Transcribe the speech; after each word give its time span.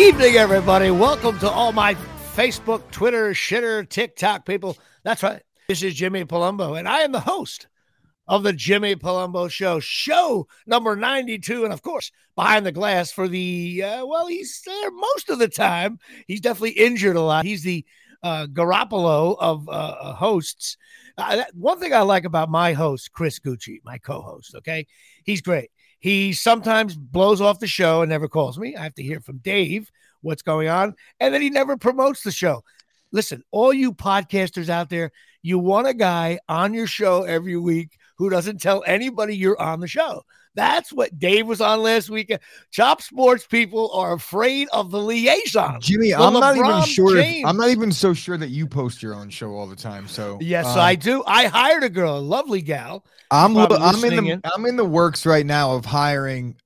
Evening, 0.00 0.36
everybody. 0.36 0.90
Welcome 0.90 1.38
to 1.40 1.50
all 1.50 1.72
my 1.72 1.94
Facebook, 2.34 2.90
Twitter, 2.90 3.32
shitter, 3.32 3.86
TikTok 3.86 4.46
people. 4.46 4.78
That's 5.04 5.22
right. 5.22 5.42
This 5.68 5.82
is 5.82 5.94
Jimmy 5.94 6.24
Palumbo, 6.24 6.78
and 6.78 6.88
I 6.88 7.00
am 7.00 7.12
the 7.12 7.20
host 7.20 7.68
of 8.26 8.42
the 8.42 8.54
Jimmy 8.54 8.96
Palumbo 8.96 9.50
Show, 9.50 9.78
show 9.78 10.48
number 10.66 10.96
92. 10.96 11.64
And 11.64 11.72
of 11.74 11.82
course, 11.82 12.12
behind 12.34 12.64
the 12.64 12.72
glass 12.72 13.12
for 13.12 13.28
the, 13.28 13.82
uh, 13.84 14.06
well, 14.06 14.26
he's 14.26 14.62
there 14.64 14.90
most 14.90 15.28
of 15.28 15.38
the 15.38 15.48
time. 15.48 15.98
He's 16.26 16.40
definitely 16.40 16.70
injured 16.70 17.16
a 17.16 17.20
lot. 17.20 17.44
He's 17.44 17.62
the 17.62 17.84
uh, 18.22 18.46
Garoppolo 18.46 19.36
of 19.38 19.68
uh, 19.68 19.72
uh 19.72 20.14
hosts. 20.14 20.78
Uh, 21.18 21.44
one 21.52 21.78
thing 21.78 21.92
I 21.92 22.00
like 22.00 22.24
about 22.24 22.48
my 22.48 22.72
host, 22.72 23.12
Chris 23.12 23.38
Gucci, 23.38 23.80
my 23.84 23.98
co 23.98 24.22
host, 24.22 24.54
okay? 24.54 24.86
He's 25.24 25.42
great. 25.42 25.68
He 26.00 26.32
sometimes 26.32 26.96
blows 26.96 27.40
off 27.40 27.60
the 27.60 27.66
show 27.66 28.02
and 28.02 28.10
never 28.10 28.26
calls 28.26 28.58
me. 28.58 28.74
I 28.74 28.82
have 28.82 28.94
to 28.96 29.02
hear 29.02 29.20
from 29.20 29.38
Dave 29.38 29.90
what's 30.22 30.42
going 30.42 30.68
on. 30.68 30.94
And 31.20 31.32
then 31.32 31.42
he 31.42 31.50
never 31.50 31.76
promotes 31.76 32.22
the 32.22 32.32
show. 32.32 32.64
Listen, 33.12 33.42
all 33.50 33.72
you 33.72 33.92
podcasters 33.92 34.68
out 34.68 34.88
there, 34.88 35.12
you 35.42 35.58
want 35.58 35.88
a 35.88 35.94
guy 35.94 36.38
on 36.48 36.74
your 36.74 36.86
show 36.86 37.24
every 37.24 37.56
week 37.56 37.98
who 38.16 38.30
doesn't 38.30 38.60
tell 38.60 38.82
anybody 38.86 39.36
you're 39.36 39.60
on 39.60 39.80
the 39.80 39.88
show. 39.88 40.22
That's 40.54 40.92
what 40.92 41.18
Dave 41.18 41.46
was 41.46 41.60
on 41.60 41.82
last 41.82 42.10
weekend. 42.10 42.40
Chop 42.70 43.02
sports 43.02 43.46
people 43.46 43.92
are 43.92 44.14
afraid 44.14 44.68
of 44.72 44.90
the 44.90 45.00
liaison. 45.00 45.80
Jimmy, 45.80 46.12
I'm 46.12 46.32
not 46.32 46.56
even 46.56 46.82
sure. 46.82 47.16
If, 47.16 47.46
I'm 47.46 47.56
not 47.56 47.68
even 47.68 47.92
so 47.92 48.12
sure 48.12 48.36
that 48.36 48.48
you 48.50 48.66
post 48.66 49.02
your 49.02 49.14
own 49.14 49.30
show 49.30 49.52
all 49.52 49.66
the 49.66 49.76
time. 49.76 50.08
So 50.08 50.38
yes, 50.40 50.66
uh, 50.66 50.80
I 50.80 50.96
do. 50.96 51.22
I 51.26 51.46
hired 51.46 51.84
a 51.84 51.88
girl, 51.88 52.18
a 52.18 52.20
lovely 52.20 52.62
gal. 52.62 53.04
I'm 53.30 53.56
I'm 53.56 54.04
in 54.04 54.16
the 54.16 54.32
in. 54.32 54.40
I'm 54.44 54.66
in 54.66 54.76
the 54.76 54.84
works 54.84 55.24
right 55.24 55.46
now 55.46 55.76
of 55.76 55.84
hiring 55.84 56.56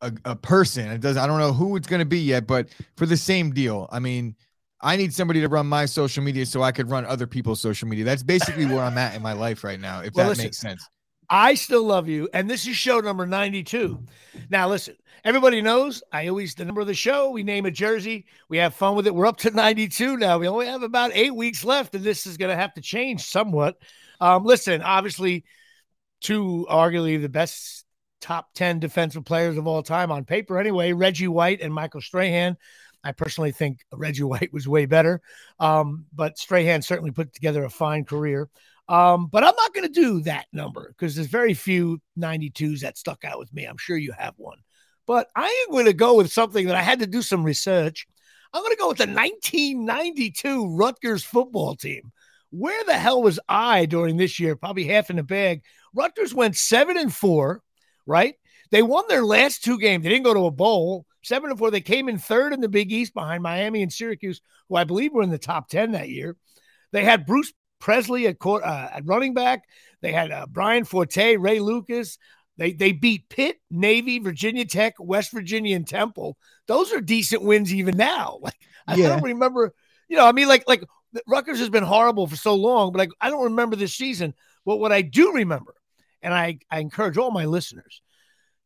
a, 0.00 0.12
a 0.24 0.36
person. 0.36 0.90
It 0.90 1.00
does. 1.00 1.16
I 1.16 1.26
don't 1.26 1.38
know 1.38 1.52
who 1.52 1.76
it's 1.76 1.88
going 1.88 2.00
to 2.00 2.06
be 2.06 2.20
yet, 2.20 2.46
but 2.46 2.68
for 2.96 3.06
the 3.06 3.16
same 3.16 3.52
deal. 3.52 3.88
I 3.92 3.98
mean, 3.98 4.34
I 4.80 4.96
need 4.96 5.12
somebody 5.12 5.40
to 5.40 5.48
run 5.48 5.66
my 5.66 5.86
social 5.86 6.22
media 6.22 6.46
so 6.46 6.62
I 6.62 6.72
could 6.72 6.90
run 6.90 7.04
other 7.04 7.26
people's 7.26 7.60
social 7.60 7.88
media. 7.88 8.04
That's 8.04 8.22
basically 8.22 8.66
where 8.66 8.80
I'm 8.80 8.98
at 8.98 9.14
in 9.14 9.22
my 9.22 9.32
life 9.32 9.64
right 9.64 9.80
now. 9.80 10.00
If 10.00 10.14
well, 10.14 10.26
that 10.26 10.30
listen, 10.30 10.44
makes 10.44 10.58
sense. 10.58 10.88
I 11.28 11.54
still 11.54 11.84
love 11.84 12.08
you. 12.08 12.28
And 12.32 12.48
this 12.48 12.66
is 12.66 12.76
show 12.76 13.00
number 13.00 13.26
92. 13.26 13.98
Now, 14.50 14.68
listen, 14.68 14.96
everybody 15.24 15.60
knows 15.60 16.02
I 16.12 16.28
always, 16.28 16.54
the 16.54 16.64
number 16.64 16.80
of 16.80 16.86
the 16.86 16.94
show, 16.94 17.30
we 17.30 17.42
name 17.42 17.66
a 17.66 17.70
jersey. 17.70 18.26
We 18.48 18.58
have 18.58 18.74
fun 18.74 18.96
with 18.96 19.06
it. 19.06 19.14
We're 19.14 19.26
up 19.26 19.38
to 19.38 19.50
92 19.50 20.16
now. 20.16 20.38
We 20.38 20.48
only 20.48 20.66
have 20.66 20.82
about 20.82 21.10
eight 21.14 21.34
weeks 21.34 21.64
left, 21.64 21.94
and 21.94 22.04
this 22.04 22.26
is 22.26 22.36
going 22.36 22.50
to 22.50 22.60
have 22.60 22.74
to 22.74 22.80
change 22.80 23.24
somewhat. 23.24 23.76
Um, 24.20 24.44
listen, 24.44 24.82
obviously, 24.82 25.44
two 26.20 26.66
arguably 26.70 27.20
the 27.20 27.28
best 27.28 27.84
top 28.20 28.48
10 28.54 28.78
defensive 28.78 29.24
players 29.24 29.56
of 29.56 29.66
all 29.66 29.82
time 29.82 30.10
on 30.10 30.24
paper, 30.24 30.58
anyway, 30.58 30.92
Reggie 30.92 31.28
White 31.28 31.60
and 31.60 31.74
Michael 31.74 32.00
Strahan. 32.00 32.56
I 33.04 33.12
personally 33.12 33.52
think 33.52 33.80
Reggie 33.92 34.24
White 34.24 34.52
was 34.52 34.66
way 34.66 34.86
better, 34.86 35.20
um, 35.60 36.06
but 36.12 36.38
Strahan 36.38 36.82
certainly 36.82 37.12
put 37.12 37.32
together 37.32 37.64
a 37.64 37.70
fine 37.70 38.04
career. 38.04 38.48
Um, 38.88 39.26
but 39.26 39.42
I'm 39.42 39.54
not 39.56 39.74
going 39.74 39.86
to 39.86 40.00
do 40.00 40.20
that 40.22 40.46
number 40.52 40.88
because 40.88 41.14
there's 41.14 41.26
very 41.26 41.54
few 41.54 42.00
92s 42.18 42.80
that 42.80 42.96
stuck 42.96 43.24
out 43.24 43.38
with 43.38 43.52
me. 43.52 43.64
I'm 43.64 43.78
sure 43.78 43.96
you 43.96 44.12
have 44.16 44.34
one. 44.36 44.58
But 45.06 45.28
I 45.34 45.64
am 45.66 45.72
going 45.72 45.86
to 45.86 45.92
go 45.92 46.14
with 46.16 46.32
something 46.32 46.66
that 46.66 46.76
I 46.76 46.82
had 46.82 47.00
to 47.00 47.06
do 47.06 47.22
some 47.22 47.44
research. 47.44 48.06
I'm 48.52 48.62
going 48.62 48.74
to 48.74 48.80
go 48.80 48.88
with 48.88 48.98
the 48.98 49.06
1992 49.06 50.76
Rutgers 50.76 51.24
football 51.24 51.76
team. 51.76 52.12
Where 52.50 52.84
the 52.84 52.94
hell 52.94 53.22
was 53.22 53.40
I 53.48 53.86
during 53.86 54.16
this 54.16 54.38
year? 54.38 54.56
Probably 54.56 54.84
half 54.84 55.10
in 55.10 55.16
the 55.16 55.22
bag. 55.22 55.62
Rutgers 55.94 56.32
went 56.32 56.56
seven 56.56 56.96
and 56.96 57.12
four, 57.12 57.62
right? 58.06 58.34
They 58.70 58.82
won 58.82 59.04
their 59.08 59.24
last 59.24 59.64
two 59.64 59.78
games. 59.78 60.04
They 60.04 60.10
didn't 60.10 60.24
go 60.24 60.34
to 60.34 60.46
a 60.46 60.50
bowl. 60.50 61.06
Seven 61.22 61.50
and 61.50 61.58
four. 61.58 61.70
They 61.70 61.80
came 61.80 62.08
in 62.08 62.18
third 62.18 62.52
in 62.52 62.60
the 62.60 62.68
Big 62.68 62.92
East 62.92 63.14
behind 63.14 63.42
Miami 63.42 63.82
and 63.82 63.92
Syracuse, 63.92 64.40
who 64.68 64.76
I 64.76 64.84
believe 64.84 65.12
were 65.12 65.22
in 65.22 65.30
the 65.30 65.38
top 65.38 65.68
10 65.68 65.92
that 65.92 66.08
year. 66.08 66.36
They 66.92 67.04
had 67.04 67.26
Bruce 67.26 67.52
Presley 67.86 68.26
at 68.26 68.40
court, 68.40 68.64
uh, 68.64 68.88
at 68.94 69.06
running 69.06 69.32
back. 69.32 69.68
They 70.02 70.10
had 70.10 70.32
uh, 70.32 70.46
Bryan 70.46 70.84
Fortay, 70.84 71.36
Ray 71.38 71.60
Lucas. 71.60 72.18
They 72.56 72.72
they 72.72 72.90
beat 72.90 73.28
Pitt, 73.28 73.60
Navy, 73.70 74.18
Virginia 74.18 74.64
Tech, 74.64 74.94
West 74.98 75.30
Virginia, 75.30 75.76
and 75.76 75.86
Temple. 75.86 76.36
Those 76.66 76.92
are 76.92 77.00
decent 77.00 77.42
wins 77.42 77.72
even 77.72 77.96
now. 77.96 78.40
Like 78.42 78.56
I 78.88 78.96
yeah. 78.96 79.08
don't 79.10 79.22
remember, 79.22 79.72
you 80.08 80.16
know, 80.16 80.26
I 80.26 80.32
mean, 80.32 80.48
like 80.48 80.64
like 80.66 80.82
Rutgers 81.28 81.60
has 81.60 81.68
been 81.68 81.84
horrible 81.84 82.26
for 82.26 82.34
so 82.34 82.56
long, 82.56 82.90
but 82.90 82.98
like 82.98 83.10
I 83.20 83.30
don't 83.30 83.44
remember 83.44 83.76
this 83.76 83.94
season. 83.94 84.34
But 84.64 84.78
what 84.78 84.90
I 84.90 85.02
do 85.02 85.32
remember, 85.34 85.74
and 86.22 86.34
I, 86.34 86.58
I 86.68 86.80
encourage 86.80 87.16
all 87.16 87.30
my 87.30 87.44
listeners 87.44 88.02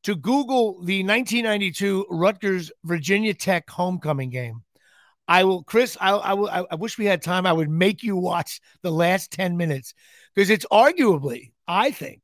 to 0.05 0.17
Google 0.17 0.83
the 0.83 1.05
1992 1.05 2.07
Rutgers 2.09 2.73
Virginia 2.85 3.35
Tech 3.35 3.69
homecoming 3.69 4.31
game 4.31 4.63
I 5.31 5.45
will, 5.45 5.63
Chris. 5.63 5.97
I, 6.01 6.11
I 6.11 6.33
will. 6.35 6.51
I 6.51 6.75
wish 6.75 6.99
we 6.99 7.05
had 7.05 7.23
time. 7.23 7.47
I 7.47 7.53
would 7.53 7.71
make 7.71 8.03
you 8.03 8.17
watch 8.17 8.61
the 8.83 8.91
last 8.91 9.31
ten 9.31 9.57
minutes 9.57 9.95
because 10.35 10.51
it's 10.51 10.67
arguably, 10.73 11.53
I 11.69 11.93
think, 11.93 12.23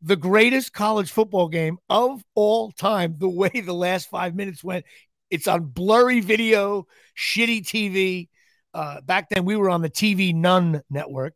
the 0.00 0.16
greatest 0.16 0.72
college 0.72 1.10
football 1.10 1.48
game 1.48 1.76
of 1.90 2.24
all 2.34 2.72
time. 2.72 3.16
The 3.18 3.28
way 3.28 3.50
the 3.50 3.74
last 3.74 4.08
five 4.08 4.34
minutes 4.34 4.64
went, 4.64 4.86
it's 5.28 5.46
on 5.46 5.66
blurry 5.66 6.20
video, 6.20 6.86
shitty 7.14 7.60
TV. 7.60 8.28
Uh, 8.72 9.02
back 9.02 9.28
then, 9.28 9.44
we 9.44 9.56
were 9.56 9.68
on 9.68 9.82
the 9.82 9.90
TV 9.90 10.34
None 10.34 10.80
network. 10.88 11.34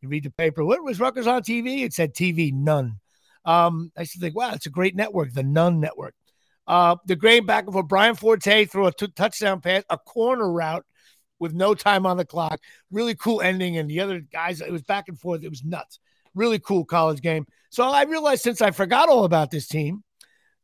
You 0.00 0.08
read 0.08 0.22
the 0.22 0.30
paper. 0.30 0.64
What 0.64 0.84
was 0.84 1.00
Rutgers 1.00 1.26
on 1.26 1.42
TV? 1.42 1.82
It 1.82 1.92
said 1.92 2.14
TV 2.14 2.52
None. 2.52 3.00
Um, 3.44 3.90
I 3.96 4.02
used 4.02 4.12
to 4.12 4.20
think, 4.20 4.36
wow, 4.36 4.52
it's 4.54 4.66
a 4.66 4.70
great 4.70 4.94
network, 4.94 5.32
the 5.32 5.42
None 5.42 5.80
network. 5.80 6.14
Uh, 6.66 6.96
the 7.06 7.16
grain 7.16 7.46
back 7.46 7.64
and 7.64 7.72
forth. 7.72 7.88
Bryan 7.88 8.16
Fortay 8.16 8.68
threw 8.68 8.86
a 8.86 8.92
t- 8.92 9.08
touchdown 9.08 9.60
pass, 9.60 9.84
a 9.88 9.98
corner 9.98 10.50
route 10.50 10.84
with 11.38 11.52
no 11.52 11.74
time 11.74 12.06
on 12.06 12.16
the 12.16 12.24
clock. 12.24 12.60
Really 12.90 13.14
cool 13.14 13.40
ending. 13.40 13.76
And 13.76 13.88
the 13.88 14.00
other 14.00 14.20
guys, 14.20 14.60
it 14.60 14.72
was 14.72 14.82
back 14.82 15.08
and 15.08 15.18
forth. 15.18 15.44
It 15.44 15.50
was 15.50 15.64
nuts. 15.64 16.00
Really 16.34 16.58
cool 16.58 16.84
college 16.84 17.20
game. 17.20 17.46
So 17.70 17.84
I 17.84 18.02
realized 18.04 18.42
since 18.42 18.60
I 18.60 18.70
forgot 18.70 19.08
all 19.08 19.24
about 19.24 19.50
this 19.50 19.68
team, 19.68 20.02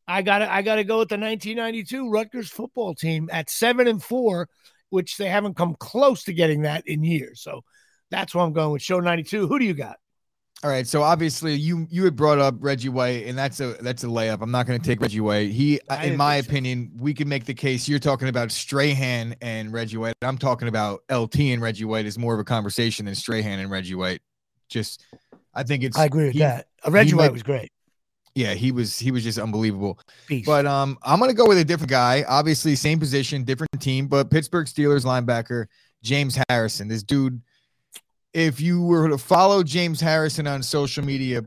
I 0.09 0.23
got 0.23 0.43
I 0.43 0.63
got 0.63 0.77
to 0.77 0.85
go 0.85 0.99
with 0.99 1.09
the 1.09 1.17
1992 1.17 2.11
Rutgers 2.11 2.51
football 2.51 2.95
team 2.95 3.29
at 3.33 3.49
seven 3.49 3.87
and 3.87 4.03
four, 4.03 4.49
which 4.91 5.17
they 5.17 5.29
haven't 5.29 5.57
come 5.57 5.77
close 5.79 6.25
to 6.25 6.33
getting 6.33 6.63
that 6.63 6.87
in 6.87 7.05
years. 7.05 7.41
So 7.41 7.63
that's 8.11 8.35
where 8.35 8.45
I'm 8.45 8.53
going 8.53 8.73
with 8.73 8.83
show 8.83 9.01
92. 9.01 9.47
Who 9.47 9.59
do 9.59 9.65
you 9.65 9.75
got? 9.75 9.97
All 10.65 10.71
right, 10.71 10.87
so 10.87 11.03
obviously 11.03 11.55
you 11.55 11.89
you 11.91 12.05
had 12.05 12.15
brought 12.15 12.39
up 12.39 12.55
Reggie 12.61 12.89
White, 12.89 13.27
and 13.27 13.37
that's 13.37 13.59
a 13.59 13.75
that's 13.81 14.05
a 14.05 14.07
layup. 14.07 14.43
I'm 14.43 14.53
not 14.53 14.65
going 14.65 14.81
to 14.81 14.87
take 14.87 15.01
Reggie 15.01 15.19
White. 15.19 15.51
He, 15.51 15.81
in 16.05 16.17
my 16.17 16.37
opinion, 16.37 16.93
we 17.01 17.15
can 17.15 17.29
make 17.29 17.47
the 17.47 17.55
case. 17.55 17.89
You're 17.89 17.99
talking 17.99 18.29
about 18.29 18.53
Strahan 18.53 19.35
and 19.41 19.73
Reggie 19.73 19.97
White. 19.97 20.15
I'm 20.23 20.39
talking 20.39 20.69
about 20.69 21.03
LT 21.11 21.41
and 21.41 21.61
Reggie 21.61 21.85
White 21.85 22.07
is 22.07 22.17
more 22.17 22.33
of 22.33 22.39
a 22.39 22.45
conversation 22.45 23.07
than 23.07 23.17
Strahan 23.17 23.59
and 23.59 23.73
Reggie 23.73 23.97
White. 23.97 24.21
Just, 24.69 25.05
I 25.53 25.65
think 25.65 25.83
it's. 25.83 25.99
I 25.99 26.05
agree 26.05 26.27
with 26.27 26.35
he, 26.35 26.39
that. 26.39 26.69
Uh, 26.87 26.93
Reggie 26.93 27.15
White 27.15 27.25
might, 27.25 27.33
was 27.33 27.43
great. 27.43 27.73
Yeah, 28.37 28.55
he 28.55 28.71
was 28.71 28.97
he 28.97 29.11
was 29.11 29.25
just 29.25 29.39
unbelievable. 29.39 29.99
But 30.47 30.65
um, 30.65 30.97
I'm 31.03 31.19
gonna 31.19 31.35
go 31.35 31.49
with 31.49 31.59
a 31.59 31.65
different 31.65 31.91
guy. 31.91 32.25
Obviously, 32.29 32.77
same 32.77 33.01
position, 33.01 33.43
different 33.43 33.81
team, 33.81 34.07
but 34.07 34.31
Pittsburgh 34.31 34.69
Steelers 34.69 35.05
linebacker 35.05 35.67
James 36.05 36.39
Harrison. 36.49 36.87
This 36.87 37.03
dude 37.03 37.43
if 38.35 38.61
you 38.61 38.83
were 38.83 39.09
to 39.09 39.19
follow 39.19 39.63
James 39.63 40.01
Harrison 40.01 40.47
on 40.47 40.63
social 40.63 41.05
media, 41.05 41.43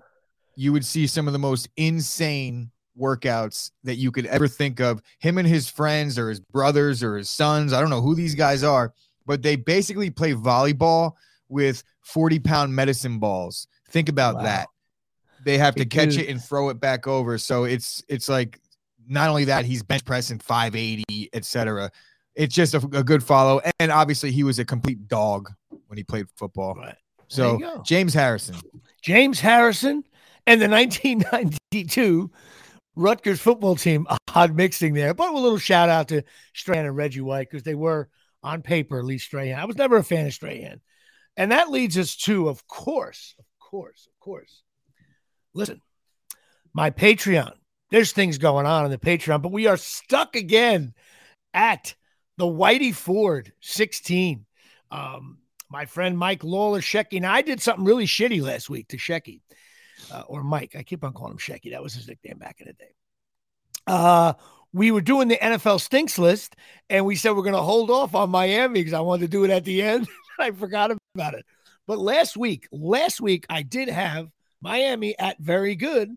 you 0.55 0.71
would 0.71 0.85
see 0.85 1.07
some 1.07 1.27
of 1.27 1.33
the 1.33 1.39
most 1.39 1.67
insane 1.77 2.71
workouts 2.99 3.71
that 3.83 3.95
you 3.95 4.11
could 4.11 4.25
ever 4.27 4.47
think 4.47 4.79
of. 4.79 5.01
Him 5.19 5.37
and 5.37 5.47
his 5.47 5.69
friends 5.69 6.17
or 6.17 6.29
his 6.29 6.39
brothers 6.39 7.03
or 7.03 7.17
his 7.17 7.29
sons, 7.29 7.73
I 7.73 7.81
don't 7.81 7.89
know 7.89 8.01
who 8.01 8.15
these 8.15 8.35
guys 8.35 8.63
are, 8.63 8.93
but 9.25 9.41
they 9.41 9.55
basically 9.55 10.09
play 10.09 10.33
volleyball 10.33 11.13
with 11.49 11.83
40 12.01 12.39
pound 12.39 12.75
medicine 12.75 13.19
balls. 13.19 13.67
Think 13.89 14.09
about 14.09 14.35
wow. 14.35 14.43
that. 14.43 14.67
They 15.43 15.57
have 15.57 15.75
to 15.75 15.85
catch 15.85 16.17
it 16.17 16.27
and 16.29 16.43
throw 16.43 16.69
it 16.69 16.79
back 16.79 17.05
over. 17.05 17.37
So 17.37 17.65
it's 17.65 18.03
it's 18.07 18.27
like 18.27 18.59
not 19.07 19.29
only 19.29 19.45
that, 19.45 19.63
he's 19.63 19.83
bench 19.83 20.03
pressing 20.03 20.39
580, 20.39 21.29
etc. 21.33 21.91
It's 22.33 22.55
just 22.55 22.73
a, 22.73 22.77
a 22.77 23.03
good 23.03 23.23
follow. 23.23 23.61
And 23.79 23.91
obviously 23.91 24.31
he 24.31 24.43
was 24.43 24.57
a 24.57 24.65
complete 24.65 25.07
dog 25.07 25.51
when 25.87 25.97
he 25.97 26.03
played 26.03 26.27
football. 26.35 26.75
Right. 26.75 26.95
So 27.27 27.81
James 27.83 28.13
Harrison. 28.13 28.55
James 29.01 29.39
Harrison 29.39 30.03
and 30.47 30.61
the 30.61 30.69
1992 30.69 32.31
Rutgers 32.95 33.41
football 33.41 33.75
team. 33.75 34.07
Odd 34.33 34.55
mixing 34.55 34.93
there, 34.93 35.13
but 35.13 35.29
a 35.29 35.37
little 35.37 35.57
shout 35.57 35.89
out 35.89 36.09
to 36.09 36.23
Strahan 36.53 36.85
and 36.85 36.95
Reggie 36.95 37.21
White 37.21 37.49
because 37.49 37.63
they 37.63 37.75
were 37.75 38.09
on 38.43 38.61
paper 38.61 38.99
at 38.99 39.05
least 39.05 39.25
Strahan. 39.25 39.57
I 39.57 39.65
was 39.65 39.77
never 39.77 39.97
a 39.97 40.03
fan 40.03 40.27
of 40.27 40.33
Strahan, 40.33 40.81
and 41.37 41.51
that 41.51 41.71
leads 41.71 41.97
us 41.97 42.15
to, 42.17 42.49
of 42.49 42.67
course, 42.67 43.35
of 43.39 43.45
course, 43.59 44.07
of 44.07 44.19
course. 44.19 44.61
Listen, 45.53 45.81
my 46.73 46.91
Patreon. 46.91 47.53
There's 47.91 48.11
things 48.11 48.39
going 48.39 48.65
on 48.65 48.83
in 48.83 48.91
the 48.91 48.97
Patreon, 48.97 49.41
but 49.41 49.51
we 49.51 49.67
are 49.67 49.77
stuck 49.77 50.35
again 50.35 50.93
at 51.53 51.95
the 52.37 52.45
Whitey 52.45 52.93
Ford 52.93 53.53
16. 53.61 54.45
Um, 54.91 55.37
my 55.69 55.85
friend 55.85 56.17
Mike 56.17 56.43
Lawler 56.43 56.81
Shecky. 56.81 57.21
Now, 57.21 57.33
I 57.33 57.41
did 57.41 57.61
something 57.61 57.85
really 57.85 58.05
shitty 58.05 58.41
last 58.41 58.69
week 58.69 58.87
to 58.89 58.97
Shecky, 58.97 59.41
uh, 60.11 60.23
or 60.27 60.43
Mike. 60.43 60.75
I 60.75 60.83
keep 60.83 61.03
on 61.03 61.13
calling 61.13 61.33
him 61.33 61.37
Shecky. 61.37 61.71
That 61.71 61.83
was 61.83 61.93
his 61.93 62.07
nickname 62.07 62.37
back 62.37 62.61
in 62.61 62.67
the 62.67 62.73
day. 62.73 62.91
uh, 63.87 64.33
we 64.73 64.91
were 64.91 65.01
doing 65.01 65.29
the 65.29 65.37
NFL 65.37 65.79
stinks 65.79 66.19
list, 66.19 66.57
and 66.89 67.05
we 67.05 67.15
said 67.15 67.31
we're 67.31 67.43
going 67.43 67.55
to 67.55 67.61
hold 67.61 67.89
off 67.89 68.13
on 68.13 68.29
Miami 68.29 68.81
because 68.81 68.91
I 68.91 68.99
wanted 68.99 69.21
to 69.21 69.27
do 69.29 69.45
it 69.45 69.49
at 69.49 69.63
the 69.63 69.81
end. 69.81 70.07
I 70.39 70.51
forgot 70.51 70.91
about 71.15 71.33
it. 71.33 71.45
But 71.87 71.97
last 71.97 72.35
week, 72.35 72.67
last 72.73 73.21
week 73.21 73.45
I 73.49 73.61
did 73.61 73.87
have 73.87 74.27
Miami 74.61 75.17
at 75.17 75.39
very 75.39 75.75
good, 75.75 76.13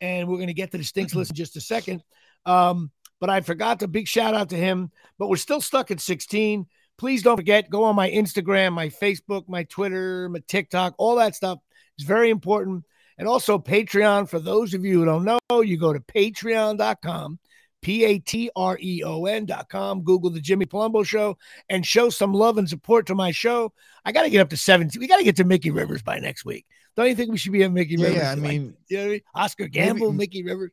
and 0.00 0.26
we're 0.26 0.36
going 0.36 0.46
to 0.46 0.54
get 0.54 0.70
to 0.70 0.78
the 0.78 0.84
stinks 0.84 1.14
list 1.14 1.32
in 1.32 1.36
just 1.36 1.56
a 1.56 1.60
second. 1.60 2.02
Um, 2.46 2.90
but 3.20 3.28
I 3.28 3.42
forgot 3.42 3.80
to 3.80 3.88
big 3.88 4.08
shout 4.08 4.34
out 4.34 4.50
to 4.50 4.56
him. 4.56 4.90
But 5.18 5.28
we're 5.28 5.36
still 5.36 5.60
stuck 5.60 5.90
at 5.90 6.00
16. 6.00 6.66
Please 6.98 7.22
don't 7.22 7.36
forget, 7.36 7.70
go 7.70 7.84
on 7.84 7.94
my 7.94 8.10
Instagram, 8.10 8.72
my 8.72 8.88
Facebook, 8.88 9.48
my 9.48 9.62
Twitter, 9.64 10.28
my 10.28 10.40
TikTok, 10.48 10.94
all 10.98 11.14
that 11.16 11.36
stuff. 11.36 11.60
is 11.96 12.04
very 12.04 12.28
important. 12.28 12.84
And 13.16 13.28
also 13.28 13.58
Patreon. 13.58 14.28
For 14.28 14.40
those 14.40 14.74
of 14.74 14.84
you 14.84 14.98
who 14.98 15.04
don't 15.04 15.24
know, 15.24 15.60
you 15.60 15.78
go 15.78 15.92
to 15.92 16.00
patreon.com, 16.00 17.38
P 17.82 18.04
A 18.04 18.18
T 18.18 18.50
R 18.54 18.78
E 18.80 19.02
O 19.04 19.24
N.com, 19.26 20.02
Google 20.02 20.30
the 20.30 20.40
Jimmy 20.40 20.66
Palumbo 20.66 21.06
Show, 21.06 21.36
and 21.68 21.86
show 21.86 22.10
some 22.10 22.32
love 22.32 22.58
and 22.58 22.68
support 22.68 23.06
to 23.06 23.14
my 23.14 23.30
show. 23.30 23.72
I 24.04 24.12
got 24.12 24.22
to 24.22 24.30
get 24.30 24.40
up 24.40 24.50
to 24.50 24.56
17. 24.56 25.00
We 25.00 25.06
got 25.06 25.18
to 25.18 25.24
get 25.24 25.36
to 25.36 25.44
Mickey 25.44 25.70
Rivers 25.70 26.02
by 26.02 26.18
next 26.18 26.44
week. 26.44 26.66
Don't 26.96 27.08
you 27.08 27.14
think 27.14 27.30
we 27.30 27.38
should 27.38 27.52
be 27.52 27.62
at 27.62 27.72
Mickey 27.72 27.94
yeah, 27.96 28.06
Rivers? 28.06 28.22
Yeah, 28.22 28.32
I 28.32 28.34
mean, 28.34 28.76
you 28.88 28.98
know 28.98 29.04
I 29.04 29.08
mean? 29.08 29.20
Oscar 29.34 29.68
Gamble, 29.68 30.12
maybe, 30.12 30.18
Mickey 30.18 30.42
Rivers. 30.44 30.72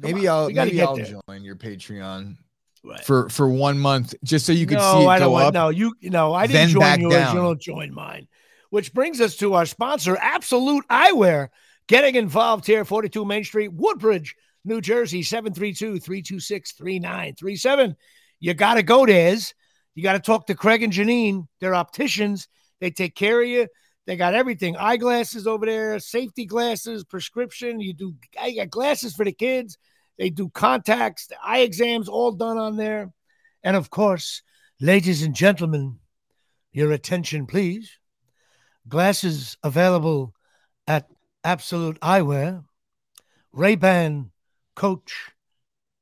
Come 0.00 0.12
maybe 0.12 0.28
on, 0.28 0.36
I'll 0.36 0.50
maybe 0.50 0.80
I'll 0.82 0.96
there. 0.96 1.20
join 1.28 1.42
your 1.42 1.56
Patreon 1.56 2.36
right. 2.86 3.04
for 3.04 3.28
for 3.28 3.48
one 3.48 3.78
month 3.78 4.14
just 4.24 4.46
so 4.46 4.52
you 4.52 4.66
could 4.66 4.78
no, 4.78 4.92
see 4.94 5.04
it 5.04 5.08
I 5.08 5.18
don't 5.18 5.28
go 5.28 5.32
want, 5.32 5.46
up. 5.46 5.54
No, 5.54 5.68
you 5.70 5.94
no, 6.02 6.32
I 6.34 6.46
didn't 6.46 6.70
join 6.70 7.00
yours. 7.00 7.14
Down. 7.14 7.36
You 7.36 7.42
don't 7.42 7.60
join 7.60 7.94
mine. 7.94 8.28
Which 8.70 8.92
brings 8.92 9.20
us 9.20 9.36
to 9.36 9.54
our 9.54 9.66
sponsor, 9.66 10.16
Absolute 10.20 10.86
Eyewear. 10.88 11.48
Getting 11.88 12.16
involved 12.16 12.66
here, 12.66 12.84
42 12.84 13.24
Main 13.24 13.44
Street, 13.44 13.72
Woodbridge, 13.72 14.34
New 14.64 14.80
Jersey, 14.80 15.22
732 15.22 16.00
326 16.00 16.72
3937. 16.72 17.96
You 18.40 18.54
got 18.54 18.74
to 18.74 18.82
go 18.82 19.06
there. 19.06 19.36
You 19.94 20.02
got 20.02 20.14
to 20.14 20.18
talk 20.18 20.46
to 20.46 20.54
Craig 20.54 20.82
and 20.82 20.92
Janine. 20.92 21.46
They're 21.60 21.76
opticians. 21.76 22.48
They 22.80 22.90
take 22.90 23.14
care 23.14 23.40
of 23.40 23.48
you. 23.48 23.68
They 24.06 24.16
got 24.16 24.34
everything 24.34 24.76
eyeglasses 24.76 25.46
over 25.46 25.66
there, 25.66 25.98
safety 25.98 26.46
glasses, 26.46 27.02
prescription. 27.02 27.80
You 27.80 27.92
do, 27.92 28.14
I 28.40 28.52
got 28.52 28.70
glasses 28.70 29.14
for 29.14 29.24
the 29.24 29.32
kids. 29.32 29.78
They 30.18 30.30
do 30.30 30.48
contacts, 30.48 31.28
eye 31.44 31.60
exams, 31.60 32.08
all 32.08 32.32
done 32.32 32.58
on 32.58 32.76
there. 32.76 33.12
And 33.62 33.76
of 33.76 33.90
course, 33.90 34.42
ladies 34.80 35.22
and 35.22 35.34
gentlemen, 35.34 35.98
your 36.72 36.92
attention, 36.92 37.46
please. 37.46 37.98
Glasses 38.88 39.56
available 39.62 40.34
at 40.86 41.08
Absolute 41.42 41.98
Eyewear, 42.00 42.64
Ray-Ban 43.52 44.30
Coach, 44.74 45.32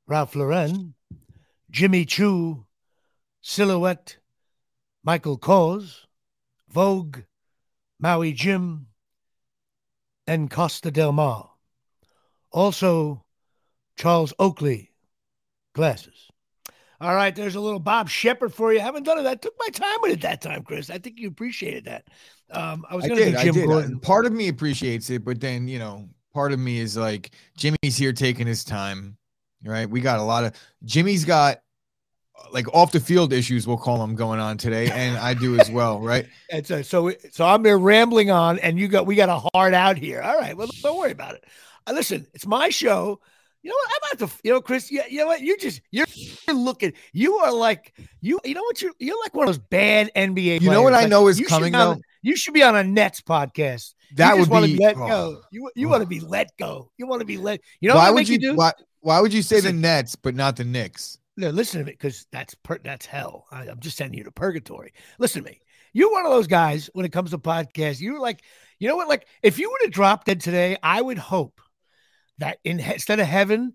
Ralph 0.06 0.34
Lauren, 0.34 0.94
Jimmy 1.70 2.04
Choo, 2.04 2.66
Silhouette, 3.40 4.18
Michael 5.02 5.38
Kors, 5.38 6.00
Vogue, 6.68 7.20
Maui 7.98 8.32
Jim, 8.32 8.86
and 10.26 10.50
Costa 10.50 10.90
Del 10.90 11.12
Mar. 11.12 11.50
Also, 12.50 13.23
Charles 13.96 14.32
Oakley 14.38 14.90
glasses. 15.74 16.30
All 17.00 17.14
right, 17.14 17.34
there's 17.34 17.54
a 17.54 17.60
little 17.60 17.80
Bob 17.80 18.08
Sheppard 18.08 18.54
for 18.54 18.72
you. 18.72 18.80
I 18.80 18.82
haven't 18.82 19.02
done 19.02 19.18
it. 19.18 19.26
I 19.26 19.34
took 19.34 19.54
my 19.58 19.68
time 19.68 19.98
with 20.00 20.12
it 20.12 20.20
that 20.22 20.40
time, 20.40 20.62
Chris. 20.62 20.90
I 20.90 20.98
think 20.98 21.18
you 21.18 21.28
appreciated 21.28 21.84
that. 21.86 22.04
Um, 22.50 22.86
I 22.88 22.96
was 22.96 23.06
going 23.06 23.18
to 23.18 23.30
do 23.32 23.52
Jim 23.52 23.66
Gordon. 23.66 24.00
Part 24.00 24.26
of 24.26 24.32
me 24.32 24.48
appreciates 24.48 25.10
it, 25.10 25.24
but 25.24 25.40
then 25.40 25.68
you 25.68 25.78
know, 25.78 26.08
part 26.32 26.52
of 26.52 26.58
me 26.58 26.78
is 26.78 26.96
like 26.96 27.32
Jimmy's 27.56 27.96
here 27.96 28.12
taking 28.12 28.46
his 28.46 28.64
time. 28.64 29.16
Right? 29.64 29.88
We 29.88 30.00
got 30.00 30.18
a 30.18 30.22
lot 30.22 30.44
of 30.44 30.54
Jimmy's 30.84 31.24
got 31.24 31.60
like 32.52 32.72
off 32.74 32.92
the 32.92 33.00
field 33.00 33.32
issues, 33.32 33.66
we'll 33.66 33.76
call 33.76 33.98
them 33.98 34.14
going 34.14 34.40
on 34.40 34.56
today, 34.56 34.90
and 34.90 35.16
I 35.16 35.34
do 35.34 35.58
as 35.58 35.70
well, 35.70 36.00
right? 36.00 36.26
And 36.50 36.66
so, 36.66 36.82
so, 36.82 37.12
so 37.32 37.44
I'm 37.44 37.64
here 37.64 37.78
rambling 37.78 38.30
on, 38.30 38.58
and 38.60 38.78
you 38.78 38.88
got 38.88 39.06
we 39.06 39.16
got 39.16 39.28
a 39.28 39.42
hard 39.52 39.74
out 39.74 39.96
here. 39.96 40.20
All 40.20 40.38
right, 40.38 40.56
well, 40.56 40.68
don't 40.82 40.98
worry 40.98 41.12
about 41.12 41.34
it. 41.34 41.44
Uh, 41.86 41.92
listen, 41.92 42.26
it's 42.34 42.46
my 42.46 42.68
show. 42.68 43.20
You 43.64 43.70
know 43.70 43.76
what? 43.76 43.90
I'm 43.90 44.18
about 44.18 44.28
to, 44.28 44.40
you 44.44 44.52
know, 44.52 44.60
Chris. 44.60 44.90
You, 44.90 45.02
you 45.08 45.18
know 45.20 45.26
what? 45.26 45.40
You 45.40 45.56
just 45.56 45.80
you're, 45.90 46.06
you're 46.46 46.54
looking. 46.54 46.92
You 47.14 47.36
are 47.36 47.50
like 47.50 47.94
you. 48.20 48.38
You 48.44 48.52
know 48.52 48.62
what? 48.62 48.82
You're 48.82 48.92
you're 48.98 49.18
like 49.22 49.34
one 49.34 49.48
of 49.48 49.54
those 49.54 49.64
bad 49.70 50.10
NBA. 50.14 50.36
You 50.36 50.60
players. 50.60 50.62
know 50.64 50.82
what 50.82 50.92
like, 50.92 51.06
I 51.06 51.08
know 51.08 51.28
is 51.28 51.40
coming 51.40 51.72
though. 51.72 51.92
On, 51.92 52.02
you 52.20 52.36
should 52.36 52.52
be 52.52 52.62
on 52.62 52.76
a 52.76 52.84
Nets 52.84 53.22
podcast. 53.22 53.94
That 54.16 54.36
would 54.36 54.50
be, 54.50 54.76
be 54.76 54.84
let 54.84 54.98
oh, 54.98 55.06
go. 55.06 55.40
You 55.50 55.70
you 55.74 55.86
oh. 55.86 55.90
want 55.92 56.02
to 56.02 56.06
be 56.06 56.20
let 56.20 56.54
go. 56.58 56.90
You 56.98 57.06
want 57.06 57.20
to 57.20 57.26
be 57.26 57.38
let. 57.38 57.62
You 57.80 57.88
know 57.88 57.94
why 57.94 58.10
would 58.10 58.28
you, 58.28 58.38
do? 58.38 58.54
Why, 58.54 58.72
why 59.00 59.18
would 59.20 59.32
you 59.32 59.40
say 59.40 59.56
listen, 59.56 59.76
the 59.76 59.80
Nets 59.80 60.14
but 60.14 60.34
not 60.34 60.56
the 60.56 60.64
Knicks? 60.64 61.16
No, 61.38 61.48
listen 61.48 61.80
to 61.80 61.86
me, 61.86 61.92
because 61.92 62.26
that's 62.30 62.54
per- 62.56 62.80
that's 62.84 63.06
hell. 63.06 63.46
I, 63.50 63.62
I'm 63.62 63.80
just 63.80 63.96
sending 63.96 64.18
you 64.18 64.24
to 64.24 64.30
purgatory. 64.30 64.92
Listen 65.18 65.42
to 65.42 65.50
me. 65.50 65.60
You're 65.94 66.12
one 66.12 66.26
of 66.26 66.32
those 66.32 66.48
guys 66.48 66.90
when 66.92 67.06
it 67.06 67.12
comes 67.12 67.30
to 67.30 67.38
podcasts. 67.38 68.00
You're 68.00 68.20
like, 68.20 68.42
you 68.78 68.88
know 68.88 68.96
what? 68.96 69.08
Like, 69.08 69.26
if 69.42 69.58
you 69.58 69.70
were 69.70 69.78
to 69.84 69.90
drop 69.90 70.26
dead 70.26 70.40
today, 70.40 70.76
I 70.82 71.00
would 71.00 71.18
hope 71.18 71.60
that 72.38 72.58
in 72.64 72.80
instead 72.80 73.20
of 73.20 73.26
heaven, 73.26 73.74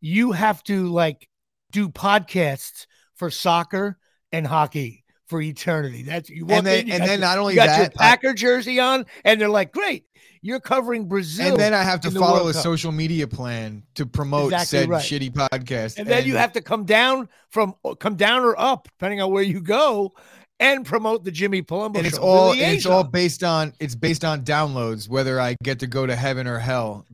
you 0.00 0.32
have 0.32 0.62
to 0.64 0.88
like 0.88 1.28
do 1.72 1.88
podcasts 1.88 2.86
for 3.14 3.30
soccer 3.30 3.98
and 4.32 4.46
hockey 4.46 5.04
for 5.26 5.40
eternity. 5.40 6.02
That's 6.02 6.28
you 6.30 6.46
and 6.48 6.66
then, 6.66 6.80
in, 6.80 6.86
you 6.88 6.92
and 6.94 7.02
then 7.02 7.18
your, 7.20 7.28
not 7.28 7.38
only 7.38 7.54
you 7.54 7.60
got 7.60 7.66
that, 7.66 7.78
your 7.78 7.90
Packer 7.90 8.30
I, 8.30 8.34
jersey 8.34 8.80
on, 8.80 9.06
and 9.24 9.40
they're 9.40 9.48
like, 9.48 9.72
"Great, 9.72 10.04
you're 10.42 10.60
covering 10.60 11.08
Brazil." 11.08 11.52
And 11.52 11.56
then 11.56 11.74
I 11.74 11.82
have 11.82 12.00
to 12.02 12.10
follow 12.10 12.48
a 12.48 12.54
social 12.54 12.92
media 12.92 13.26
plan 13.26 13.82
to 13.94 14.06
promote 14.06 14.52
exactly 14.52 14.78
said 14.78 14.88
right. 14.88 15.02
shitty 15.02 15.32
podcast. 15.32 15.96
And, 15.96 16.00
and 16.00 16.08
then 16.08 16.26
you 16.26 16.36
have 16.36 16.52
to 16.52 16.60
come 16.60 16.84
down 16.84 17.28
from 17.50 17.74
come 17.98 18.16
down 18.16 18.42
or 18.42 18.58
up, 18.58 18.88
depending 18.98 19.22
on 19.22 19.30
where 19.30 19.42
you 19.42 19.60
go, 19.60 20.14
and 20.60 20.84
promote 20.84 21.24
the 21.24 21.30
Jimmy 21.30 21.62
Palumbo. 21.62 21.96
And 21.96 22.06
it's 22.06 22.16
show, 22.16 22.22
all 22.22 22.52
and 22.52 22.60
it's 22.60 22.86
all 22.86 23.04
based 23.04 23.42
on 23.42 23.72
it's 23.80 23.94
based 23.94 24.24
on 24.24 24.44
downloads, 24.44 25.08
whether 25.08 25.40
I 25.40 25.56
get 25.62 25.80
to 25.80 25.86
go 25.86 26.06
to 26.06 26.14
heaven 26.14 26.46
or 26.46 26.58
hell. 26.58 27.06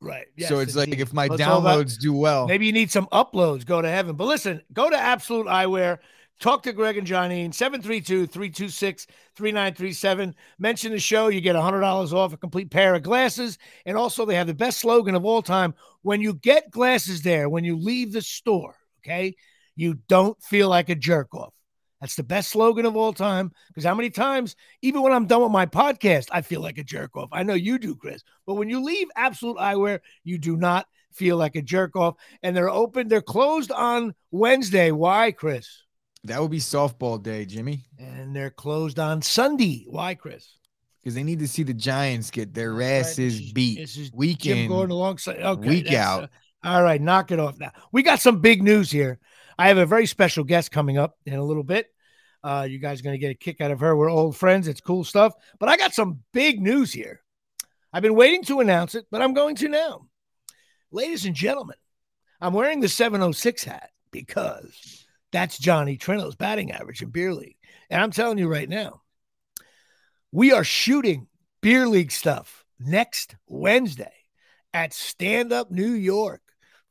Right. 0.00 0.26
Yes, 0.36 0.48
so 0.48 0.60
it's 0.60 0.76
indeed. 0.76 0.90
like 0.90 1.00
if 1.00 1.12
my 1.12 1.28
downloads 1.28 1.98
do 1.98 2.12
well, 2.12 2.46
maybe 2.46 2.66
you 2.66 2.72
need 2.72 2.90
some 2.90 3.06
uploads, 3.06 3.66
go 3.66 3.82
to 3.82 3.88
heaven. 3.88 4.14
But 4.16 4.26
listen, 4.26 4.62
go 4.72 4.88
to 4.88 4.96
Absolute 4.96 5.46
Eyewear. 5.46 5.98
Talk 6.40 6.62
to 6.62 6.72
Greg 6.72 6.96
and 6.96 7.06
Johnny 7.06 7.50
732 7.50 8.28
326 8.28 9.06
3937. 9.34 10.36
Mention 10.60 10.92
the 10.92 11.00
show. 11.00 11.26
You 11.26 11.40
get 11.40 11.56
$100 11.56 12.12
off 12.12 12.32
a 12.32 12.36
complete 12.36 12.70
pair 12.70 12.94
of 12.94 13.02
glasses. 13.02 13.58
And 13.84 13.96
also, 13.96 14.24
they 14.24 14.36
have 14.36 14.46
the 14.46 14.54
best 14.54 14.78
slogan 14.78 15.16
of 15.16 15.24
all 15.24 15.42
time. 15.42 15.74
When 16.02 16.20
you 16.20 16.34
get 16.34 16.70
glasses 16.70 17.22
there, 17.22 17.48
when 17.48 17.64
you 17.64 17.76
leave 17.76 18.12
the 18.12 18.22
store, 18.22 18.76
okay, 19.00 19.34
you 19.74 19.94
don't 20.06 20.40
feel 20.44 20.68
like 20.68 20.90
a 20.90 20.94
jerk 20.94 21.34
off. 21.34 21.52
That's 22.00 22.14
the 22.14 22.22
best 22.22 22.50
slogan 22.50 22.86
of 22.86 22.96
all 22.96 23.12
time. 23.12 23.52
Because 23.68 23.84
how 23.84 23.94
many 23.94 24.10
times, 24.10 24.54
even 24.82 25.02
when 25.02 25.12
I'm 25.12 25.26
done 25.26 25.42
with 25.42 25.50
my 25.50 25.66
podcast, 25.66 26.28
I 26.30 26.42
feel 26.42 26.60
like 26.60 26.78
a 26.78 26.84
jerk 26.84 27.16
off. 27.16 27.30
I 27.32 27.42
know 27.42 27.54
you 27.54 27.78
do, 27.78 27.96
Chris. 27.96 28.22
But 28.46 28.54
when 28.54 28.68
you 28.68 28.82
leave 28.82 29.08
Absolute 29.16 29.56
Eyewear, 29.56 30.00
you 30.24 30.38
do 30.38 30.56
not 30.56 30.86
feel 31.12 31.36
like 31.36 31.56
a 31.56 31.62
jerk 31.62 31.96
off. 31.96 32.14
And 32.42 32.56
they're 32.56 32.70
open, 32.70 33.08
they're 33.08 33.20
closed 33.20 33.72
on 33.72 34.14
Wednesday. 34.30 34.92
Why, 34.92 35.32
Chris? 35.32 35.82
That 36.24 36.40
would 36.40 36.50
be 36.50 36.58
softball 36.58 37.22
day, 37.22 37.44
Jimmy. 37.44 37.84
And 37.98 38.34
they're 38.34 38.50
closed 38.50 38.98
on 38.98 39.22
Sunday. 39.22 39.84
Why, 39.88 40.14
Chris? 40.14 40.56
Because 41.00 41.14
they 41.14 41.22
need 41.22 41.38
to 41.38 41.48
see 41.48 41.62
the 41.62 41.74
Giants 41.74 42.30
get 42.30 42.54
their 42.54 42.80
asses 42.82 43.38
right. 43.40 43.54
beat. 43.54 43.78
This 43.78 43.96
is 43.96 44.12
weekend. 44.12 44.56
Jim 44.56 44.68
Gordon 44.68 44.90
alongside. 44.92 45.38
Okay, 45.38 45.68
week 45.68 45.92
out. 45.92 46.24
Uh, 46.24 46.28
all 46.64 46.82
right, 46.82 47.00
knock 47.00 47.30
it 47.30 47.38
off 47.38 47.58
now. 47.58 47.70
We 47.92 48.02
got 48.02 48.20
some 48.20 48.40
big 48.40 48.62
news 48.62 48.90
here. 48.90 49.18
I 49.58 49.68
have 49.68 49.78
a 49.78 49.86
very 49.86 50.06
special 50.06 50.44
guest 50.44 50.70
coming 50.70 50.98
up 50.98 51.18
in 51.26 51.34
a 51.34 51.44
little 51.44 51.64
bit. 51.64 51.88
Uh, 52.44 52.66
you 52.70 52.78
guys 52.78 53.00
are 53.00 53.02
going 53.02 53.14
to 53.14 53.18
get 53.18 53.32
a 53.32 53.34
kick 53.34 53.60
out 53.60 53.72
of 53.72 53.80
her. 53.80 53.96
We're 53.96 54.10
old 54.10 54.36
friends. 54.36 54.68
It's 54.68 54.80
cool 54.80 55.02
stuff. 55.02 55.34
But 55.58 55.68
I 55.68 55.76
got 55.76 55.94
some 55.94 56.20
big 56.32 56.62
news 56.62 56.92
here. 56.92 57.22
I've 57.92 58.02
been 58.02 58.14
waiting 58.14 58.44
to 58.44 58.60
announce 58.60 58.94
it, 58.94 59.06
but 59.10 59.20
I'm 59.20 59.34
going 59.34 59.56
to 59.56 59.68
now. 59.68 60.06
Ladies 60.92 61.24
and 61.24 61.34
gentlemen, 61.34 61.76
I'm 62.40 62.52
wearing 62.52 62.80
the 62.80 62.88
706 62.88 63.64
hat 63.64 63.90
because 64.12 65.06
that's 65.32 65.58
Johnny 65.58 65.98
Trino's 65.98 66.36
batting 66.36 66.70
average 66.70 67.02
in 67.02 67.10
beer 67.10 67.34
league. 67.34 67.56
And 67.90 68.00
I'm 68.00 68.12
telling 68.12 68.38
you 68.38 68.48
right 68.48 68.68
now, 68.68 69.02
we 70.30 70.52
are 70.52 70.64
shooting 70.64 71.26
beer 71.60 71.88
league 71.88 72.12
stuff 72.12 72.64
next 72.78 73.34
Wednesday 73.48 74.12
at 74.72 74.92
Stand 74.92 75.52
Up 75.52 75.70
New 75.70 75.92
York 75.92 76.42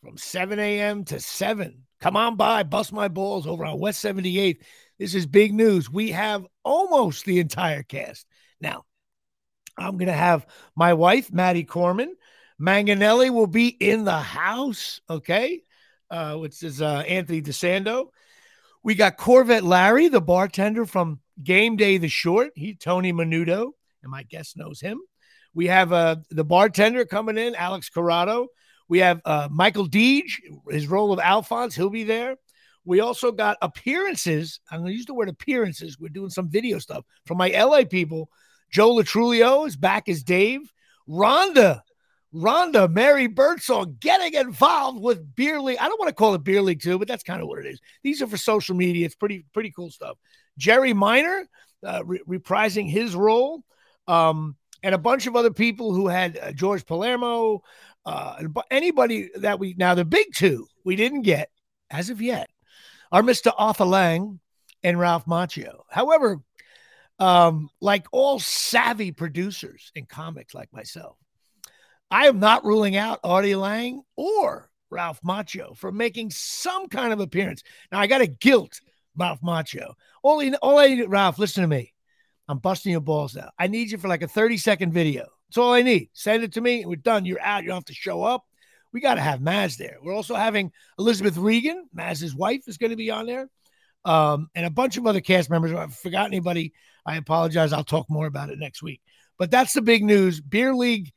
from 0.03 0.17
7 0.17 0.59
a.m. 0.59 1.05
to 1.05 1.19
7. 1.19 1.86
Come 1.99 2.15
on 2.15 2.35
by, 2.35 2.63
bust 2.63 2.93
my 2.93 3.07
balls 3.07 3.47
over 3.47 3.65
on 3.65 3.79
West 3.79 4.03
78th. 4.03 4.61
This 4.99 5.15
is 5.15 5.25
big 5.25 5.53
news. 5.53 5.89
We 5.89 6.11
have 6.11 6.45
almost 6.63 7.25
the 7.25 7.39
entire 7.39 7.83
cast. 7.83 8.25
Now, 8.61 8.85
I'm 9.77 9.97
going 9.97 10.07
to 10.07 10.13
have 10.13 10.47
my 10.75 10.93
wife, 10.93 11.31
Maddie 11.31 11.63
Corman. 11.63 12.15
Manganelli 12.59 13.29
will 13.29 13.47
be 13.47 13.67
in 13.67 14.03
the 14.03 14.17
house, 14.17 15.01
okay? 15.09 15.61
Uh, 16.09 16.35
which 16.35 16.63
is 16.63 16.81
uh, 16.81 17.03
Anthony 17.07 17.41
DeSando. 17.41 18.07
We 18.83 18.95
got 18.95 19.17
Corvette 19.17 19.63
Larry, 19.63 20.07
the 20.07 20.21
bartender 20.21 20.85
from 20.85 21.19
Game 21.43 21.75
Day 21.75 21.97
the 21.97 22.07
Short. 22.07 22.51
He 22.55 22.73
Tony 22.73 23.13
Menudo, 23.13 23.71
and 24.01 24.11
my 24.11 24.23
guest 24.23 24.57
knows 24.57 24.79
him. 24.79 24.99
We 25.53 25.67
have 25.67 25.91
uh, 25.91 26.17
the 26.29 26.43
bartender 26.43 27.05
coming 27.05 27.37
in, 27.37 27.55
Alex 27.55 27.89
Corrado. 27.89 28.47
We 28.87 28.99
have 28.99 29.21
uh, 29.25 29.49
Michael 29.51 29.87
Deege, 29.87 30.33
his 30.69 30.87
role 30.87 31.11
of 31.11 31.19
Alphonse, 31.19 31.75
he'll 31.75 31.89
be 31.89 32.03
there. 32.03 32.35
We 32.85 33.01
also 33.01 33.33
got 33.33 33.57
appearances. 33.61 34.61
I'm 34.71 34.79
going 34.79 34.91
to 34.91 34.97
use 34.97 35.05
the 35.05 35.13
word 35.13 35.27
appearances. 35.27 35.99
We're 35.99 36.07
doing 36.07 36.29
some 36.29 36.49
video 36.49 36.79
stuff 36.79 37.03
from 37.25 37.37
my 37.37 37.49
LA 37.49 37.83
people. 37.83 38.29
Joe 38.71 38.95
Latruglio 38.95 39.67
is 39.67 39.75
back 39.75 40.07
as 40.07 40.23
Dave. 40.23 40.61
Rhonda, 41.07 41.81
Rhonda, 42.33 42.89
Mary 42.89 43.27
Birdsong 43.27 43.97
getting 43.99 44.39
involved 44.39 45.01
with 45.01 45.35
Beer 45.35 45.59
League. 45.59 45.77
I 45.79 45.89
don't 45.89 45.99
want 45.99 46.09
to 46.09 46.15
call 46.15 46.33
it 46.33 46.45
Beer 46.45 46.61
League 46.61 46.81
too, 46.81 46.97
but 46.97 47.09
that's 47.09 47.23
kind 47.23 47.41
of 47.41 47.47
what 47.47 47.59
it 47.59 47.65
is. 47.65 47.81
These 48.03 48.21
are 48.21 48.27
for 48.27 48.37
social 48.37 48.75
media. 48.75 49.05
It's 49.05 49.15
pretty, 49.15 49.45
pretty 49.53 49.71
cool 49.71 49.89
stuff. 49.89 50.17
Jerry 50.57 50.93
Minor 50.93 51.45
uh, 51.85 52.03
re- 52.05 52.21
reprising 52.27 52.89
his 52.89 53.15
role. 53.15 53.63
Um, 54.07 54.55
and 54.83 54.93
a 54.93 54.99
bunch 54.99 55.27
of 55.27 55.35
other 55.35 55.51
people 55.51 55.93
who 55.93 56.07
had 56.07 56.37
uh, 56.37 56.51
George 56.51 56.85
Palermo, 56.85 57.63
uh, 58.07 58.41
anybody 58.71 59.29
that 59.35 59.59
we 59.59 59.75
now 59.77 59.93
the 59.93 60.05
big 60.05 60.27
two 60.33 60.65
we 60.85 60.95
didn't 60.95 61.23
get 61.23 61.49
as 61.91 62.09
of 62.09 62.21
yet 62.21 62.49
are 63.11 63.21
Mr. 63.21 63.51
Arthur 63.57 63.83
Lange 63.83 64.39
and 64.81 64.97
Ralph 64.97 65.25
Macchio. 65.25 65.81
However, 65.89 66.37
um, 67.19 67.69
like 67.81 68.05
all 68.13 68.39
savvy 68.39 69.11
producers 69.11 69.91
in 69.93 70.05
comics 70.05 70.53
like 70.53 70.71
myself, 70.71 71.17
I 72.09 72.27
am 72.27 72.39
not 72.39 72.63
ruling 72.63 72.95
out 72.95 73.19
Artie 73.25 73.55
Lange 73.55 74.03
or 74.15 74.69
Ralph 74.89 75.19
Macchio 75.21 75.75
for 75.75 75.91
making 75.91 76.31
some 76.31 76.87
kind 76.87 77.11
of 77.11 77.19
appearance. 77.19 77.61
Now 77.91 77.99
I 77.99 78.07
got 78.07 78.19
to 78.19 78.27
guilt 78.27 78.79
Ralph 79.17 79.41
Macchio. 79.41 79.95
All, 80.23 80.41
all 80.61 80.79
I 80.79 80.87
need, 80.87 81.09
Ralph, 81.09 81.39
listen 81.39 81.61
to 81.61 81.67
me. 81.67 81.93
I'm 82.47 82.59
busting 82.59 82.93
your 82.93 83.01
balls 83.01 83.35
now. 83.35 83.49
I 83.59 83.67
need 83.67 83.91
you 83.91 83.97
for 83.97 84.07
like 84.07 84.21
a 84.21 84.29
30 84.29 84.55
second 84.55 84.93
video. 84.93 85.27
That's 85.47 85.57
all 85.57 85.73
I 85.73 85.81
need. 85.81 86.09
Send 86.13 86.43
it 86.43 86.53
to 86.53 86.61
me. 86.61 86.81
And 86.81 86.89
we're 86.89 86.97
done. 86.97 87.25
You're 87.25 87.41
out. 87.41 87.63
You 87.63 87.69
don't 87.69 87.77
have 87.77 87.85
to 87.85 87.93
show 87.93 88.23
up. 88.23 88.43
We 88.93 89.01
got 89.01 89.15
to 89.15 89.21
have 89.21 89.39
Maz 89.39 89.77
there. 89.77 89.97
We're 90.01 90.15
also 90.15 90.35
having 90.35 90.71
Elizabeth 90.97 91.37
Regan, 91.37 91.87
Maz's 91.95 92.35
wife, 92.35 92.67
is 92.67 92.77
going 92.77 92.91
to 92.91 92.95
be 92.95 93.11
on 93.11 93.25
there, 93.25 93.49
um, 94.05 94.49
and 94.55 94.65
a 94.65 94.69
bunch 94.69 94.97
of 94.97 95.05
other 95.05 95.21
cast 95.21 95.49
members. 95.49 95.73
I 95.73 95.87
forgot 95.87 96.27
anybody, 96.27 96.73
I 97.05 97.17
apologize. 97.17 97.73
I'll 97.73 97.83
talk 97.83 98.09
more 98.09 98.27
about 98.27 98.49
it 98.49 98.59
next 98.59 98.81
week. 98.81 99.01
But 99.37 99.51
that's 99.51 99.73
the 99.73 99.81
big 99.81 100.03
news. 100.03 100.41
Beer 100.41 100.73
League 100.73 101.11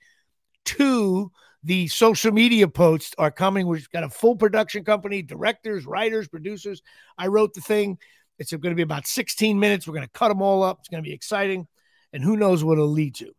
2, 0.66 1.30
the 1.62 1.88
social 1.88 2.32
media 2.32 2.68
posts 2.68 3.14
are 3.18 3.30
coming. 3.30 3.66
We've 3.66 3.88
got 3.90 4.04
a 4.04 4.10
full 4.10 4.37
production 4.37 4.84
company, 4.84 5.22
directors, 5.22 5.87
writers, 5.87 6.28
producers. 6.28 6.82
I 7.16 7.28
wrote 7.28 7.54
the 7.54 7.60
thing. 7.60 7.99
It's 8.38 8.50
going 8.50 8.62
to 8.62 8.75
be 8.75 8.82
about 8.82 9.06
16 9.06 9.58
minutes. 9.58 9.87
We're 9.87 9.94
going 9.94 10.06
to 10.06 10.12
cut 10.12 10.28
them 10.28 10.42
all 10.42 10.62
up. 10.62 10.78
It's 10.80 10.88
going 10.88 11.02
to 11.02 11.08
be 11.08 11.14
exciting. 11.14 11.66
And 12.12 12.22
who 12.25 12.37
knows 12.37 12.64
what 12.64 12.75
it'll 12.75 12.88
lead 12.88 13.14
to. 13.16 13.32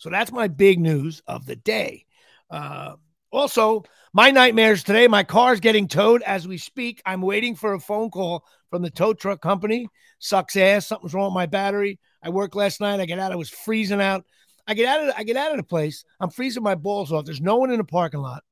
So 0.00 0.08
that's 0.08 0.32
my 0.32 0.48
big 0.48 0.80
news 0.80 1.20
of 1.26 1.44
the 1.44 1.56
day. 1.56 2.06
Uh, 2.50 2.94
also, 3.30 3.84
my 4.14 4.30
nightmares 4.30 4.82
today. 4.82 5.06
My 5.06 5.22
car's 5.22 5.60
getting 5.60 5.88
towed 5.88 6.22
as 6.22 6.48
we 6.48 6.56
speak. 6.56 7.02
I'm 7.04 7.20
waiting 7.20 7.54
for 7.54 7.74
a 7.74 7.80
phone 7.80 8.08
call 8.08 8.46
from 8.70 8.80
the 8.80 8.88
tow 8.88 9.12
truck 9.12 9.42
company. 9.42 9.88
Sucks 10.18 10.56
ass. 10.56 10.86
Something's 10.86 11.12
wrong 11.12 11.26
with 11.26 11.34
my 11.34 11.44
battery. 11.44 12.00
I 12.22 12.30
worked 12.30 12.56
last 12.56 12.80
night. 12.80 12.98
I 12.98 13.04
get 13.04 13.18
out. 13.18 13.30
I 13.30 13.36
was 13.36 13.50
freezing 13.50 14.00
out. 14.00 14.24
I 14.66 14.72
get 14.72 14.86
out 14.86 15.06
of 15.06 15.14
I 15.18 15.22
get 15.22 15.36
out 15.36 15.50
of 15.50 15.58
the 15.58 15.64
place. 15.64 16.02
I'm 16.18 16.30
freezing 16.30 16.62
my 16.62 16.76
balls 16.76 17.12
off. 17.12 17.26
There's 17.26 17.42
no 17.42 17.56
one 17.56 17.70
in 17.70 17.76
the 17.76 17.84
parking 17.84 18.20
lot. 18.20 18.42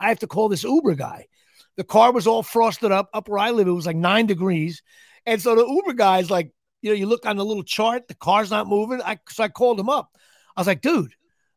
I 0.00 0.08
have 0.08 0.18
to 0.20 0.26
call 0.26 0.48
this 0.48 0.64
Uber 0.64 0.96
guy. 0.96 1.28
The 1.76 1.84
car 1.84 2.10
was 2.10 2.26
all 2.26 2.42
frosted 2.42 2.90
up. 2.90 3.10
Up 3.14 3.28
where 3.28 3.38
I 3.38 3.52
live, 3.52 3.68
it 3.68 3.72
was 3.72 3.86
like 3.86 3.94
nine 3.94 4.26
degrees. 4.26 4.82
And 5.24 5.40
so 5.40 5.54
the 5.54 5.64
Uber 5.64 5.92
guy's 5.92 6.32
like, 6.32 6.50
you 6.80 6.90
know, 6.90 6.96
you 6.96 7.06
look 7.06 7.26
on 7.26 7.36
the 7.36 7.44
little 7.44 7.62
chart, 7.62 8.08
the 8.08 8.14
car's 8.16 8.50
not 8.50 8.66
moving. 8.66 9.00
I 9.00 9.20
so 9.28 9.44
I 9.44 9.48
called 9.48 9.78
him 9.78 9.88
up. 9.88 10.10
I 10.56 10.60
was 10.60 10.66
like, 10.66 10.80
dude, 10.80 11.14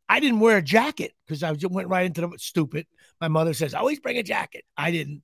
I 0.08 0.20
didn't 0.20 0.40
wear 0.40 0.58
a 0.58 0.62
jacket 0.62 1.14
because 1.26 1.44
I 1.44 1.54
just 1.54 1.74
went 1.74 1.90
right 1.90 2.06
into 2.06 2.22
the 2.22 2.32
stupid. 2.38 2.86
My 3.20 3.28
mother 3.28 3.54
says, 3.54 3.74
always 3.74 4.00
bring 4.00 4.18
a 4.18 4.24
jacket. 4.24 4.64
I 4.78 4.92
didn't. 4.92 5.24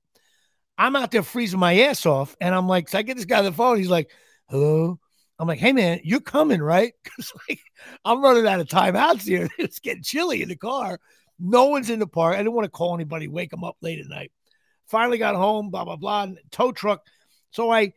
I'm 0.78 0.96
out 0.96 1.12
there 1.12 1.24
freezing 1.24 1.60
my 1.60 1.80
ass 1.82 2.06
off. 2.06 2.36
And 2.42 2.56
I'm 2.56 2.68
like, 2.68 2.90
so 2.90 2.98
I 2.98 3.02
get 3.04 3.16
this 3.16 3.26
guy 3.26 3.40
on 3.40 3.46
the 3.46 3.52
phone. 3.52 3.78
He's 3.78 3.90
like, 3.90 4.10
hello. 4.50 5.00
I'm 5.38 5.48
like, 5.48 5.60
hey 5.60 5.74
man, 5.74 6.00
you're 6.04 6.22
coming, 6.22 6.62
right? 6.62 6.94
Because 7.04 7.34
like 7.50 7.60
I'm 8.06 8.24
running 8.24 8.48
out 8.48 8.60
of 8.60 8.68
timeouts 8.68 9.24
here. 9.24 9.50
It's 9.58 9.80
getting 9.80 10.04
chilly 10.04 10.42
in 10.44 10.50
the 10.50 10.56
car. 10.56 11.00
No 11.40 11.66
one's 11.66 11.90
in 11.90 12.00
the 12.00 12.08
park. 12.08 12.36
I 12.36 12.38
didn't 12.38 12.54
want 12.54 12.66
to 12.66 12.72
call 12.72 12.94
anybody, 12.94 13.28
wake 13.28 13.50
them 13.50 13.64
up 13.64 13.76
late 13.82 14.00
at 14.00 14.08
night. 14.08 14.32
Finally 14.86 15.18
got 15.18 15.36
home, 15.36 15.72
blah, 15.72 15.84
blah, 15.84 15.96
blah. 15.96 16.28
Tow 16.52 16.72
truck. 16.72 17.02
So 17.52 17.72
I 17.72 17.94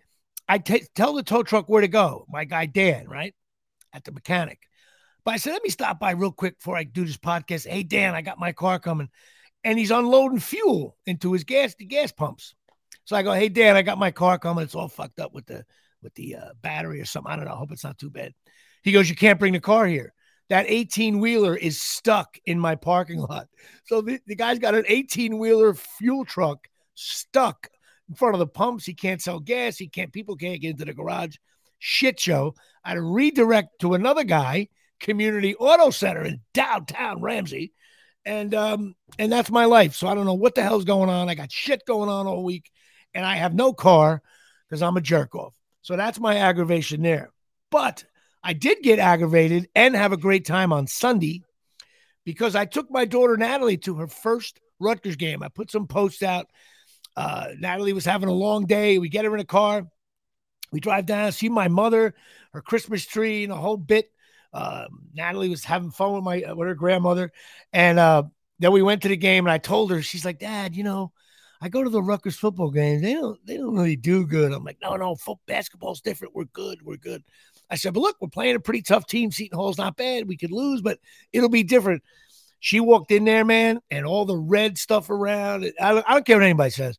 I 0.49 0.59
t- 0.59 0.87
tell 0.95 1.15
the 1.15 1.23
tow 1.23 1.43
truck 1.43 1.69
where 1.69 1.81
to 1.81 1.89
go. 1.89 2.27
My 2.29 2.45
guy 2.45 2.67
Dan, 2.67 3.09
right? 3.09 3.35
At 3.93 4.05
the 4.05 4.13
mechanic. 4.13 4.61
But 5.25 5.35
I 5.35 5.37
said, 5.39 5.53
let 5.53 5.63
me 5.63 5.71
stop 5.71 5.99
by 5.99 6.13
real 6.13 6.33
quick 6.33 6.59
before 6.59 6.77
I 6.77 6.85
do 6.85 7.05
this 7.05 7.17
podcast. 7.17 7.67
Hey, 7.67 7.83
Dan, 7.83 8.15
I 8.15 8.23
got 8.23 8.39
my 8.39 8.53
car 8.53 8.79
coming. 8.79 9.09
And 9.63 9.79
he's 9.79 9.91
unloading 9.91 10.41
fuel 10.41 10.97
into 11.07 11.33
his 11.33 11.45
gas, 11.45 11.75
the 11.75 11.87
gas 11.87 12.13
pumps. 12.13 12.55
So 13.05 13.17
I 13.17 13.23
go, 13.23 13.33
hey, 13.33 13.49
Dan, 13.49 13.77
I 13.77 13.83
got 13.83 13.99
my 13.99 14.11
car 14.11 14.39
coming. 14.39 14.65
It's 14.65 14.75
all 14.75 14.89
fucked 14.89 15.21
up 15.21 15.33
with 15.33 15.47
the 15.47 15.65
with 16.03 16.15
the 16.15 16.37
uh, 16.37 16.51
battery 16.61 17.01
or 17.01 17.07
something. 17.07 17.33
I 17.33 17.37
don't 17.37 17.47
know. 17.47 17.55
I 17.55 17.57
hope 17.57 17.73
it's 17.73 17.85
not 17.85 17.99
too 17.99 18.11
bad. 18.11 18.35
He 18.83 18.93
goes, 18.93 19.09
you 19.09 19.17
can't 19.17 19.39
bring 19.39 19.55
the 19.55 19.61
car 19.61 19.87
here. 19.87 20.13
That 20.51 20.67
18 20.69 21.19
wheeler 21.19 21.57
is 21.57 21.81
stuck 21.81 22.37
in 22.45 22.61
my 22.61 22.75
parking 22.75 23.21
lot. 23.21 23.49
So 23.87 24.03
the, 24.03 24.21
the 24.27 24.37
guy's 24.37 24.59
got 24.59 24.75
an 24.75 24.85
18 24.87 25.39
wheeler 25.39 25.73
fuel 25.73 26.27
truck 26.27 26.69
stuck 26.95 27.69
in 28.11 28.15
front 28.15 28.35
of 28.35 28.39
the 28.41 28.47
pumps. 28.47 28.85
He 28.85 28.93
can't 28.93 29.23
sell 29.23 29.41
gas. 29.41 29.79
He 29.79 29.89
can't, 29.89 30.13
people 30.13 30.37
can't 30.37 30.61
get 30.61 30.73
into 30.73 30.85
the 30.85 30.93
garage. 30.93 31.37
Shit 31.79 32.21
show. 32.21 32.55
I 32.85 32.91
had 32.91 32.95
to 32.97 33.03
redirect 33.03 33.81
to 33.81 33.95
another 33.95 34.25
guy 34.25 34.69
Community 35.05 35.55
Auto 35.55 35.91
Center 35.91 36.25
in 36.25 36.41
downtown 36.55 37.21
Ramsey. 37.21 37.73
And 38.25 38.55
um, 38.55 38.97
and 39.19 39.31
that's 39.31 39.51
my 39.51 39.67
life. 39.67 39.95
So 39.95 40.09
I 40.09 40.15
don't 40.15 40.25
know 40.25 40.35
what 40.35 40.55
the 40.55 40.63
hell's 40.63 40.85
going 40.85 41.11
on. 41.11 41.29
I 41.29 41.35
got 41.35 41.53
shit 41.53 41.85
going 41.87 42.09
on 42.09 42.27
all 42.27 42.43
week, 42.43 42.71
and 43.15 43.25
I 43.25 43.37
have 43.37 43.55
no 43.55 43.75
car 43.75 44.23
because 44.67 44.83
I'm 44.83 44.97
a 44.97 45.03
jerk 45.03 45.35
off. 45.35 45.53
So 45.83 45.95
that's 45.95 46.19
my 46.19 46.39
aggravation 46.39 47.03
there. 47.03 47.31
But 47.71 48.03
I 48.43 48.55
did 48.55 48.79
get 48.83 48.99
aggravated 48.99 49.69
and 49.75 49.95
have 49.95 50.13
a 50.13 50.17
great 50.17 50.47
time 50.47 50.73
on 50.73 50.87
Sunday 50.87 51.43
because 52.25 52.57
I 52.57 52.65
took 52.65 52.91
my 52.91 53.05
daughter 53.05 53.37
Natalie 53.37 53.77
to 53.79 53.97
her 53.97 54.07
first 54.07 54.59
Rutgers 54.81 55.17
game. 55.17 55.43
I 55.43 55.49
put 55.49 55.71
some 55.71 55.87
posts 55.87 56.23
out. 56.23 56.47
Uh, 57.15 57.49
Natalie 57.59 57.93
was 57.93 58.07
having 58.07 58.31
a 58.31 58.35
long 58.35 58.65
day. 58.65 58.99
We 58.99 59.11
get 59.11 59.27
her 59.27 59.35
in 59.35 59.41
a 59.41 59.45
car. 59.45 59.87
We 60.73 60.81
drive 60.81 61.05
down, 61.05 61.31
see 61.33 61.51
my 61.51 61.69
mother, 61.69 62.15
her 62.53 62.63
Christmas 62.63 63.05
tree, 63.07 63.45
and 63.45 63.53
a 63.53 63.57
whole 63.57 63.77
bit. 63.77 64.11
Uh, 64.55 64.87
Natalie 65.13 65.49
was 65.49 65.65
having 65.65 65.91
fun 65.91 66.15
with 66.15 66.23
my 66.23 66.53
with 66.55 66.69
her 66.69 66.77
grandmother, 66.77 67.33
and 67.73 67.99
uh, 67.99 68.23
then 68.61 68.71
we 68.71 68.83
went 68.83 69.03
to 69.03 69.09
the 69.09 69.17
game. 69.17 69.45
And 69.45 69.53
I 69.53 69.59
told 69.59 69.91
her, 69.91 70.01
she's 70.01 70.25
like, 70.25 70.39
"Dad, 70.39 70.77
you 70.77 70.85
know, 70.85 71.13
I 71.61 71.69
go 71.69 71.83
to 71.83 71.91
the 71.91 72.03
Rutgers 72.03 72.37
football 72.37 72.71
games. 72.71 73.03
They 73.03 73.15
don't 73.15 73.45
they 73.45 73.57
don't 73.57 73.75
really 73.75 73.97
do 73.97 74.25
good." 74.25 74.53
I'm 74.53 74.63
like, 74.63 74.79
"No, 74.81 74.95
no, 74.95 75.17
football 75.17 75.41
basketball's 75.47 76.01
different. 76.01 76.37
We're 76.37 76.45
good. 76.45 76.83
We're 76.83 76.97
good." 76.97 77.25
I 77.69 77.75
said, 77.75 77.95
"But 77.95 78.01
look, 78.01 78.17
we're 78.21 78.29
playing 78.29 78.55
a 78.55 78.61
pretty 78.61 78.83
tough 78.83 79.07
team. 79.09 79.33
Seton 79.33 79.59
Hall's 79.59 79.79
not 79.79 79.97
bad. 79.97 80.29
We 80.29 80.37
could 80.37 80.53
lose, 80.53 80.81
but 80.81 81.01
it'll 81.33 81.49
be 81.49 81.65
different." 81.65 82.05
She 82.61 82.79
walked 82.79 83.11
in 83.11 83.25
there, 83.25 83.45
man, 83.45 83.81
and 83.91 84.07
all 84.07 84.25
the 84.25 84.39
red 84.39 84.79
stuff 84.79 85.11
around. 85.11 85.71
I 85.81 85.99
I 86.07 86.15
don't 86.15 86.25
care 86.25 86.37
what 86.37 86.45
anybody 86.45 86.71
says. 86.71 86.97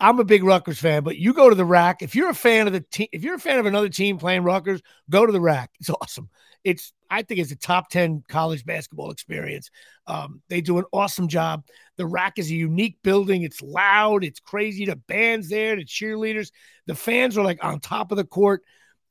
I'm 0.00 0.20
a 0.20 0.24
big 0.24 0.44
Rutgers 0.44 0.78
fan, 0.78 1.02
but 1.02 1.16
you 1.16 1.32
go 1.32 1.48
to 1.48 1.56
the 1.56 1.64
RAC. 1.64 2.02
If 2.02 2.14
you're 2.14 2.30
a 2.30 2.34
fan 2.34 2.66
of 2.66 2.74
the 2.74 2.80
team, 2.80 3.08
if 3.10 3.24
you're 3.24 3.34
a 3.34 3.40
fan 3.40 3.58
of 3.58 3.66
another 3.66 3.88
team 3.88 4.18
playing 4.18 4.44
Rutgers, 4.44 4.82
go 5.08 5.24
to 5.24 5.32
the 5.32 5.40
RAC. 5.40 5.70
It's 5.80 5.90
awesome 5.90 6.28
it's 6.68 6.92
I 7.10 7.22
think 7.22 7.40
it's 7.40 7.50
a 7.50 7.56
top 7.56 7.88
10 7.88 8.24
college 8.28 8.66
basketball 8.66 9.10
experience. 9.10 9.70
Um, 10.06 10.42
they 10.50 10.60
do 10.60 10.76
an 10.76 10.84
awesome 10.92 11.28
job. 11.28 11.64
The 11.96 12.04
RAC 12.04 12.38
is 12.38 12.50
a 12.50 12.54
unique 12.54 12.98
building. 13.02 13.42
It's 13.42 13.62
loud, 13.62 14.22
it's 14.22 14.40
crazy. 14.40 14.84
The 14.84 14.96
band's 14.96 15.48
there, 15.48 15.76
the 15.76 15.86
cheerleaders, 15.86 16.50
the 16.86 16.94
fans 16.94 17.38
are 17.38 17.44
like 17.44 17.64
on 17.64 17.80
top 17.80 18.12
of 18.12 18.18
the 18.18 18.24
court. 18.24 18.62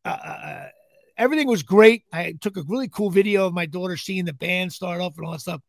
Uh, 0.06 0.10
uh, 0.10 0.28
uh, 0.46 0.68
everything 1.18 1.48
was 1.48 1.64
great. 1.64 2.04
I 2.14 2.36
took 2.40 2.58
a 2.58 2.64
really 2.68 2.88
cool 2.88 3.10
video 3.10 3.48
of 3.48 3.54
my 3.54 3.66
daughter 3.66 3.98
seeing 3.98 4.26
the 4.26 4.34
band 4.34 4.72
start 4.72 5.02
off 5.02 5.18
and 5.18 5.26
all 5.26 5.32
that 5.32 5.42
stuff. 5.42 5.62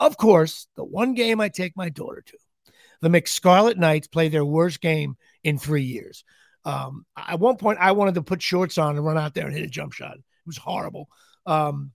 Of 0.00 0.16
course, 0.16 0.66
the 0.74 0.84
one 0.84 1.14
game 1.14 1.40
I 1.40 1.48
take 1.48 1.76
my 1.76 1.88
daughter 1.88 2.22
to, 2.26 2.38
the 3.00 3.08
McScarlet 3.08 3.76
Knights 3.76 4.08
play 4.08 4.28
their 4.28 4.44
worst 4.44 4.80
game 4.80 5.16
in 5.44 5.58
three 5.58 5.84
years. 5.84 6.24
Um, 6.64 7.06
at 7.16 7.38
one 7.38 7.56
point, 7.56 7.78
I 7.80 7.92
wanted 7.92 8.16
to 8.16 8.22
put 8.22 8.42
shorts 8.42 8.76
on 8.76 8.96
and 8.96 9.06
run 9.06 9.16
out 9.16 9.34
there 9.34 9.46
and 9.46 9.54
hit 9.54 9.64
a 9.64 9.68
jump 9.68 9.92
shot. 9.92 10.16
It 10.16 10.46
was 10.46 10.56
horrible. 10.56 11.08
Um, 11.46 11.92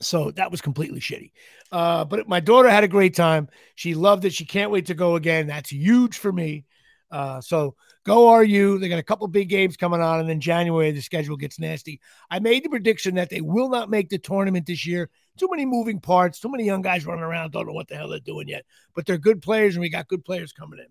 so 0.00 0.30
that 0.32 0.50
was 0.50 0.60
completely 0.60 1.00
shitty. 1.00 1.32
Uh, 1.70 2.04
but 2.04 2.28
my 2.28 2.40
daughter 2.40 2.68
had 2.68 2.84
a 2.84 2.88
great 2.88 3.14
time. 3.14 3.48
She 3.74 3.94
loved 3.94 4.24
it. 4.24 4.32
She 4.32 4.44
can't 4.44 4.70
wait 4.70 4.86
to 4.86 4.94
go 4.94 5.16
again. 5.16 5.46
That's 5.46 5.70
huge 5.70 6.18
for 6.18 6.32
me. 6.32 6.64
Uh, 7.10 7.40
so 7.40 7.76
go 8.04 8.34
RU. 8.34 8.78
They 8.78 8.88
got 8.88 8.98
a 8.98 9.02
couple 9.02 9.28
big 9.28 9.48
games 9.48 9.76
coming 9.76 10.00
on, 10.00 10.20
and 10.20 10.28
then 10.28 10.40
January 10.40 10.90
the 10.92 11.02
schedule 11.02 11.36
gets 11.36 11.58
nasty. 11.58 12.00
I 12.30 12.38
made 12.40 12.64
the 12.64 12.70
prediction 12.70 13.14
that 13.16 13.30
they 13.30 13.42
will 13.42 13.68
not 13.68 13.90
make 13.90 14.08
the 14.08 14.18
tournament 14.18 14.66
this 14.66 14.86
year. 14.86 15.10
Too 15.38 15.48
many 15.50 15.66
moving 15.66 16.00
parts, 16.00 16.40
too 16.40 16.50
many 16.50 16.64
young 16.64 16.82
guys 16.82 17.06
running 17.06 17.24
around, 17.24 17.52
don't 17.52 17.66
know 17.66 17.72
what 17.72 17.88
the 17.88 17.96
hell 17.96 18.08
they're 18.08 18.20
doing 18.20 18.48
yet. 18.48 18.64
But 18.94 19.06
they're 19.06 19.18
good 19.18 19.42
players, 19.42 19.74
and 19.74 19.82
we 19.82 19.88
got 19.88 20.08
good 20.08 20.24
players 20.24 20.52
coming 20.52 20.78
in. 20.78 20.86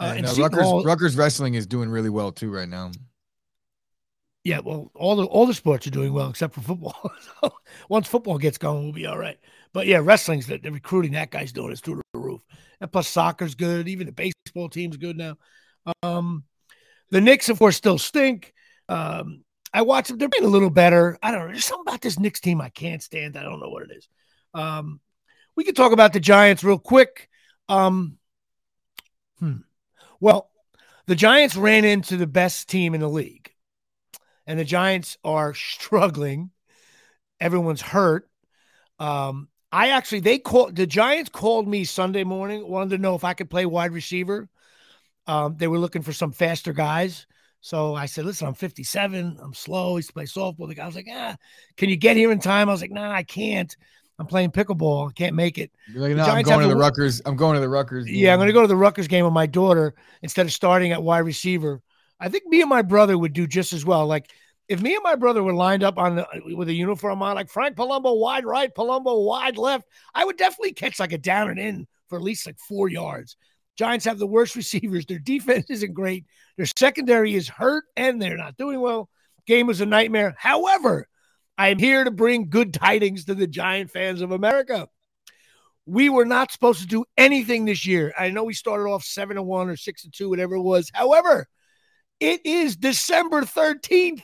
Uh, 0.00 0.14
and, 0.16 0.26
and 0.26 0.38
Rutgers, 0.38 0.62
Hall, 0.62 0.84
Rutgers 0.84 1.16
wrestling 1.16 1.54
is 1.54 1.66
doing 1.66 1.90
really 1.90 2.10
well 2.10 2.30
too 2.30 2.50
right 2.50 2.68
now. 2.68 2.92
Yeah, 4.48 4.60
well, 4.60 4.90
all 4.94 5.14
the 5.14 5.26
all 5.26 5.44
the 5.44 5.52
sports 5.52 5.86
are 5.86 5.90
doing 5.90 6.10
well 6.14 6.30
except 6.30 6.54
for 6.54 6.62
football. 6.62 7.12
so 7.42 7.52
once 7.90 8.08
football 8.08 8.38
gets 8.38 8.56
going, 8.56 8.82
we'll 8.82 8.94
be 8.94 9.04
all 9.04 9.18
right. 9.18 9.38
But 9.74 9.86
yeah, 9.86 10.00
wrestling's 10.02 10.46
the, 10.46 10.56
the 10.56 10.72
recruiting 10.72 11.12
that 11.12 11.30
guy's 11.30 11.52
doing 11.52 11.70
is 11.70 11.82
through 11.82 12.00
the 12.14 12.18
roof. 12.18 12.40
And 12.80 12.90
plus 12.90 13.08
soccer's 13.08 13.54
good. 13.54 13.88
Even 13.88 14.06
the 14.06 14.12
baseball 14.12 14.70
team's 14.70 14.96
good 14.96 15.18
now. 15.18 15.36
Um, 16.02 16.44
the 17.10 17.20
Knicks, 17.20 17.50
of 17.50 17.58
course, 17.58 17.76
still 17.76 17.98
stink. 17.98 18.54
Um, 18.88 19.44
I 19.74 19.82
watch 19.82 20.08
them. 20.08 20.16
They're 20.16 20.30
being 20.30 20.46
a 20.46 20.48
little 20.48 20.70
better. 20.70 21.18
I 21.22 21.30
don't 21.30 21.40
know. 21.40 21.48
There's 21.48 21.66
something 21.66 21.84
about 21.86 22.00
this 22.00 22.18
Knicks 22.18 22.40
team 22.40 22.62
I 22.62 22.70
can't 22.70 23.02
stand. 23.02 23.36
I 23.36 23.42
don't 23.42 23.60
know 23.60 23.68
what 23.68 23.82
it 23.82 23.90
is. 23.98 24.08
Um, 24.54 24.98
we 25.56 25.64
can 25.64 25.74
talk 25.74 25.92
about 25.92 26.14
the 26.14 26.20
Giants 26.20 26.64
real 26.64 26.78
quick. 26.78 27.28
Um, 27.68 28.16
hmm. 29.40 29.58
Well, 30.20 30.50
the 31.06 31.16
Giants 31.16 31.54
ran 31.54 31.84
into 31.84 32.16
the 32.16 32.26
best 32.26 32.70
team 32.70 32.94
in 32.94 33.02
the 33.02 33.10
league, 33.10 33.47
and 34.48 34.58
the 34.58 34.64
Giants 34.64 35.18
are 35.22 35.54
struggling. 35.54 36.50
Everyone's 37.38 37.82
hurt. 37.82 38.28
Um, 38.98 39.48
I 39.70 39.90
actually 39.90 40.20
they 40.20 40.38
called 40.38 40.74
the 40.74 40.86
Giants 40.86 41.30
called 41.30 41.68
me 41.68 41.84
Sunday 41.84 42.24
morning, 42.24 42.66
wanted 42.66 42.96
to 42.96 42.98
know 42.98 43.14
if 43.14 43.22
I 43.22 43.34
could 43.34 43.50
play 43.50 43.66
wide 43.66 43.92
receiver. 43.92 44.48
Um, 45.26 45.56
they 45.58 45.68
were 45.68 45.78
looking 45.78 46.02
for 46.02 46.14
some 46.14 46.32
faster 46.32 46.72
guys. 46.72 47.26
So 47.60 47.94
I 47.94 48.06
said, 48.06 48.24
listen, 48.24 48.46
I'm 48.46 48.54
57. 48.54 49.38
I'm 49.42 49.52
slow. 49.52 49.94
I 49.94 49.96
used 49.96 50.08
to 50.08 50.14
play 50.14 50.24
softball. 50.24 50.68
The 50.68 50.74
guy 50.74 50.86
was 50.86 50.94
like, 50.94 51.08
ah, 51.12 51.36
can 51.76 51.90
you 51.90 51.96
get 51.96 52.16
here 52.16 52.32
in 52.32 52.38
time? 52.38 52.68
I 52.68 52.72
was 52.72 52.80
like, 52.80 52.90
nah, 52.90 53.12
I 53.12 53.24
can't. 53.24 53.76
I'm 54.18 54.26
playing 54.26 54.52
pickleball. 54.52 55.10
I 55.10 55.12
can't 55.12 55.36
make 55.36 55.58
it. 55.58 55.70
You're 55.92 56.08
like, 56.08 56.16
no, 56.16 56.24
I'm 56.24 56.42
going 56.42 56.62
to 56.62 56.68
the 56.68 56.76
Rutgers. 56.76 57.20
I'm 57.26 57.36
going 57.36 57.54
to 57.54 57.60
the 57.60 57.68
Rutgers. 57.68 58.06
Game. 58.06 58.14
Yeah, 58.14 58.32
I'm 58.32 58.38
going 58.38 58.48
to 58.48 58.52
go 58.52 58.62
to 58.62 58.68
the 58.68 58.76
Rutgers 58.76 59.08
game 59.08 59.24
with 59.24 59.34
my 59.34 59.46
daughter 59.46 59.94
instead 60.22 60.46
of 60.46 60.52
starting 60.52 60.92
at 60.92 61.02
wide 61.02 61.18
receiver. 61.18 61.82
I 62.20 62.28
think 62.28 62.46
me 62.46 62.60
and 62.60 62.70
my 62.70 62.82
brother 62.82 63.16
would 63.16 63.32
do 63.32 63.46
just 63.46 63.72
as 63.72 63.84
well. 63.84 64.06
Like 64.06 64.30
if 64.68 64.82
me 64.82 64.94
and 64.94 65.02
my 65.02 65.14
brother 65.14 65.42
were 65.42 65.54
lined 65.54 65.82
up 65.82 65.98
on 65.98 66.16
the, 66.16 66.26
with 66.54 66.68
a 66.68 66.74
uniform 66.74 67.22
on, 67.22 67.36
like 67.36 67.48
Frank 67.48 67.76
Palumbo 67.76 68.18
wide 68.18 68.44
right, 68.44 68.74
Palumbo 68.74 69.24
wide 69.24 69.56
left, 69.56 69.86
I 70.14 70.24
would 70.24 70.36
definitely 70.36 70.72
catch 70.72 71.00
like 71.00 71.12
a 71.12 71.18
down 71.18 71.50
and 71.50 71.58
in 71.58 71.86
for 72.08 72.18
at 72.18 72.24
least 72.24 72.46
like 72.46 72.58
four 72.58 72.88
yards. 72.88 73.36
Giants 73.76 74.04
have 74.04 74.18
the 74.18 74.26
worst 74.26 74.56
receivers. 74.56 75.06
Their 75.06 75.18
defense 75.18 75.70
isn't 75.70 75.94
great. 75.94 76.26
Their 76.56 76.66
secondary 76.66 77.34
is 77.34 77.48
hurt 77.48 77.84
and 77.96 78.20
they're 78.20 78.36
not 78.36 78.56
doing 78.56 78.80
well. 78.80 79.08
Game 79.46 79.66
was 79.66 79.80
a 79.80 79.86
nightmare. 79.86 80.34
However, 80.36 81.08
I 81.56 81.68
am 81.68 81.78
here 81.78 82.04
to 82.04 82.10
bring 82.10 82.50
good 82.50 82.74
tidings 82.74 83.24
to 83.24 83.34
the 83.34 83.46
Giant 83.46 83.90
fans 83.90 84.20
of 84.20 84.30
America. 84.30 84.88
We 85.86 86.10
were 86.10 86.26
not 86.26 86.52
supposed 86.52 86.82
to 86.82 86.86
do 86.86 87.06
anything 87.16 87.64
this 87.64 87.86
year. 87.86 88.12
I 88.18 88.28
know 88.28 88.44
we 88.44 88.52
started 88.52 88.84
off 88.84 89.02
7 89.02 89.36
to 89.36 89.42
1 89.42 89.70
or 89.70 89.76
6 89.76 90.02
to 90.02 90.10
2, 90.10 90.28
whatever 90.28 90.56
it 90.56 90.62
was. 90.62 90.90
However, 90.92 91.48
it 92.20 92.44
is 92.44 92.76
December 92.76 93.42
13th. 93.42 94.22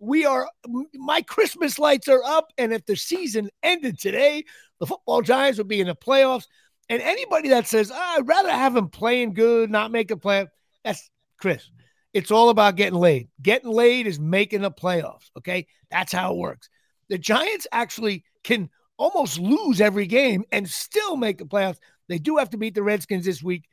We 0.00 0.24
are, 0.24 0.48
my 0.94 1.22
Christmas 1.22 1.78
lights 1.78 2.08
are 2.08 2.22
up. 2.24 2.52
And 2.58 2.72
if 2.72 2.86
the 2.86 2.96
season 2.96 3.50
ended 3.62 3.98
today, 3.98 4.44
the 4.78 4.86
football 4.86 5.22
Giants 5.22 5.58
would 5.58 5.68
be 5.68 5.80
in 5.80 5.86
the 5.86 5.94
playoffs. 5.94 6.46
And 6.88 7.02
anybody 7.02 7.50
that 7.50 7.68
says, 7.68 7.90
oh, 7.90 8.14
I'd 8.18 8.26
rather 8.26 8.50
have 8.50 8.76
him 8.76 8.88
playing 8.88 9.34
good, 9.34 9.70
not 9.70 9.92
make 9.92 10.10
a 10.10 10.16
play, 10.16 10.46
that's 10.84 11.10
Chris. 11.38 11.70
It's 12.12 12.30
all 12.30 12.48
about 12.48 12.76
getting 12.76 12.98
laid. 12.98 13.28
Getting 13.40 13.70
laid 13.70 14.06
is 14.06 14.18
making 14.18 14.62
the 14.62 14.70
playoffs. 14.70 15.30
Okay. 15.38 15.66
That's 15.90 16.12
how 16.12 16.32
it 16.32 16.38
works. 16.38 16.68
The 17.08 17.18
Giants 17.18 17.66
actually 17.70 18.24
can 18.42 18.70
almost 18.96 19.38
lose 19.38 19.80
every 19.80 20.06
game 20.06 20.44
and 20.50 20.68
still 20.68 21.16
make 21.16 21.38
the 21.38 21.44
playoffs. 21.44 21.78
They 22.08 22.18
do 22.18 22.38
have 22.38 22.50
to 22.50 22.58
beat 22.58 22.74
the 22.74 22.82
Redskins 22.82 23.24
this 23.24 23.42
week. 23.42 23.68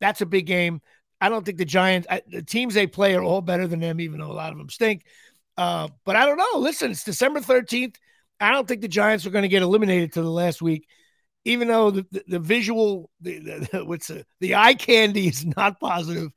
That's 0.00 0.20
a 0.20 0.26
big 0.26 0.46
game. 0.46 0.80
I 1.20 1.28
don't 1.28 1.44
think 1.44 1.58
the 1.58 1.64
Giants, 1.64 2.06
I, 2.08 2.22
the 2.26 2.42
teams 2.42 2.74
they 2.74 2.86
play 2.86 3.14
are 3.14 3.22
all 3.22 3.40
better 3.40 3.66
than 3.66 3.80
them, 3.80 4.00
even 4.00 4.20
though 4.20 4.30
a 4.30 4.32
lot 4.32 4.52
of 4.52 4.58
them 4.58 4.68
stink. 4.68 5.04
Uh, 5.56 5.88
but 6.04 6.16
I 6.16 6.26
don't 6.26 6.36
know. 6.36 6.60
Listen, 6.60 6.92
it's 6.92 7.04
December 7.04 7.40
13th. 7.40 7.96
I 8.40 8.52
don't 8.52 8.68
think 8.68 8.80
the 8.80 8.88
Giants 8.88 9.26
are 9.26 9.30
going 9.30 9.42
to 9.42 9.48
get 9.48 9.62
eliminated 9.62 10.12
to 10.12 10.22
the 10.22 10.30
last 10.30 10.62
week 10.62 10.86
even 11.48 11.68
though 11.68 11.90
the, 11.90 12.06
the, 12.10 12.24
the 12.28 12.38
visual, 12.38 13.10
the, 13.22 13.38
the, 13.38 13.84
what's 13.86 14.08
the, 14.08 14.24
the 14.40 14.54
eye 14.54 14.74
candy 14.74 15.28
is 15.28 15.44
not 15.44 15.80
positive, 15.80 16.30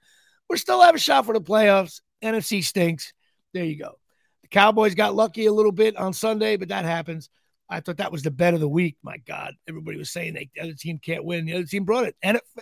We're 0.49 0.55
still 0.57 0.81
have 0.81 0.95
a 0.95 0.99
shot 0.99 1.25
for 1.25 1.33
the 1.33 1.41
playoffs. 1.41 1.99
NFC 2.23 2.63
stinks. 2.63 3.13
There 3.53 3.65
you 3.65 3.77
go. 3.77 3.97
The 4.43 4.47
Cowboys 4.47 4.95
got 4.95 5.15
lucky 5.15 5.47
a 5.47 5.53
little 5.53 5.71
bit 5.71 5.97
on 5.97 6.13
Sunday, 6.13 6.55
but 6.55 6.69
that 6.69 6.85
happens. 6.85 7.29
I 7.71 7.79
thought 7.79 7.97
that 7.97 8.11
was 8.11 8.21
the 8.21 8.31
bet 8.31 8.53
of 8.53 8.59
the 8.59 8.67
week. 8.67 8.97
My 9.01 9.17
God, 9.17 9.53
everybody 9.67 9.97
was 9.97 10.11
saying 10.11 10.33
they, 10.33 10.49
the 10.53 10.61
other 10.61 10.73
team 10.73 10.99
can't 10.99 11.23
win. 11.23 11.45
The 11.45 11.53
other 11.53 11.63
team 11.63 11.85
brought 11.85 12.05
it. 12.05 12.15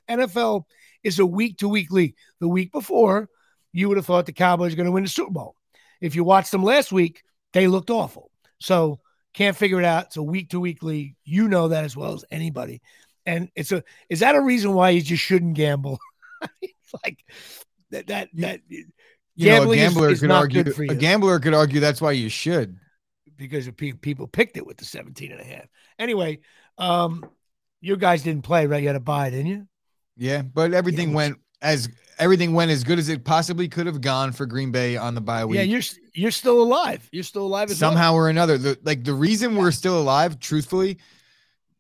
NFL 0.07 0.65
is 1.03 1.17
a 1.17 1.25
week 1.25 1.57
to 1.57 1.67
week 1.67 1.91
league. 1.91 2.15
The 2.39 2.47
week 2.47 2.71
before, 2.71 3.27
you 3.73 3.87
would 3.87 3.97
have 3.97 4.05
thought 4.05 4.27
the 4.27 4.33
Cowboys 4.33 4.71
were 4.71 4.77
going 4.77 4.85
to 4.85 4.91
win 4.91 5.03
the 5.03 5.09
Super 5.09 5.31
Bowl. 5.31 5.55
If 5.99 6.15
you 6.15 6.23
watched 6.23 6.51
them 6.51 6.63
last 6.63 6.91
week, 6.91 7.23
they 7.53 7.67
looked 7.67 7.89
awful. 7.89 8.29
So 8.59 8.99
can't 9.33 9.57
figure 9.57 9.79
it 9.79 9.85
out. 9.85 10.05
It's 10.05 10.17
a 10.17 10.23
week 10.23 10.51
to 10.51 10.59
week 10.59 10.83
league. 10.83 11.15
You 11.23 11.47
know 11.47 11.69
that 11.69 11.85
as 11.85 11.97
well 11.97 12.13
as 12.13 12.23
anybody. 12.29 12.81
And 13.25 13.49
it's 13.55 13.71
a 13.71 13.83
is 14.09 14.19
that 14.19 14.35
a 14.35 14.41
reason 14.41 14.73
why 14.73 14.91
you 14.91 15.01
just 15.01 15.23
shouldn't 15.23 15.55
gamble? 15.55 15.99
like 17.03 17.23
that 17.91 18.07
that 18.07 18.29
that 18.35 18.61
you 18.69 18.85
know, 19.49 19.71
a 19.71 19.75
gambler 19.75 20.09
is, 20.09 20.13
is 20.13 20.21
could 20.21 20.31
argue 20.31 20.73
a 20.89 20.95
gambler 20.95 21.39
could 21.39 21.53
argue 21.53 21.79
that's 21.79 22.01
why 22.01 22.11
you 22.11 22.29
should 22.29 22.77
because 23.39 23.69
people 23.71 24.27
picked 24.27 24.57
it 24.57 24.67
with 24.67 24.77
the 24.77 24.85
17 24.85 25.31
and 25.31 25.41
a 25.41 25.43
half. 25.43 25.65
Anyway, 25.97 26.39
um 26.77 27.25
you 27.81 27.95
guys 27.97 28.23
didn't 28.23 28.43
play, 28.43 28.67
right? 28.67 28.81
You 28.81 28.89
had 28.89 28.93
to 28.93 28.99
buy, 28.99 29.29
didn't 29.29 29.47
you? 29.47 29.67
Yeah, 30.17 30.41
but 30.41 30.73
everything 30.73 31.09
yeah, 31.09 31.15
went 31.15 31.37
as 31.61 31.89
everything 32.17 32.53
went 32.53 32.71
as 32.71 32.83
good 32.83 32.99
as 32.99 33.09
it 33.09 33.23
possibly 33.23 33.67
could 33.67 33.85
have 33.85 34.01
gone 34.01 34.31
for 34.31 34.45
Green 34.45 34.71
Bay 34.71 34.97
on 34.97 35.15
the 35.15 35.21
bye 35.21 35.45
week. 35.45 35.57
Yeah, 35.57 35.63
you're 35.63 35.81
you're 36.13 36.31
still 36.31 36.61
alive. 36.61 37.07
You're 37.11 37.23
still 37.23 37.45
alive 37.45 37.71
somehow 37.71 38.13
well. 38.13 38.23
or 38.23 38.29
another. 38.29 38.57
The, 38.57 38.77
like 38.83 39.03
the 39.03 39.13
reason 39.13 39.55
we're 39.55 39.71
still 39.71 39.99
alive, 39.99 40.39
truthfully, 40.39 40.97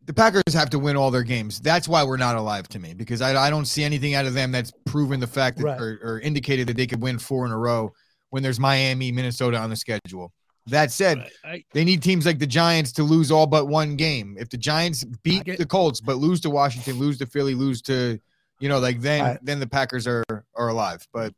the 0.05 0.13
Packers 0.13 0.53
have 0.53 0.69
to 0.71 0.79
win 0.79 0.95
all 0.95 1.11
their 1.11 1.23
games. 1.23 1.59
That's 1.59 1.87
why 1.87 2.03
we're 2.03 2.17
not 2.17 2.35
alive 2.35 2.67
to 2.69 2.79
me 2.79 2.93
because 2.93 3.21
I, 3.21 3.35
I 3.47 3.49
don't 3.49 3.65
see 3.65 3.83
anything 3.83 4.15
out 4.15 4.25
of 4.25 4.33
them 4.33 4.51
that's 4.51 4.71
proven 4.85 5.19
the 5.19 5.27
fact 5.27 5.57
that 5.57 5.65
right. 5.65 5.79
or, 5.79 5.99
or, 6.01 6.19
indicated 6.19 6.67
that 6.67 6.77
they 6.77 6.87
could 6.87 7.01
win 7.01 7.19
four 7.19 7.45
in 7.45 7.51
a 7.51 7.57
row 7.57 7.91
when 8.29 8.41
there's 8.41 8.59
Miami, 8.59 9.11
Minnesota 9.11 9.57
on 9.57 9.69
the 9.69 9.75
schedule. 9.75 10.33
That 10.69 10.91
said, 10.91 11.17
right. 11.17 11.31
I, 11.43 11.63
they 11.73 11.83
need 11.83 12.01
teams 12.01 12.25
like 12.25 12.39
the 12.39 12.47
Giants 12.47 12.91
to 12.93 13.03
lose 13.03 13.31
all 13.31 13.47
but 13.47 13.67
one 13.67 13.95
game. 13.95 14.35
If 14.39 14.49
the 14.49 14.57
Giants 14.57 15.03
beat 15.03 15.45
get, 15.45 15.57
the 15.57 15.65
Colts 15.65 16.01
but 16.01 16.17
lose 16.17 16.39
to 16.41 16.49
Washington, 16.49 16.97
lose 16.97 17.17
to 17.19 17.25
Philly, 17.25 17.55
lose 17.55 17.81
to 17.83 18.19
you 18.59 18.69
know, 18.69 18.79
like 18.79 18.99
then 18.99 19.25
I, 19.25 19.37
then 19.41 19.59
the 19.59 19.67
Packers 19.67 20.07
are 20.07 20.23
are 20.55 20.69
alive, 20.69 21.07
but 21.13 21.33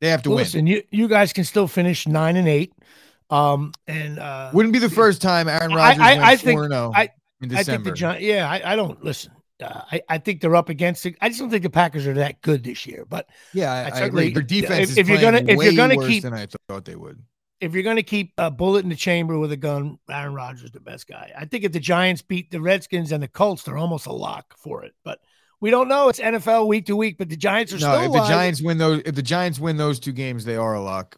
they 0.00 0.08
have 0.08 0.22
to 0.22 0.30
well, 0.30 0.36
win. 0.36 0.44
Listen, 0.44 0.66
you 0.66 0.82
you 0.90 1.08
guys 1.08 1.32
can 1.32 1.44
still 1.44 1.68
finish 1.68 2.06
nine 2.06 2.36
and 2.36 2.48
eight. 2.48 2.72
Um, 3.30 3.72
and 3.86 4.18
uh, 4.18 4.50
wouldn't 4.52 4.72
be 4.72 4.78
the 4.78 4.90
first 4.90 5.22
time 5.22 5.48
Aaron 5.48 5.72
Rodgers 5.72 6.02
I, 6.02 6.16
I, 6.16 6.30
I 6.32 6.36
think 6.36 6.60
oh 6.60 6.92
I, 6.94 7.10
I 7.54 7.62
think 7.62 7.84
the 7.84 7.92
Giants. 7.92 8.22
Yeah, 8.22 8.48
I, 8.48 8.72
I 8.72 8.76
don't 8.76 9.02
listen. 9.02 9.32
Uh, 9.62 9.82
I, 9.92 10.02
I 10.08 10.18
think 10.18 10.40
they're 10.40 10.56
up 10.56 10.68
against 10.68 11.06
it. 11.06 11.16
I 11.20 11.28
just 11.28 11.40
don't 11.40 11.50
think 11.50 11.62
the 11.62 11.70
Packers 11.70 12.06
are 12.06 12.14
that 12.14 12.40
good 12.42 12.64
this 12.64 12.84
year. 12.84 13.06
But 13.08 13.28
yeah, 13.54 13.72
I, 13.72 14.00
I 14.00 14.00
agree. 14.02 14.32
Their 14.32 14.42
defense 14.42 14.92
if, 14.92 14.98
if 14.98 15.08
you're 15.08 15.20
gonna 15.20 15.42
if 15.46 15.62
you're 15.62 15.74
gonna 15.74 16.06
keep 16.06 16.24
than 16.24 16.34
I 16.34 16.46
thought 16.68 16.84
they 16.84 16.96
would. 16.96 17.22
If 17.62 17.74
you're 17.74 17.84
gonna 17.84 18.02
keep 18.02 18.32
a 18.38 18.50
bullet 18.50 18.82
in 18.82 18.90
the 18.90 18.96
chamber 18.96 19.38
with 19.38 19.52
a 19.52 19.56
gun, 19.56 19.98
Aaron 20.10 20.34
Rodgers 20.34 20.64
is 20.64 20.70
the 20.72 20.80
best 20.80 21.06
guy. 21.06 21.32
I 21.38 21.44
think 21.44 21.62
if 21.62 21.70
the 21.70 21.78
Giants 21.78 22.20
beat 22.20 22.50
the 22.50 22.60
Redskins 22.60 23.12
and 23.12 23.22
the 23.22 23.28
Colts, 23.28 23.62
they're 23.62 23.78
almost 23.78 24.06
a 24.06 24.12
lock 24.12 24.56
for 24.58 24.84
it. 24.84 24.92
But 25.04 25.20
we 25.60 25.70
don't 25.70 25.86
know. 25.86 26.08
It's 26.08 26.18
NFL 26.18 26.66
week 26.66 26.86
to 26.86 26.96
week, 26.96 27.18
but 27.18 27.28
the 27.28 27.36
Giants 27.36 27.72
are 27.72 27.76
no, 27.76 27.94
still. 27.94 28.00
If 28.00 28.08
alive. 28.08 28.22
the 28.22 28.28
Giants 28.34 28.62
win 28.62 28.78
those, 28.78 29.02
if 29.06 29.14
the 29.14 29.22
Giants 29.22 29.60
win 29.60 29.76
those 29.76 30.00
two 30.00 30.10
games, 30.10 30.44
they 30.44 30.56
are 30.56 30.74
a 30.74 30.80
lock. 30.80 31.16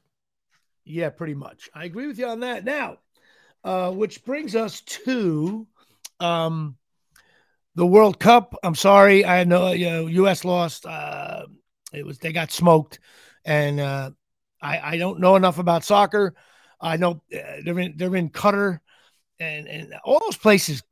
Yeah, 0.84 1.08
pretty 1.08 1.32
much. 1.32 1.70
I 1.74 1.86
agree 1.86 2.06
with 2.06 2.18
you 2.18 2.26
on 2.26 2.40
that. 2.40 2.62
Now, 2.62 2.98
uh, 3.64 3.90
which 3.92 4.22
brings 4.22 4.54
us 4.54 4.82
to 4.82 5.66
um, 6.20 6.76
the 7.74 7.86
World 7.86 8.20
Cup. 8.20 8.54
I'm 8.62 8.74
sorry, 8.74 9.24
I 9.24 9.36
had 9.36 9.48
no. 9.48 9.72
You 9.72 9.88
know, 9.88 10.06
U.S. 10.08 10.44
lost. 10.44 10.84
Uh, 10.84 11.46
it 11.94 12.04
was 12.04 12.18
they 12.18 12.32
got 12.32 12.52
smoked, 12.52 12.98
and 13.46 13.80
uh, 13.80 14.10
I 14.64 14.94
I 14.94 14.96
don't 14.96 15.20
know 15.20 15.36
enough 15.36 15.58
about 15.58 15.84
soccer. 15.84 16.34
I 16.80 16.96
know 16.96 17.22
uh, 17.32 17.60
they're 17.64 17.78
in 17.78 17.94
they're 17.96 18.16
in 18.16 18.30
Qatar, 18.30 18.80
and 19.38 19.68
and 19.68 19.94
all 20.04 20.20
those 20.20 20.36
places 20.36 20.82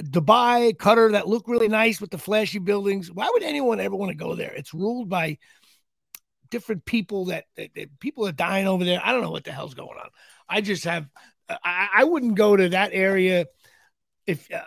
Dubai, 0.00 0.74
Qatar 0.76 1.12
that 1.12 1.28
look 1.28 1.48
really 1.48 1.68
nice 1.68 2.00
with 2.00 2.10
the 2.10 2.18
flashy 2.18 2.58
buildings. 2.58 3.10
Why 3.10 3.28
would 3.32 3.42
anyone 3.42 3.80
ever 3.80 3.96
want 3.96 4.10
to 4.10 4.16
go 4.16 4.34
there? 4.34 4.52
It's 4.52 4.72
ruled 4.72 5.08
by 5.08 5.38
different 6.50 6.84
people 6.84 7.26
that, 7.26 7.44
that, 7.56 7.70
that, 7.74 8.00
people 8.00 8.26
are 8.26 8.32
dying 8.32 8.66
over 8.66 8.84
there. 8.84 9.00
I 9.02 9.12
don't 9.12 9.22
know 9.22 9.30
what 9.30 9.44
the 9.44 9.52
hell's 9.52 9.74
going 9.74 9.98
on. 9.98 10.08
I 10.48 10.60
just 10.60 10.84
have 10.84 11.08
I, 11.48 11.88
I 11.94 12.04
wouldn't 12.04 12.36
go 12.36 12.56
to 12.56 12.70
that 12.70 12.90
area 12.92 13.46
if 14.26 14.50
uh, 14.52 14.60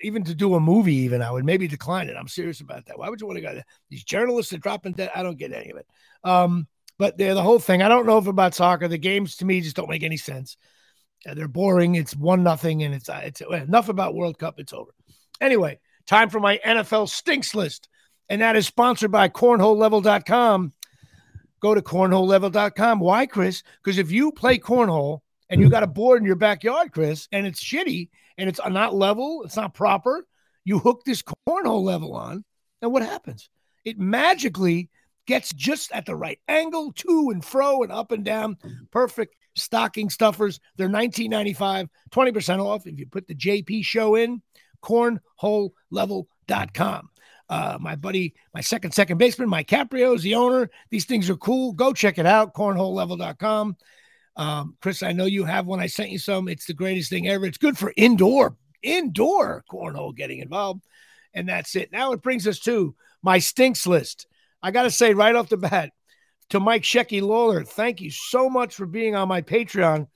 even 0.00 0.24
to 0.24 0.34
do 0.34 0.54
a 0.54 0.60
movie. 0.60 0.96
Even 0.96 1.22
I 1.22 1.30
would 1.30 1.44
maybe 1.44 1.68
decline 1.68 2.08
it. 2.08 2.16
I'm 2.16 2.28
serious 2.28 2.60
about 2.60 2.86
that. 2.86 2.98
Why 2.98 3.08
would 3.08 3.20
you 3.20 3.26
want 3.26 3.38
to 3.38 3.42
go 3.42 3.54
there? 3.54 3.66
These 3.90 4.04
journalists 4.04 4.52
are 4.52 4.58
dropping 4.58 4.92
dead. 4.92 5.10
I 5.14 5.22
don't 5.22 5.38
get 5.38 5.52
any 5.52 5.70
of 5.70 5.76
it. 5.76 5.86
Um, 6.24 6.68
but 7.00 7.16
the 7.16 7.40
whole 7.40 7.58
thing. 7.58 7.80
I 7.80 7.88
don't 7.88 8.04
know 8.04 8.18
if 8.18 8.26
about 8.26 8.54
soccer. 8.54 8.86
The 8.86 8.98
games 8.98 9.36
to 9.36 9.46
me 9.46 9.62
just 9.62 9.74
don't 9.74 9.88
make 9.88 10.02
any 10.02 10.18
sense. 10.18 10.58
They're 11.24 11.48
boring. 11.48 11.94
It's 11.94 12.14
one 12.14 12.42
nothing, 12.42 12.82
and 12.82 12.94
it's 12.94 13.08
uh, 13.08 13.22
it's 13.24 13.40
enough 13.40 13.88
about 13.88 14.14
World 14.14 14.38
Cup. 14.38 14.60
It's 14.60 14.74
over. 14.74 14.94
Anyway, 15.40 15.80
time 16.06 16.28
for 16.28 16.40
my 16.40 16.60
NFL 16.62 17.08
stinks 17.08 17.54
list, 17.54 17.88
and 18.28 18.42
that 18.42 18.54
is 18.54 18.66
sponsored 18.66 19.10
by 19.10 19.30
CornholeLevel.com. 19.30 20.74
Go 21.60 21.74
to 21.74 21.80
CornholeLevel.com. 21.80 23.00
Why, 23.00 23.24
Chris? 23.24 23.62
Because 23.82 23.96
if 23.96 24.12
you 24.12 24.30
play 24.30 24.58
cornhole 24.58 25.20
and 25.48 25.62
you 25.62 25.70
got 25.70 25.82
a 25.82 25.86
board 25.86 26.20
in 26.20 26.26
your 26.26 26.36
backyard, 26.36 26.92
Chris, 26.92 27.28
and 27.32 27.46
it's 27.46 27.64
shitty 27.64 28.10
and 28.36 28.46
it's 28.46 28.60
not 28.68 28.94
level, 28.94 29.42
it's 29.44 29.56
not 29.56 29.72
proper, 29.72 30.26
You 30.66 30.78
hook 30.78 31.04
this 31.06 31.22
cornhole 31.22 31.82
level 31.82 32.12
on, 32.12 32.44
and 32.82 32.92
what 32.92 33.02
happens? 33.02 33.48
It 33.86 33.98
magically 33.98 34.90
gets 35.26 35.52
just 35.52 35.92
at 35.92 36.06
the 36.06 36.16
right 36.16 36.40
angle, 36.48 36.92
to 36.92 37.30
and 37.30 37.44
fro 37.44 37.82
and 37.82 37.92
up 37.92 38.12
and 38.12 38.24
down. 38.24 38.56
Perfect 38.90 39.34
stocking 39.54 40.10
stuffers. 40.10 40.60
They're 40.76 40.88
19.95, 40.88 41.88
20% 42.10 42.64
off 42.64 42.86
if 42.86 42.98
you 42.98 43.06
put 43.06 43.28
the 43.28 43.34
JP 43.34 43.84
show 43.84 44.14
in, 44.14 44.42
cornholelevel.com. 44.82 47.10
Uh, 47.48 47.78
my 47.80 47.96
buddy, 47.96 48.34
my 48.54 48.60
second 48.60 48.92
second 48.92 49.18
baseman, 49.18 49.48
Mike 49.48 49.66
Caprio 49.66 50.14
is 50.14 50.22
the 50.22 50.36
owner. 50.36 50.70
These 50.90 51.06
things 51.06 51.28
are 51.28 51.36
cool. 51.36 51.72
Go 51.72 51.92
check 51.92 52.18
it 52.18 52.26
out, 52.26 52.54
cornholelevel.com. 52.54 53.76
Um, 54.36 54.76
Chris, 54.80 55.02
I 55.02 55.12
know 55.12 55.24
you 55.24 55.44
have 55.44 55.66
one. 55.66 55.80
I 55.80 55.86
sent 55.86 56.10
you 56.10 56.18
some. 56.18 56.46
It's 56.46 56.66
the 56.66 56.74
greatest 56.74 57.10
thing 57.10 57.28
ever. 57.28 57.46
It's 57.46 57.58
good 57.58 57.76
for 57.76 57.92
indoor, 57.96 58.56
indoor 58.82 59.64
cornhole 59.70 60.14
getting 60.14 60.38
involved. 60.38 60.84
And 61.34 61.48
that's 61.48 61.74
it. 61.74 61.90
Now 61.90 62.12
it 62.12 62.22
brings 62.22 62.46
us 62.46 62.60
to 62.60 62.94
my 63.22 63.40
stinks 63.40 63.86
list. 63.86 64.26
I 64.62 64.70
got 64.70 64.82
to 64.82 64.90
say 64.90 65.14
right 65.14 65.34
off 65.34 65.48
the 65.48 65.56
bat 65.56 65.92
to 66.50 66.60
Mike 66.60 66.82
Shecky 66.82 67.22
Lawler, 67.22 67.64
thank 67.64 68.00
you 68.00 68.10
so 68.10 68.50
much 68.50 68.74
for 68.74 68.86
being 68.86 69.14
on 69.14 69.28
my 69.28 69.42
Patreon. 69.42 70.06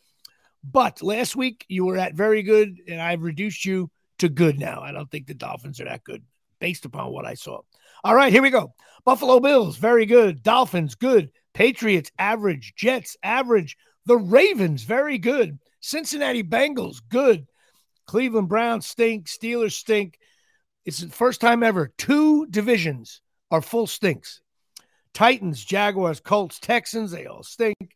But 0.63 1.03
last 1.03 1.37
week 1.37 1.65
you 1.69 1.85
were 1.85 1.97
at 1.97 2.15
very 2.15 2.43
good, 2.43 2.79
and 2.89 3.01
I've 3.01 3.23
reduced 3.23 3.65
you 3.65 3.91
to 4.19 4.29
good 4.29 4.59
now. 4.59 4.81
I 4.81 4.93
don't 4.93 5.11
think 5.11 5.27
the 5.27 5.35
Dolphins 5.35 5.81
are 5.81 5.85
that 5.85 6.05
good 6.05 6.23
based 6.59 6.85
upon 6.85 7.13
what 7.13 7.27
I 7.27 7.35
saw. 7.35 7.61
All 8.03 8.15
right, 8.15 8.33
here 8.33 8.43
we 8.43 8.51
go. 8.51 8.75
Buffalo 9.05 9.41
Bills, 9.41 9.77
very 9.77 10.07
good. 10.07 10.43
Dolphins, 10.43 10.95
good. 10.95 11.31
Patriots, 11.53 12.11
average. 12.19 12.75
Jets, 12.77 13.17
average. 13.23 13.77
The 14.07 14.17
Ravens, 14.17 14.83
very 14.85 15.19
good. 15.19 15.59
Cincinnati 15.81 16.43
Bengals, 16.43 17.03
good. 17.09 17.47
Cleveland 18.07 18.49
Browns 18.49 18.87
stink. 18.87 19.27
Steelers 19.27 19.73
stink. 19.73 20.19
It's 20.85 20.99
the 20.99 21.09
first 21.09 21.41
time 21.41 21.63
ever 21.63 21.93
two 21.97 22.47
divisions 22.47 23.21
are 23.51 23.63
full 23.63 23.87
stinks. 23.87 24.41
Titans, 25.13 25.65
Jaguars, 25.65 26.21
Colts, 26.21 26.59
Texans, 26.59 27.11
they 27.11 27.27
all 27.27 27.43
stink. 27.43 27.95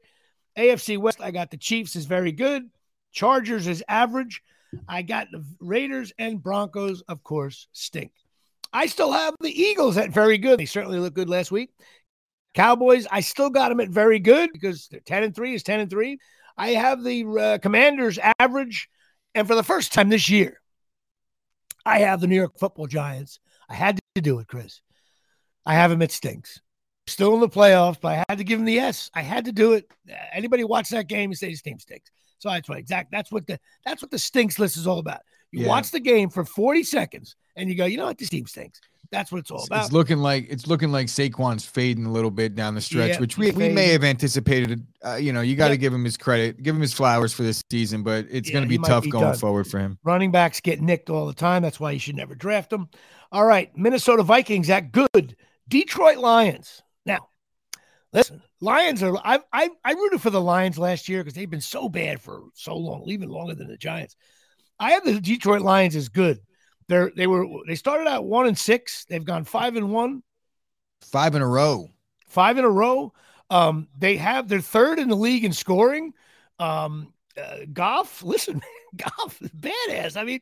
AFC 0.57 0.99
West, 0.99 1.21
I 1.21 1.31
got 1.31 1.51
the 1.51 1.57
Chiefs 1.57 1.97
is 1.97 2.07
very 2.07 2.33
good. 2.33 2.71
Chargers 3.13 3.67
is 3.67 3.83
average. 3.89 4.43
I 4.89 5.03
got 5.03 5.29
the 5.31 5.45
Raiders 5.61 6.13
and 6.19 6.43
Broncos, 6.43 7.03
of 7.03 7.23
course, 7.23 7.69
stink. 7.73 8.13
I 8.73 8.87
still 8.87 9.13
have 9.13 9.35
the 9.41 9.51
Eagles 9.51 9.97
at 9.97 10.11
very 10.11 10.39
good. 10.39 10.61
They 10.61 10.67
certainly 10.67 10.99
looked 10.99 11.17
good 11.17 11.29
last 11.29 11.51
week. 11.51 11.71
Cowboys, 12.55 13.07
I 13.11 13.21
still 13.21 13.51
got 13.51 13.71
them 13.71 13.81
at 13.81 13.89
very 13.89 14.19
good 14.19 14.51
because 14.53 14.89
10 15.07 15.23
and 15.23 15.35
3 15.35 15.55
is 15.55 15.63
10 15.63 15.81
and 15.81 15.91
3. 15.91 16.19
I 16.57 16.71
have 16.71 17.03
the 17.03 17.25
uh, 17.27 17.59
Commanders 17.59 18.19
average. 18.39 18.89
And 19.35 19.47
for 19.47 19.55
the 19.55 19.63
first 19.63 19.93
time 19.93 20.09
this 20.09 20.29
year, 20.29 20.61
I 21.87 22.01
have 22.01 22.21
the 22.21 22.27
New 22.27 22.37
York 22.37 22.59
football 22.59 22.87
Giants. 22.87 23.39
I 23.69 23.75
had 23.75 23.99
to 24.15 24.21
do 24.21 24.39
it, 24.41 24.49
Chris. 24.49 24.81
I 25.69 25.75
have 25.75 25.93
him 25.93 26.03
at 26.03 26.11
stinks. 26.11 26.61
Still 27.07 27.35
in 27.35 27.41
the 27.41 27.49
playoffs, 27.49 28.01
but 28.01 28.19
I 28.19 28.25
had 28.29 28.39
to 28.39 28.45
give 28.45 28.59
him 28.59 28.65
the 28.65 28.81
S. 28.81 29.11
I 29.15 29.23
had 29.23 29.45
to 29.45 29.53
do 29.53 29.75
it. 29.75 29.91
Anybody 30.33 30.65
watch 30.65 30.89
that 30.91 31.09
game 31.09 31.31
and 31.31 31.39
say 31.39 31.51
this 31.51 31.63
team 31.63 31.79
stinks. 31.79 32.11
So 32.39 32.49
that's 32.49 32.69
what 32.69 32.79
exact. 32.79 33.13
That's 33.13 33.31
what 33.31 33.47
the 33.47 33.61
that's 33.85 34.03
what 34.03 34.11
the 34.11 34.19
stinks 34.19 34.59
list 34.59 34.77
is 34.77 34.87
all 34.87 34.99
about. 34.99 35.21
You 35.53 35.63
yeah. 35.63 35.69
watch 35.69 35.91
the 35.91 36.01
game 36.01 36.31
for 36.31 36.45
40 36.45 36.83
seconds 36.83 37.37
and 37.57 37.69
you 37.69 37.77
go, 37.77 37.87
you 37.87 37.97
know 37.97 38.07
what, 38.07 38.19
this 38.19 38.29
team 38.31 38.47
stinks. 38.47 38.81
That's 39.11 39.33
what 39.33 39.39
it's 39.39 39.51
all 39.51 39.65
about. 39.65 39.85
It's 39.85 39.93
looking 39.93 40.19
like 40.19 40.47
it's 40.51 40.67
looking 40.67 40.93
like 40.93 41.07
Saquon's 41.07 41.65
fading 41.65 42.05
a 42.05 42.13
little 42.13 42.31
bit 42.31 42.55
down 42.55 42.75
the 42.75 42.81
stretch, 42.81 43.13
yeah, 43.13 43.21
which 43.21 43.39
we, 43.39 43.51
we 43.53 43.71
may 43.71 43.89
have 43.89 44.05
anticipated. 44.05 44.87
Uh, 45.05 45.15
you 45.15 45.33
know, 45.33 45.41
you 45.41 45.57
got 45.57 45.69
to 45.69 45.75
yeah. 45.75 45.79
give 45.79 45.95
him 45.95 46.05
his 46.05 46.19
credit, 46.19 46.63
give 46.63 46.75
him 46.75 46.83
his 46.83 46.93
flowers 46.93 47.33
for 47.33 47.43
this 47.43 47.63
season, 47.71 48.03
but 48.03 48.27
it's 48.31 48.51
going 48.51 48.65
to 48.65 48.69
be 48.69 48.77
tough 48.79 49.05
be 49.05 49.11
going 49.11 49.25
done. 49.25 49.37
forward 49.37 49.67
for 49.67 49.79
him. 49.79 49.99
Running 50.05 50.31
backs 50.31 50.61
get 50.61 50.83
nicked 50.83 51.09
all 51.09 51.27
the 51.27 51.33
time. 51.33 51.63
That's 51.63 51.81
why 51.81 51.93
you 51.93 51.99
should 51.99 52.17
never 52.17 52.35
draft 52.35 52.69
them. 52.69 52.91
All 53.33 53.47
right, 53.47 53.75
Minnesota 53.77 54.23
Vikings 54.23 54.69
at 54.69 54.93
good. 54.93 55.37
Detroit 55.69 56.19
Lions. 56.19 56.83
Now, 57.05 57.29
listen, 58.13 58.43
Lions 58.61 59.03
are. 59.03 59.17
I 59.19 59.41
I 59.53 59.71
I 59.85 59.93
rooted 59.93 60.21
for 60.21 60.31
the 60.31 60.41
Lions 60.41 60.79
last 60.79 61.09
year 61.09 61.23
because 61.23 61.35
they've 61.35 61.49
been 61.49 61.61
so 61.61 61.89
bad 61.89 62.21
for 62.21 62.45
so 62.55 62.77
long, 62.77 63.05
even 63.07 63.29
longer 63.29 63.55
than 63.55 63.69
the 63.69 63.77
Giants. 63.77 64.17
I 64.81 64.93
have 64.93 65.05
the 65.05 65.21
Detroit 65.21 65.63
Lions 65.63 65.97
as 65.97 66.09
good. 66.09 66.41
They're 66.89 67.13
they 67.15 67.27
were 67.27 67.47
they 67.67 67.75
started 67.75 68.09
out 68.09 68.25
one 68.25 68.47
and 68.47 68.59
six. 68.59 69.05
They've 69.05 69.25
gone 69.25 69.45
five 69.45 69.77
and 69.77 69.93
one. 69.93 70.23
Five 71.03 71.35
in 71.35 71.43
a 71.43 71.47
row. 71.47 71.89
Five 72.29 72.59
in 72.59 72.65
a 72.65 72.71
row. 72.71 73.13
Um, 73.51 73.89
they 73.97 74.17
have 74.17 74.49
their 74.49 74.61
third 74.61 74.99
in 74.99 75.09
the 75.09 75.17
league 75.17 75.45
in 75.45 75.53
scoring. 75.53 76.13
Um, 76.59 77.13
uh, 77.41 77.59
Goff, 77.73 78.23
listen, 78.23 78.61
Goff 78.97 79.41
is 79.41 79.51
badass. 79.51 80.17
I 80.17 80.25
mean, 80.25 80.41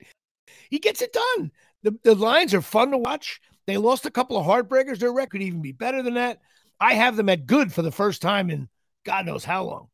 he 0.70 0.78
gets 0.78 1.02
it 1.02 1.12
done. 1.12 1.52
The 1.82 1.98
the 2.02 2.14
lines 2.14 2.54
are 2.54 2.62
fun 2.62 2.90
to 2.92 2.98
watch. 2.98 3.40
They 3.66 3.76
lost 3.76 4.06
a 4.06 4.10
couple 4.10 4.36
of 4.36 4.46
heartbreakers. 4.46 4.98
Their 4.98 5.12
record 5.12 5.42
even 5.42 5.62
be 5.62 5.72
better 5.72 6.02
than 6.02 6.14
that. 6.14 6.40
I 6.80 6.94
have 6.94 7.16
them 7.16 7.28
at 7.28 7.46
good 7.46 7.72
for 7.72 7.82
the 7.82 7.92
first 7.92 8.22
time 8.22 8.50
in 8.50 8.68
God 9.04 9.26
knows 9.26 9.44
how 9.44 9.64
long. 9.64 9.88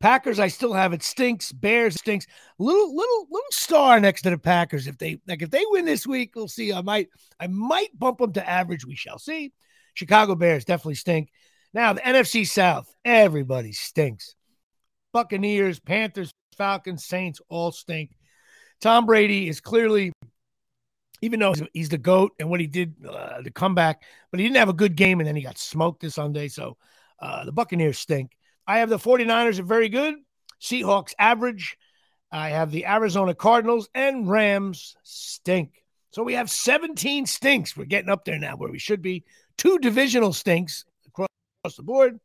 Packers, 0.00 0.38
I 0.38 0.48
still 0.48 0.72
have 0.72 0.92
it 0.92 1.02
stinks. 1.02 1.52
Bears 1.52 1.94
stinks. 1.94 2.26
Little 2.58 2.94
little 2.94 3.26
little 3.30 3.50
star 3.50 4.00
next 4.00 4.22
to 4.22 4.30
the 4.30 4.38
Packers. 4.38 4.86
If 4.86 4.98
they 4.98 5.18
like, 5.26 5.42
if 5.42 5.50
they 5.50 5.62
win 5.68 5.84
this 5.84 6.06
week, 6.06 6.34
we'll 6.34 6.48
see. 6.48 6.72
I 6.72 6.82
might 6.82 7.08
I 7.40 7.46
might 7.46 7.98
bump 7.98 8.18
them 8.18 8.32
to 8.34 8.48
average. 8.48 8.84
We 8.84 8.96
shall 8.96 9.18
see. 9.18 9.52
Chicago 9.94 10.34
Bears 10.34 10.64
definitely 10.64 10.96
stink. 10.96 11.30
Now 11.72 11.92
the 11.92 12.00
NFC 12.00 12.46
South, 12.46 12.92
everybody 13.04 13.72
stinks. 13.72 14.34
Buccaneers, 15.12 15.78
Panthers, 15.78 16.32
Falcons, 16.56 17.04
Saints 17.04 17.40
all 17.48 17.72
stink. 17.72 18.10
Tom 18.80 19.06
Brady 19.06 19.48
is 19.48 19.60
clearly, 19.60 20.12
even 21.20 21.40
though 21.40 21.54
he's 21.72 21.88
the 21.88 21.98
goat 21.98 22.32
and 22.38 22.48
what 22.50 22.60
he 22.60 22.66
did, 22.66 22.94
uh, 23.08 23.40
the 23.42 23.50
comeback, 23.50 24.02
but 24.30 24.40
he 24.40 24.46
didn't 24.46 24.58
have 24.58 24.68
a 24.68 24.74
good 24.74 24.96
game 24.96 25.20
and 25.20 25.26
then 25.26 25.36
he 25.36 25.42
got 25.42 25.58
smoked 25.58 26.00
this 26.00 26.14
Sunday. 26.14 26.48
So 26.48 26.76
uh, 27.20 27.44
the 27.44 27.52
Buccaneers 27.52 27.98
stink. 27.98 28.32
I 28.66 28.78
have 28.78 28.88
the 28.88 28.98
49ers 28.98 29.58
are 29.58 29.64
very 29.64 29.88
good. 29.88 30.14
Seahawks 30.60 31.12
average. 31.18 31.76
I 32.32 32.50
have 32.50 32.70
the 32.70 32.86
Arizona 32.86 33.34
Cardinals 33.34 33.88
and 33.94 34.28
Rams 34.28 34.96
stink. 35.02 35.84
So 36.10 36.22
we 36.22 36.34
have 36.34 36.50
17 36.50 37.26
stinks. 37.26 37.76
We're 37.76 37.84
getting 37.84 38.10
up 38.10 38.24
there 38.24 38.38
now 38.38 38.56
where 38.56 38.70
we 38.70 38.78
should 38.78 39.02
be. 39.02 39.24
Two 39.56 39.78
divisional 39.78 40.32
stinks 40.32 40.84
across 41.06 41.28
the 41.76 41.82
board, 41.82 42.18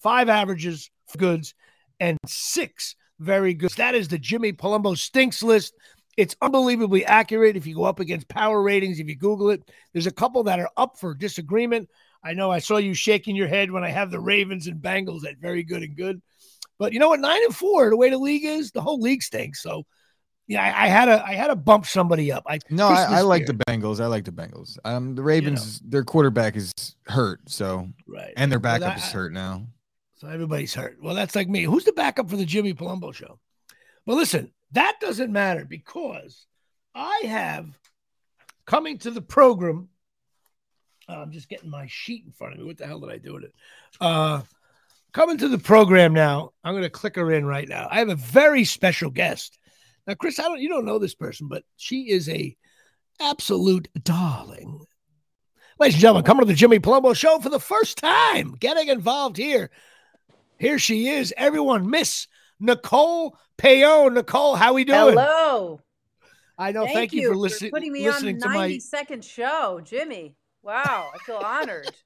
five 0.00 0.28
averages 0.28 0.90
for 1.06 1.18
goods, 1.18 1.54
and 2.00 2.18
six 2.26 2.96
very 3.18 3.54
good. 3.54 3.70
That 3.72 3.94
is 3.94 4.08
the 4.08 4.18
Jimmy 4.18 4.52
Palumbo 4.52 4.96
stinks 4.96 5.42
list. 5.42 5.74
It's 6.16 6.36
unbelievably 6.40 7.04
accurate 7.04 7.56
if 7.56 7.66
you 7.66 7.74
go 7.74 7.84
up 7.84 8.00
against 8.00 8.28
power 8.28 8.62
ratings, 8.62 8.98
if 8.98 9.08
you 9.08 9.16
Google 9.16 9.50
it. 9.50 9.70
There's 9.92 10.06
a 10.06 10.12
couple 10.12 10.42
that 10.44 10.60
are 10.60 10.70
up 10.76 10.98
for 10.98 11.14
disagreement. 11.14 11.88
I 12.22 12.32
know 12.32 12.50
I 12.50 12.58
saw 12.58 12.78
you 12.78 12.94
shaking 12.94 13.36
your 13.36 13.48
head 13.48 13.70
when 13.70 13.84
I 13.84 13.90
have 13.90 14.10
the 14.10 14.20
Ravens 14.20 14.66
and 14.66 14.80
Bengals 14.80 15.26
at 15.26 15.38
very 15.38 15.62
good 15.62 15.82
and 15.82 15.96
good. 15.96 16.22
But 16.78 16.92
you 16.92 16.98
know 16.98 17.08
what? 17.08 17.20
Nine 17.20 17.44
and 17.44 17.54
four, 17.54 17.90
the 17.90 17.96
way 17.96 18.10
the 18.10 18.18
league 18.18 18.44
is, 18.44 18.70
the 18.70 18.80
whole 18.80 19.00
league 19.00 19.22
stinks. 19.22 19.62
So 19.62 19.84
yeah, 20.46 20.62
I, 20.62 20.84
I 20.84 20.88
had 20.88 21.08
a 21.08 21.24
I 21.24 21.34
had 21.34 21.48
to 21.48 21.56
bump 21.56 21.86
somebody 21.86 22.30
up. 22.30 22.44
I 22.46 22.58
no, 22.70 22.88
I, 22.88 23.18
I, 23.18 23.20
like 23.22 23.46
the 23.46 23.54
Bengals. 23.54 24.00
I 24.00 24.06
like 24.06 24.24
the 24.24 24.32
Bengals. 24.32 24.78
Um, 24.84 25.14
the 25.14 25.22
Ravens, 25.22 25.80
you 25.80 25.86
know. 25.86 25.90
their 25.90 26.04
quarterback 26.04 26.56
is 26.56 26.72
hurt, 27.06 27.40
so 27.46 27.88
right, 28.06 28.32
and 28.36 28.50
their 28.50 28.60
backup 28.60 28.96
is 28.96 29.10
hurt 29.10 29.32
now. 29.32 29.66
So 30.14 30.28
everybody's 30.28 30.72
hurt. 30.72 30.98
Well, 31.02 31.14
that's 31.14 31.34
like 31.34 31.48
me. 31.48 31.64
Who's 31.64 31.84
the 31.84 31.92
backup 31.92 32.30
for 32.30 32.36
the 32.36 32.46
Jimmy 32.46 32.74
Palumbo 32.74 33.12
show? 33.12 33.38
Well, 34.06 34.16
listen, 34.16 34.52
that 34.72 34.96
doesn't 35.00 35.32
matter 35.32 35.64
because 35.64 36.46
I 36.94 37.22
have 37.26 37.78
coming 38.66 38.98
to 38.98 39.10
the 39.10 39.22
program 39.22 39.88
uh, 41.08 41.20
I'm 41.20 41.30
just 41.30 41.48
getting 41.48 41.70
my 41.70 41.86
sheet 41.86 42.24
in 42.26 42.32
front 42.32 42.54
of 42.54 42.60
me. 42.60 42.66
What 42.66 42.78
the 42.78 42.86
hell 42.86 43.00
did 43.00 43.10
I 43.10 43.18
do 43.18 43.34
with 43.34 43.44
it? 43.44 43.54
Uh, 44.00 44.42
coming 45.12 45.38
to 45.38 45.48
the 45.48 45.58
program 45.58 46.12
now. 46.12 46.52
I'm 46.64 46.72
going 46.72 46.82
to 46.82 46.90
click 46.90 47.16
her 47.16 47.32
in 47.32 47.46
right 47.46 47.68
now. 47.68 47.88
I 47.90 48.00
have 48.00 48.08
a 48.08 48.16
very 48.16 48.64
special 48.64 49.10
guest. 49.10 49.58
Now, 50.06 50.14
Chris, 50.14 50.38
I 50.38 50.44
don't 50.44 50.60
you 50.60 50.68
don't 50.68 50.84
know 50.84 50.98
this 50.98 51.14
person, 51.14 51.48
but 51.48 51.64
she 51.76 52.10
is 52.10 52.28
a 52.28 52.56
absolute 53.20 53.88
darling. 54.02 54.80
Ladies 55.78 55.94
and 55.94 56.00
gentlemen, 56.00 56.24
coming 56.24 56.42
to 56.42 56.46
the 56.46 56.54
Jimmy 56.54 56.80
Palumbo 56.80 57.14
show 57.14 57.38
for 57.38 57.50
the 57.50 57.60
first 57.60 57.98
time, 57.98 58.54
getting 58.58 58.88
involved 58.88 59.36
here. 59.36 59.70
Here 60.58 60.78
she 60.78 61.08
is, 61.08 61.34
everyone, 61.36 61.90
Miss 61.90 62.28
Nicol 62.60 63.38
Paone. 63.58 64.14
Nicol, 64.14 64.56
how 64.56 64.72
we 64.74 64.84
doing? 64.84 65.16
Hello. 65.16 65.80
I 66.58 66.72
know. 66.72 66.84
Thank, 66.84 66.94
thank 66.94 67.12
you, 67.12 67.22
you, 67.22 67.28
for, 67.28 67.36
listen, 67.36 67.68
for 67.68 67.76
putting 67.76 67.92
me 67.92 68.06
listening 68.06 68.42
on 68.42 68.52
90 68.54 68.74
my 68.74 68.78
second 68.78 69.24
show, 69.24 69.80
Jimmy. 69.84 70.34
Wow, 70.62 71.10
I 71.14 71.18
feel 71.24 71.36
honored. 71.36 71.90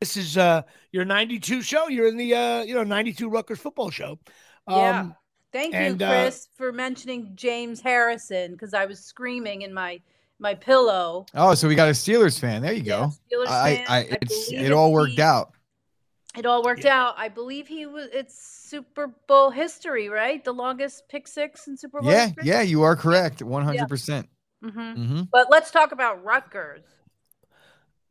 This 0.00 0.16
is 0.16 0.38
uh 0.38 0.62
your 0.92 1.04
92 1.04 1.60
show. 1.60 1.88
You're 1.88 2.08
in 2.08 2.16
the 2.16 2.34
uh 2.34 2.62
you 2.62 2.74
know 2.74 2.82
92 2.82 3.28
Rutgers 3.28 3.58
football 3.58 3.90
show. 3.90 4.18
Um, 4.66 4.78
yeah. 4.78 5.08
Thank 5.52 5.74
and, 5.74 6.00
you, 6.00 6.06
uh, 6.06 6.10
Chris, 6.10 6.46
uh, 6.46 6.56
for 6.56 6.72
mentioning 6.72 7.32
James 7.34 7.82
Harrison 7.82 8.52
because 8.52 8.72
I 8.72 8.86
was 8.86 9.00
screaming 9.00 9.60
in 9.60 9.74
my 9.74 10.00
my 10.38 10.54
pillow. 10.54 11.26
Oh, 11.34 11.54
so 11.54 11.68
we 11.68 11.74
got 11.74 11.88
a 11.88 11.92
Steelers 11.92 12.40
fan. 12.40 12.62
There 12.62 12.72
you 12.72 12.82
go. 12.82 13.12
Steelers 13.30 13.48
I, 13.48 13.76
fan. 13.76 13.86
I, 13.88 13.98
I 13.98 14.18
it's 14.22 14.50
it 14.50 14.72
all 14.72 14.90
worked 14.90 15.12
he, 15.12 15.22
out. 15.22 15.52
It 16.36 16.46
all 16.46 16.62
worked 16.62 16.84
yeah. 16.84 17.00
out. 17.00 17.14
I 17.16 17.28
believe 17.28 17.66
he 17.66 17.86
was. 17.86 18.08
It's 18.12 18.38
Super 18.38 19.08
Bowl 19.26 19.50
history, 19.50 20.08
right? 20.08 20.44
The 20.44 20.52
longest 20.52 21.08
pick 21.08 21.26
six 21.26 21.66
in 21.66 21.76
Super 21.76 22.00
Bowl. 22.00 22.10
Yeah, 22.10 22.26
history? 22.26 22.44
yeah, 22.46 22.62
you 22.62 22.82
are 22.82 22.94
correct. 22.94 23.42
One 23.42 23.64
hundred 23.64 23.88
percent. 23.88 24.28
Mm-hmm. 24.64 24.78
Mm-hmm. 24.78 25.22
But 25.32 25.48
let's 25.50 25.70
talk 25.70 25.90
about 25.92 26.22
Rutgers. 26.22 26.82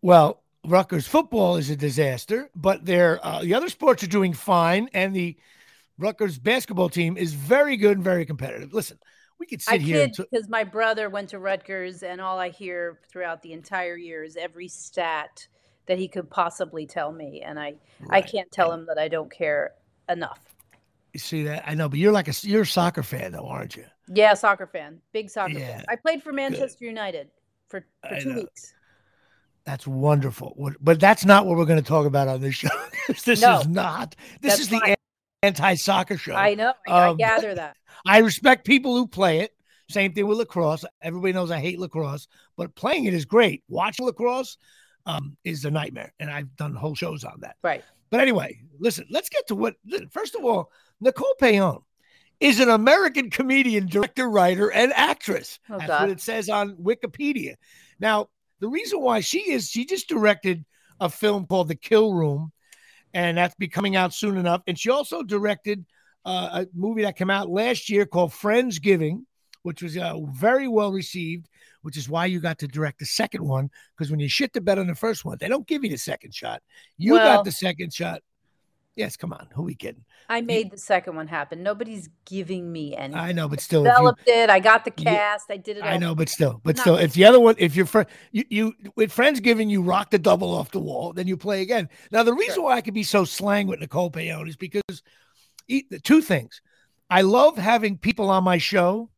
Well, 0.01 0.43
Rutgers 0.65 1.07
football 1.07 1.55
is 1.55 1.69
a 1.69 1.75
disaster, 1.75 2.49
but 2.55 2.85
their 2.85 3.25
uh, 3.25 3.41
the 3.41 3.53
other 3.53 3.69
sports 3.69 4.03
are 4.03 4.07
doing 4.07 4.33
fine, 4.33 4.89
and 4.93 5.15
the 5.15 5.37
Rutgers 5.97 6.37
basketball 6.37 6.89
team 6.89 7.15
is 7.15 7.33
very 7.33 7.77
good 7.77 7.97
and 7.97 8.03
very 8.03 8.25
competitive. 8.25 8.73
Listen, 8.73 8.99
we 9.39 9.45
could 9.45 9.61
sit 9.61 9.75
I 9.75 9.77
here 9.77 10.07
because 10.07 10.45
t- 10.45 10.49
my 10.49 10.65
brother 10.65 11.09
went 11.09 11.29
to 11.29 11.39
Rutgers, 11.39 12.03
and 12.03 12.19
all 12.19 12.37
I 12.37 12.49
hear 12.49 12.99
throughout 13.09 13.41
the 13.41 13.53
entire 13.53 13.95
year 13.95 14.23
is 14.25 14.35
every 14.35 14.67
stat 14.67 15.47
that 15.89 15.97
he 15.97 16.07
could 16.07 16.29
possibly 16.29 16.85
tell 16.85 17.11
me, 17.11 17.41
and 17.41 17.59
I 17.59 17.73
right. 17.99 18.09
I 18.11 18.21
can't 18.21 18.49
tell 18.51 18.71
him 18.71 18.85
that 18.85 18.99
I 18.99 19.07
don't 19.07 19.29
care 19.29 19.71
enough. 20.07 20.39
You 21.13 21.19
see 21.19 21.43
that? 21.43 21.63
I 21.67 21.73
know, 21.73 21.89
but 21.89 21.97
you're 21.97 22.11
like 22.11 22.27
a 22.27 22.33
you're 22.43 22.61
a 22.61 22.65
soccer 22.65 23.01
fan 23.01 23.31
though, 23.31 23.47
aren't 23.47 23.75
you? 23.75 23.85
Yeah, 24.07 24.35
soccer 24.35 24.67
fan, 24.67 25.01
big 25.13 25.31
soccer 25.31 25.53
yeah. 25.57 25.77
fan. 25.77 25.85
I 25.89 25.95
played 25.95 26.21
for 26.21 26.31
Manchester 26.31 26.77
Good. 26.81 26.85
United 26.85 27.29
for, 27.69 27.83
for 28.07 28.19
two 28.21 28.35
weeks. 28.35 28.75
That's 29.65 29.87
wonderful. 29.87 30.71
But 30.79 30.99
that's 30.99 31.25
not 31.25 31.47
what 31.47 31.57
we're 31.57 31.65
going 31.65 31.81
to 31.81 31.87
talk 31.87 32.05
about 32.05 32.27
on 32.27 32.39
this 32.39 32.55
show. 32.55 32.69
this 33.25 33.41
no, 33.41 33.59
is 33.59 33.67
not. 33.67 34.15
This 34.41 34.59
is 34.59 34.69
fine. 34.69 34.81
the 34.81 34.95
anti-soccer 35.43 36.17
show. 36.17 36.33
I 36.33 36.53
know. 36.53 36.73
I, 36.87 37.07
um, 37.07 37.15
I 37.15 37.17
gather 37.17 37.55
that. 37.55 37.77
I 38.05 38.19
respect 38.19 38.65
people 38.65 38.95
who 38.95 39.07
play 39.07 39.39
it. 39.39 39.51
Same 39.89 40.13
thing 40.13 40.27
with 40.27 40.37
lacrosse. 40.37 40.85
Everybody 41.01 41.33
knows 41.33 41.51
I 41.51 41.59
hate 41.59 41.79
lacrosse, 41.79 42.27
but 42.55 42.75
playing 42.75 43.05
it 43.05 43.13
is 43.13 43.25
great. 43.25 43.63
Watching 43.67 44.05
lacrosse 44.05 44.57
um, 45.05 45.37
is 45.43 45.65
a 45.65 45.71
nightmare, 45.71 46.13
and 46.19 46.29
I've 46.29 46.55
done 46.55 46.75
whole 46.75 46.95
shows 46.95 47.23
on 47.23 47.39
that. 47.41 47.55
Right. 47.63 47.83
But 48.09 48.19
anyway, 48.19 48.59
listen. 48.79 49.05
Let's 49.09 49.29
get 49.29 49.47
to 49.47 49.55
what. 49.55 49.75
First 50.11 50.35
of 50.35 50.43
all, 50.43 50.71
Nicol 50.99 51.33
Paone 51.41 51.83
is 52.39 52.59
an 52.59 52.69
American 52.69 53.29
comedian, 53.29 53.87
director, 53.87 54.29
writer, 54.29 54.71
and 54.71 54.93
actress. 54.93 55.59
Oh, 55.69 55.77
That's 55.77 55.87
God. 55.87 56.01
what 56.01 56.09
it 56.09 56.21
says 56.21 56.49
on 56.49 56.75
Wikipedia. 56.75 57.55
Now, 57.99 58.29
the 58.59 58.69
reason 58.69 59.01
why 59.01 59.19
she 59.19 59.51
is, 59.51 59.69
she 59.69 59.85
just 59.85 60.07
directed 60.07 60.65
a 60.99 61.09
film 61.09 61.45
called 61.45 61.67
The 61.67 61.75
Kill 61.75 62.13
Room, 62.13 62.51
and 63.13 63.37
that's 63.37 63.55
be 63.55 63.67
coming 63.67 63.95
out 63.95 64.13
soon 64.13 64.37
enough. 64.37 64.61
And 64.67 64.77
she 64.77 64.89
also 64.89 65.23
directed 65.23 65.85
uh, 66.25 66.63
a 66.63 66.67
movie 66.73 67.03
that 67.03 67.17
came 67.17 67.29
out 67.29 67.49
last 67.49 67.89
year 67.89 68.05
called 68.05 68.31
Friendsgiving, 68.31 69.23
which 69.63 69.81
was 69.81 69.97
uh, 69.97 70.19
very 70.31 70.67
well 70.67 70.91
received, 70.91 71.49
which 71.81 71.97
is 71.97 72.09
why 72.09 72.25
you 72.25 72.39
got 72.39 72.59
to 72.59 72.67
direct 72.67 72.99
the 72.99 73.05
second 73.05 73.43
one. 73.45 73.69
Because 73.95 74.11
when 74.11 74.19
you 74.19 74.29
shit 74.29 74.53
the 74.53 74.61
bed 74.61 74.79
on 74.79 74.87
the 74.87 74.95
first 74.95 75.25
one, 75.25 75.37
they 75.39 75.47
don't 75.47 75.67
give 75.67 75.83
you 75.83 75.89
the 75.89 75.97
second 75.97 76.33
shot. 76.33 76.61
You 76.97 77.13
well, 77.13 77.37
got 77.37 77.45
the 77.45 77.51
second 77.51 77.93
shot. 77.93 78.21
Yes, 78.95 79.15
come 79.15 79.31
on. 79.31 79.47
Who 79.53 79.63
we 79.63 79.75
kidding? 79.75 80.03
I 80.27 80.41
made 80.41 80.65
you, 80.65 80.71
the 80.71 80.77
second 80.77 81.15
one 81.15 81.27
happen. 81.27 81.63
Nobody's 81.63 82.09
giving 82.25 82.69
me 82.69 82.97
any. 82.97 83.15
I 83.15 83.31
know, 83.31 83.47
but 83.47 83.61
still, 83.61 83.83
developed 83.83 84.23
you, 84.27 84.33
it. 84.33 84.49
I 84.49 84.59
got 84.59 84.83
the 84.83 84.91
cast. 84.91 85.45
You, 85.47 85.53
I 85.53 85.57
did 85.57 85.77
it. 85.77 85.83
I 85.83 85.97
know, 85.97 86.13
but 86.13 86.27
still, 86.27 86.59
but 86.65 86.77
still, 86.77 86.97
if 86.97 87.13
the 87.13 87.23
other 87.23 87.39
one, 87.39 87.55
if 87.57 87.77
your 87.77 87.85
friend, 87.85 88.09
you, 88.33 88.43
you 88.49 88.73
with 88.97 89.13
friends 89.13 89.39
giving 89.39 89.69
you 89.69 89.81
rock 89.81 90.09
the 90.09 90.19
double 90.19 90.53
off 90.53 90.71
the 90.71 90.81
wall, 90.81 91.13
then 91.13 91.27
you 91.27 91.37
play 91.37 91.61
again. 91.61 91.87
Now, 92.11 92.23
the 92.23 92.33
reason 92.33 92.55
sure. 92.55 92.65
why 92.65 92.75
I 92.75 92.81
could 92.81 92.93
be 92.93 93.03
so 93.03 93.23
slang 93.23 93.67
with 93.67 93.79
Nicol 93.79 94.11
Paone 94.11 94.49
is 94.49 94.57
because 94.57 95.01
two 96.03 96.21
things. 96.21 96.61
I 97.09 97.21
love 97.21 97.57
having 97.57 97.97
people 97.97 98.29
on 98.29 98.43
my 98.43 98.57
show 98.57 99.09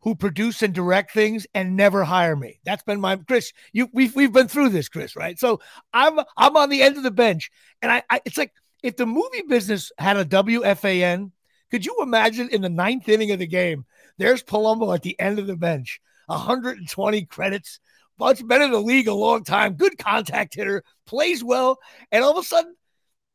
who 0.00 0.14
produce 0.14 0.62
and 0.62 0.74
direct 0.74 1.12
things 1.12 1.46
and 1.54 1.76
never 1.76 2.04
hire 2.04 2.36
me. 2.36 2.60
That's 2.64 2.82
been 2.82 3.00
my 3.00 3.16
Chris. 3.16 3.52
You 3.72 3.88
we've 3.92 4.14
we've 4.14 4.32
been 4.32 4.48
through 4.48 4.70
this, 4.70 4.88
Chris. 4.88 5.16
Right? 5.16 5.38
So 5.38 5.60
I'm 5.92 6.20
I'm 6.36 6.56
on 6.56 6.68
the 6.68 6.82
end 6.82 6.96
of 6.96 7.02
the 7.02 7.10
bench, 7.10 7.50
and 7.82 7.90
I, 7.90 8.02
I 8.08 8.20
it's 8.24 8.38
like 8.38 8.52
if 8.82 8.96
the 8.96 9.06
movie 9.06 9.42
business 9.48 9.90
had 9.98 10.16
a 10.16 10.24
WFAN, 10.24 11.32
could 11.70 11.84
you 11.84 11.96
imagine 12.00 12.48
in 12.50 12.62
the 12.62 12.68
ninth 12.68 13.08
inning 13.08 13.32
of 13.32 13.38
the 13.38 13.46
game, 13.46 13.84
there's 14.18 14.42
Palumbo 14.42 14.94
at 14.94 15.02
the 15.02 15.18
end 15.18 15.38
of 15.38 15.46
the 15.46 15.56
bench, 15.56 16.00
120 16.26 17.24
credits, 17.26 17.80
much 18.18 18.46
been 18.46 18.62
in 18.62 18.70
the 18.70 18.80
league 18.80 19.08
a 19.08 19.14
long 19.14 19.44
time, 19.44 19.74
good 19.74 19.98
contact 19.98 20.54
hitter, 20.54 20.84
plays 21.06 21.42
well, 21.42 21.78
and 22.12 22.22
all 22.22 22.32
of 22.32 22.38
a 22.38 22.42
sudden 22.46 22.74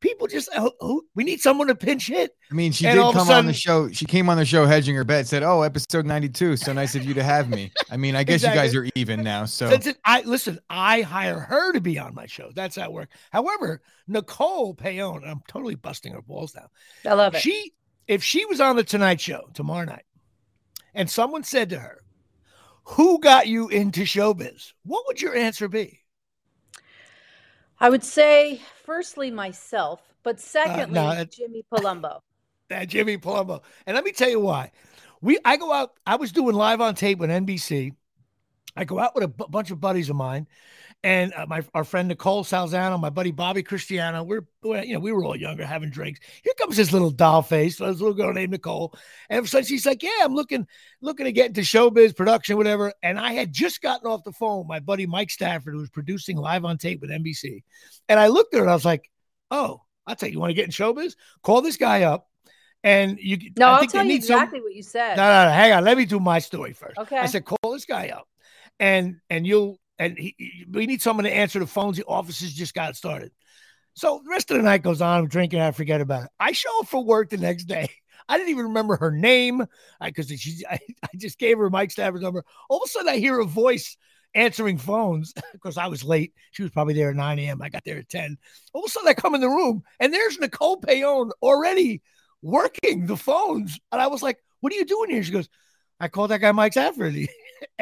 people 0.04 0.28
just 0.28 0.50
oh, 0.56 0.72
oh, 0.82 1.02
we 1.16 1.24
need 1.24 1.40
someone 1.40 1.68
to 1.68 1.76
pinch 1.76 2.08
hit. 2.08 2.36
I 2.52 2.54
mean, 2.54 2.72
she 2.72 2.86
and 2.86 2.98
did 3.00 3.14
come 3.14 3.26
sudden, 3.26 3.38
on 3.38 3.46
the 3.48 3.54
show. 3.54 3.90
She 3.90 4.06
came 4.06 4.30
on 4.30 4.38
the 4.38 4.46
show 4.46 4.66
hedging 4.66 4.96
her 4.96 5.06
bet. 5.06 5.26
Said, 5.26 5.42
"Oh, 5.42 5.62
episode 5.62 6.06
ninety-two. 6.06 6.58
So 6.58 6.74
nice 6.74 6.94
of 6.94 7.04
you 7.06 7.14
to 7.16 7.24
have 7.24 7.50
me." 7.50 7.72
I 7.90 7.98
mean, 7.98 8.16
I 8.16 8.24
guess 8.24 8.36
exactly. 8.36 8.62
you 8.62 8.68
guys 8.68 8.76
are 8.76 8.90
even 8.96 9.24
now. 9.24 9.46
So 9.46 9.76
I 10.06 10.22
listen. 10.22 10.60
I 10.70 11.02
hire 11.02 11.40
her 11.40 11.72
to 11.72 11.82
be 11.82 11.98
on 11.98 12.14
my 12.14 12.28
show. 12.28 12.52
That's 12.54 12.76
how 12.76 12.84
it 12.84 12.92
works. 12.92 13.16
However, 13.32 13.82
Nicol 14.08 14.76
Paone, 14.76 15.28
I'm 15.28 15.42
totally 15.48 15.76
busting 15.76 16.14
her 16.14 16.22
balls 16.22 16.54
now. 16.54 16.68
I 17.10 17.16
love 17.16 17.34
it. 17.34 17.42
She, 17.42 17.72
if 18.08 18.24
she 18.24 18.46
was 18.46 18.60
on 18.60 18.76
the 18.76 18.84
Tonight 18.84 19.22
Show 19.22 19.50
tomorrow 19.54 19.86
night, 19.86 20.06
and 20.94 21.10
someone 21.10 21.44
said 21.44 21.70
to 21.70 21.80
her, 21.80 22.04
"Who 22.84 23.20
got 23.20 23.48
you 23.48 23.70
into 23.70 24.02
showbiz?" 24.02 24.74
What 24.84 25.06
would 25.08 25.22
your 25.22 25.36
answer 25.36 25.70
be? 25.70 26.03
I 27.80 27.90
would 27.90 28.04
say, 28.04 28.62
firstly, 28.86 29.30
myself, 29.32 30.02
but 30.24 30.40
secondly, 30.40 31.16
uh, 31.16 31.16
no, 31.16 31.26
Jimmy 31.26 31.64
Palumbo. 31.72 32.22
That 32.70 32.90
Jimmy 32.90 33.18
Palumbo. 33.18 33.62
And 33.86 33.96
let 33.96 34.04
me 34.04 34.12
tell 34.12 34.30
you 34.30 34.40
why. 34.40 34.72
We 35.22 35.38
I 35.46 35.58
go 35.58 35.72
out, 35.72 35.94
I 36.06 36.16
was 36.16 36.32
doing 36.32 36.56
live 36.56 36.82
on 36.82 36.96
tape 36.96 37.20
with 37.20 37.30
NBC. 37.30 37.94
I 38.76 38.86
go 38.86 39.00
out 39.00 39.16
with 39.16 39.24
a 39.26 39.28
b- 39.28 39.46
bunch 39.50 39.72
of 39.72 39.80
buddies 39.80 40.10
of 40.10 40.16
mine, 40.16 40.48
and 41.04 41.34
uh, 41.34 41.46
my 41.48 41.62
our 41.74 41.84
friend 41.84 42.08
Nicole 42.08 42.44
Salzano, 42.44 43.00
my 43.00 43.10
buddy 43.10 43.32
Bobby 43.32 43.62
Cristiano. 43.62 44.24
We're, 44.24 44.46
we're, 44.64 44.84
you 44.84 44.94
know 44.94 45.00
we 45.02 45.12
were 45.12 45.26
all 45.26 45.36
younger 45.36 45.66
having 45.66 45.90
drinks. 45.90 46.22
Here 46.44 46.54
comes 46.58 46.78
this 46.78 46.94
little 46.94 47.12
doll 47.12 47.42
face, 47.42 47.78
this 47.78 48.00
little 48.00 48.14
girl 48.14 48.34
named 48.34 48.52
Nicol, 48.52 48.98
and 49.30 49.48
so 49.48 49.62
she's 49.62 49.86
like, 49.86 50.02
"Yeah, 50.02 50.12
I'm 50.22 50.34
looking 50.34 50.66
looking 51.02 51.26
to 51.26 51.34
get 51.34 51.48
into 51.48 51.62
showbiz 51.62 52.16
production, 52.16 52.56
whatever." 52.56 52.94
And 53.04 53.20
I 53.20 53.34
had 53.34 53.52
just 53.52 53.82
gotten 53.82 54.08
off 54.08 54.24
the 54.24 54.32
phone 54.32 54.60
with 54.60 54.68
my 54.68 54.80
buddy 54.80 55.06
Mike 55.06 55.30
Stafford, 55.30 55.74
who 55.74 55.82
was 55.82 55.90
producing 55.90 56.38
live 56.38 56.64
on 56.64 56.78
tape 56.78 57.02
with 57.02 57.10
NBC, 57.10 57.64
and 58.08 58.20
I 58.20 58.28
looked 58.28 58.54
at 58.54 58.60
her 58.60 58.64
and 58.64 58.72
I 58.72 58.76
was 58.76 58.86
like, 58.86 59.12
"Oh, 59.52 59.82
I'll 60.08 60.16
tell 60.16 60.30
you, 60.30 60.34
you 60.34 60.40
want 60.40 60.52
to 60.52 60.56
get 60.56 60.66
in 60.66 60.72
showbiz? 60.72 61.16
Call 61.44 61.62
this 61.62 61.78
guy 61.78 62.04
up." 62.04 62.30
And 62.86 63.18
you 63.20 63.38
no, 63.58 63.68
I 63.68 63.80
will 63.82 63.88
tell 63.88 64.06
you 64.06 64.16
exactly 64.16 64.60
some, 64.60 64.64
what 64.64 64.76
you 64.76 64.84
said. 64.84 65.16
No, 65.16 65.24
no, 65.24 65.46
no, 65.46 65.52
hang 65.54 65.72
on. 65.72 65.86
Let 65.86 65.98
me 65.98 66.06
do 66.06 66.20
my 66.20 66.40
story 66.40 66.74
first. 66.74 66.98
Okay. 66.98 67.18
I 67.18 67.28
said, 67.28 67.46
call 67.46 67.72
this 67.72 67.86
guy 67.86 68.10
up, 68.10 68.28
and 68.78 69.22
and 69.30 69.48
you'll 69.48 69.80
and 70.04 70.18
he, 70.18 70.66
we 70.70 70.86
need 70.86 71.02
someone 71.02 71.24
to 71.24 71.34
answer 71.34 71.60
the 71.60 71.68
phones. 71.68 71.98
The 71.98 72.06
offices 72.06 72.54
just 72.54 72.74
got 72.74 72.96
started. 72.96 73.32
So 73.96 74.22
the 74.24 74.30
rest 74.30 74.52
of 74.52 74.58
the 74.58 74.64
night 74.64 74.84
goes 74.84 75.02
on. 75.02 75.20
I'm 75.20 75.28
drinking. 75.28 75.62
I 75.62 75.72
forget 75.72 76.02
about 76.02 76.24
it. 76.24 76.30
I 76.40 76.52
show 76.52 76.80
up 76.80 76.88
for 76.88 77.04
work 77.04 77.30
the 77.30 77.38
next 77.38 77.66
day. 77.66 77.90
I 78.30 78.38
didn't 78.38 78.52
even 78.52 78.68
remember 78.68 78.96
her 78.98 79.12
name 79.12 79.66
because 80.04 80.32
I, 80.70 80.80
I, 81.04 81.08
just 81.18 81.38
gave 81.38 81.58
her 81.58 81.70
Mike 81.70 81.92
Stafford's 81.92 82.24
number. 82.24 82.46
All 82.70 82.78
of 82.78 82.84
a 82.86 82.90
sudden, 82.90 83.10
I 83.10 83.18
hear 83.18 83.40
a 83.40 83.46
voice 83.46 83.98
answering 84.34 84.78
phones 84.78 85.34
because 85.54 85.78
I 85.78 85.88
was 85.88 86.04
late. 86.04 86.34
She 86.52 86.64
was 86.64 86.72
probably 86.72 86.94
there 86.94 87.10
at 87.10 87.16
9 87.16 87.40
a.m. 87.40 87.62
I 87.62 87.70
got 87.70 87.84
there 87.86 87.98
at 87.98 88.10
10. 88.10 88.38
All 88.74 88.84
of 88.84 88.88
a 88.88 88.92
sudden, 88.92 89.10
I 89.10 89.14
come 89.14 89.36
in 89.36 89.42
the 89.42 89.50
room 89.50 89.84
and 90.00 90.14
there's 90.14 90.40
Nicol 90.40 90.80
Paone 90.80 91.32
already 91.42 92.02
working 92.42 93.06
the 93.06 93.18
phones. 93.18 93.80
And 93.92 94.02
I 94.02 94.08
was 94.08 94.24
like, 94.24 94.38
What 94.62 94.74
are 94.74 94.78
you 94.78 94.86
doing 94.86 95.10
here? 95.10 95.24
She 95.24 95.32
goes, 95.32 95.50
I 96.00 96.08
called 96.08 96.32
that 96.32 96.40
guy 96.40 96.52
Mike 96.52 96.74
Stafford. 96.74 97.16
and 97.16 97.28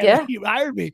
yeah. 0.00 0.26
he 0.26 0.36
hired 0.36 0.76
me. 0.76 0.92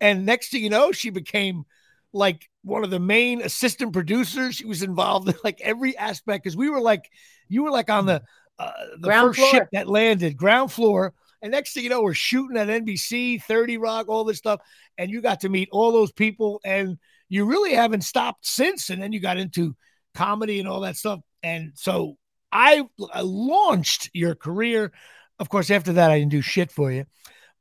And 0.00 0.26
next 0.26 0.50
thing 0.50 0.62
you 0.62 0.70
know, 0.70 0.92
she 0.92 1.10
became 1.10 1.64
like 2.12 2.48
one 2.62 2.84
of 2.84 2.90
the 2.90 3.00
main 3.00 3.42
assistant 3.42 3.92
producers. 3.92 4.56
She 4.56 4.66
was 4.66 4.82
involved 4.82 5.28
in 5.28 5.34
like 5.44 5.60
every 5.60 5.96
aspect 5.96 6.44
because 6.44 6.56
we 6.56 6.68
were 6.68 6.80
like, 6.80 7.10
you 7.48 7.62
were 7.62 7.70
like 7.70 7.90
on 7.90 8.06
the 8.06 8.22
uh, 8.58 8.72
the 8.92 9.08
ground 9.08 9.28
first 9.28 9.38
floor. 9.38 9.50
ship 9.50 9.68
that 9.72 9.88
landed, 9.88 10.36
ground 10.36 10.72
floor. 10.72 11.14
And 11.42 11.52
next 11.52 11.74
thing 11.74 11.84
you 11.84 11.90
know, 11.90 12.02
we're 12.02 12.14
shooting 12.14 12.56
at 12.56 12.68
NBC, 12.68 13.42
30 13.42 13.76
Rock, 13.76 14.08
all 14.08 14.24
this 14.24 14.38
stuff. 14.38 14.60
And 14.96 15.10
you 15.10 15.20
got 15.20 15.40
to 15.40 15.48
meet 15.48 15.68
all 15.70 15.92
those 15.92 16.12
people. 16.12 16.60
And 16.64 16.98
you 17.28 17.44
really 17.44 17.74
haven't 17.74 18.02
stopped 18.02 18.46
since. 18.46 18.88
And 18.88 19.02
then 19.02 19.12
you 19.12 19.20
got 19.20 19.36
into 19.36 19.76
comedy 20.14 20.58
and 20.58 20.68
all 20.68 20.80
that 20.80 20.96
stuff. 20.96 21.20
And 21.42 21.72
so 21.74 22.16
I, 22.50 22.84
I 23.12 23.20
launched 23.20 24.10
your 24.14 24.34
career. 24.34 24.92
Of 25.38 25.50
course, 25.50 25.70
after 25.70 25.92
that, 25.94 26.10
I 26.10 26.18
didn't 26.18 26.32
do 26.32 26.40
shit 26.40 26.70
for 26.70 26.90
you. 26.90 27.04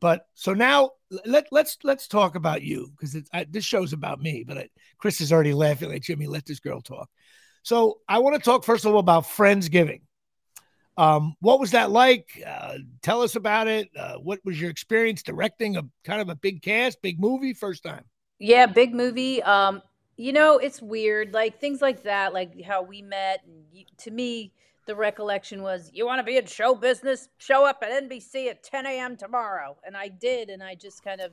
But 0.06 0.28
so 0.36 0.54
now 0.54 0.92
let 1.26 1.48
let's 1.50 1.80
let's 1.84 2.08
talk 2.08 2.36
about 2.36 2.62
you 2.62 2.92
because 2.92 3.18
this 3.50 3.66
show's 3.66 3.92
about 3.92 4.22
me. 4.22 4.44
But 4.48 4.58
I, 4.60 4.70
Chris 5.00 5.20
is 5.20 5.34
already 5.34 5.56
laughing 5.56 5.90
like 5.90 6.04
Jimmy. 6.04 6.28
Let 6.28 6.46
this 6.46 6.60
girl 6.60 6.80
talk. 6.80 7.10
So 7.64 8.02
I 8.08 8.20
want 8.20 8.36
to 8.36 8.40
talk 8.40 8.64
first 8.64 8.86
of 8.86 8.94
all 8.94 9.00
about 9.00 9.24
Friendsgiving. 9.24 10.02
Um, 10.96 11.34
what 11.40 11.60
was 11.60 11.72
that 11.72 11.90
like? 11.90 12.40
Uh, 12.46 12.76
tell 13.02 13.24
us 13.24 13.36
about 13.36 13.68
it. 13.68 13.90
Uh, 13.98 14.18
what 14.18 14.42
was 14.46 14.62
your 14.62 14.70
experience 14.70 15.24
directing 15.24 15.76
a 15.76 15.82
kind 16.04 16.22
of 16.22 16.30
a 16.30 16.36
big 16.36 16.62
cast, 16.62 17.02
big 17.02 17.20
movie, 17.20 17.56
first 17.56 17.82
time? 17.82 18.04
Yeah, 18.38 18.68
big 18.68 18.94
movie. 18.94 19.42
Um, 19.42 19.82
you 20.18 20.34
know, 20.34 20.60
it's 20.60 20.84
weird, 20.84 21.34
like 21.34 21.60
things 21.60 21.82
like 21.82 22.04
that, 22.04 22.32
like 22.32 22.62
how 22.62 22.84
we 22.84 23.02
met. 23.02 23.42
And 23.48 23.64
you, 23.72 23.86
to 24.04 24.12
me, 24.12 24.54
the 24.86 24.96
recollection 24.96 25.62
was, 25.62 25.90
"You 25.94 26.06
want 26.06 26.20
to 26.20 26.24
be 26.24 26.38
in 26.38 26.46
show 26.46 26.76
business? 26.76 27.30
Show 27.38 27.66
up 27.66 27.80
at 27.82 27.92
NBC 27.92 28.50
at 28.50 28.64
10 28.64 28.86
a.m. 28.86 29.18
tomorrow." 29.18 29.78
And 29.84 29.96
I 29.98 30.08
did, 30.08 30.50
and 30.50 30.64
I 30.64 30.76
just 30.76 31.04
kind 31.04 31.22
of 31.22 31.32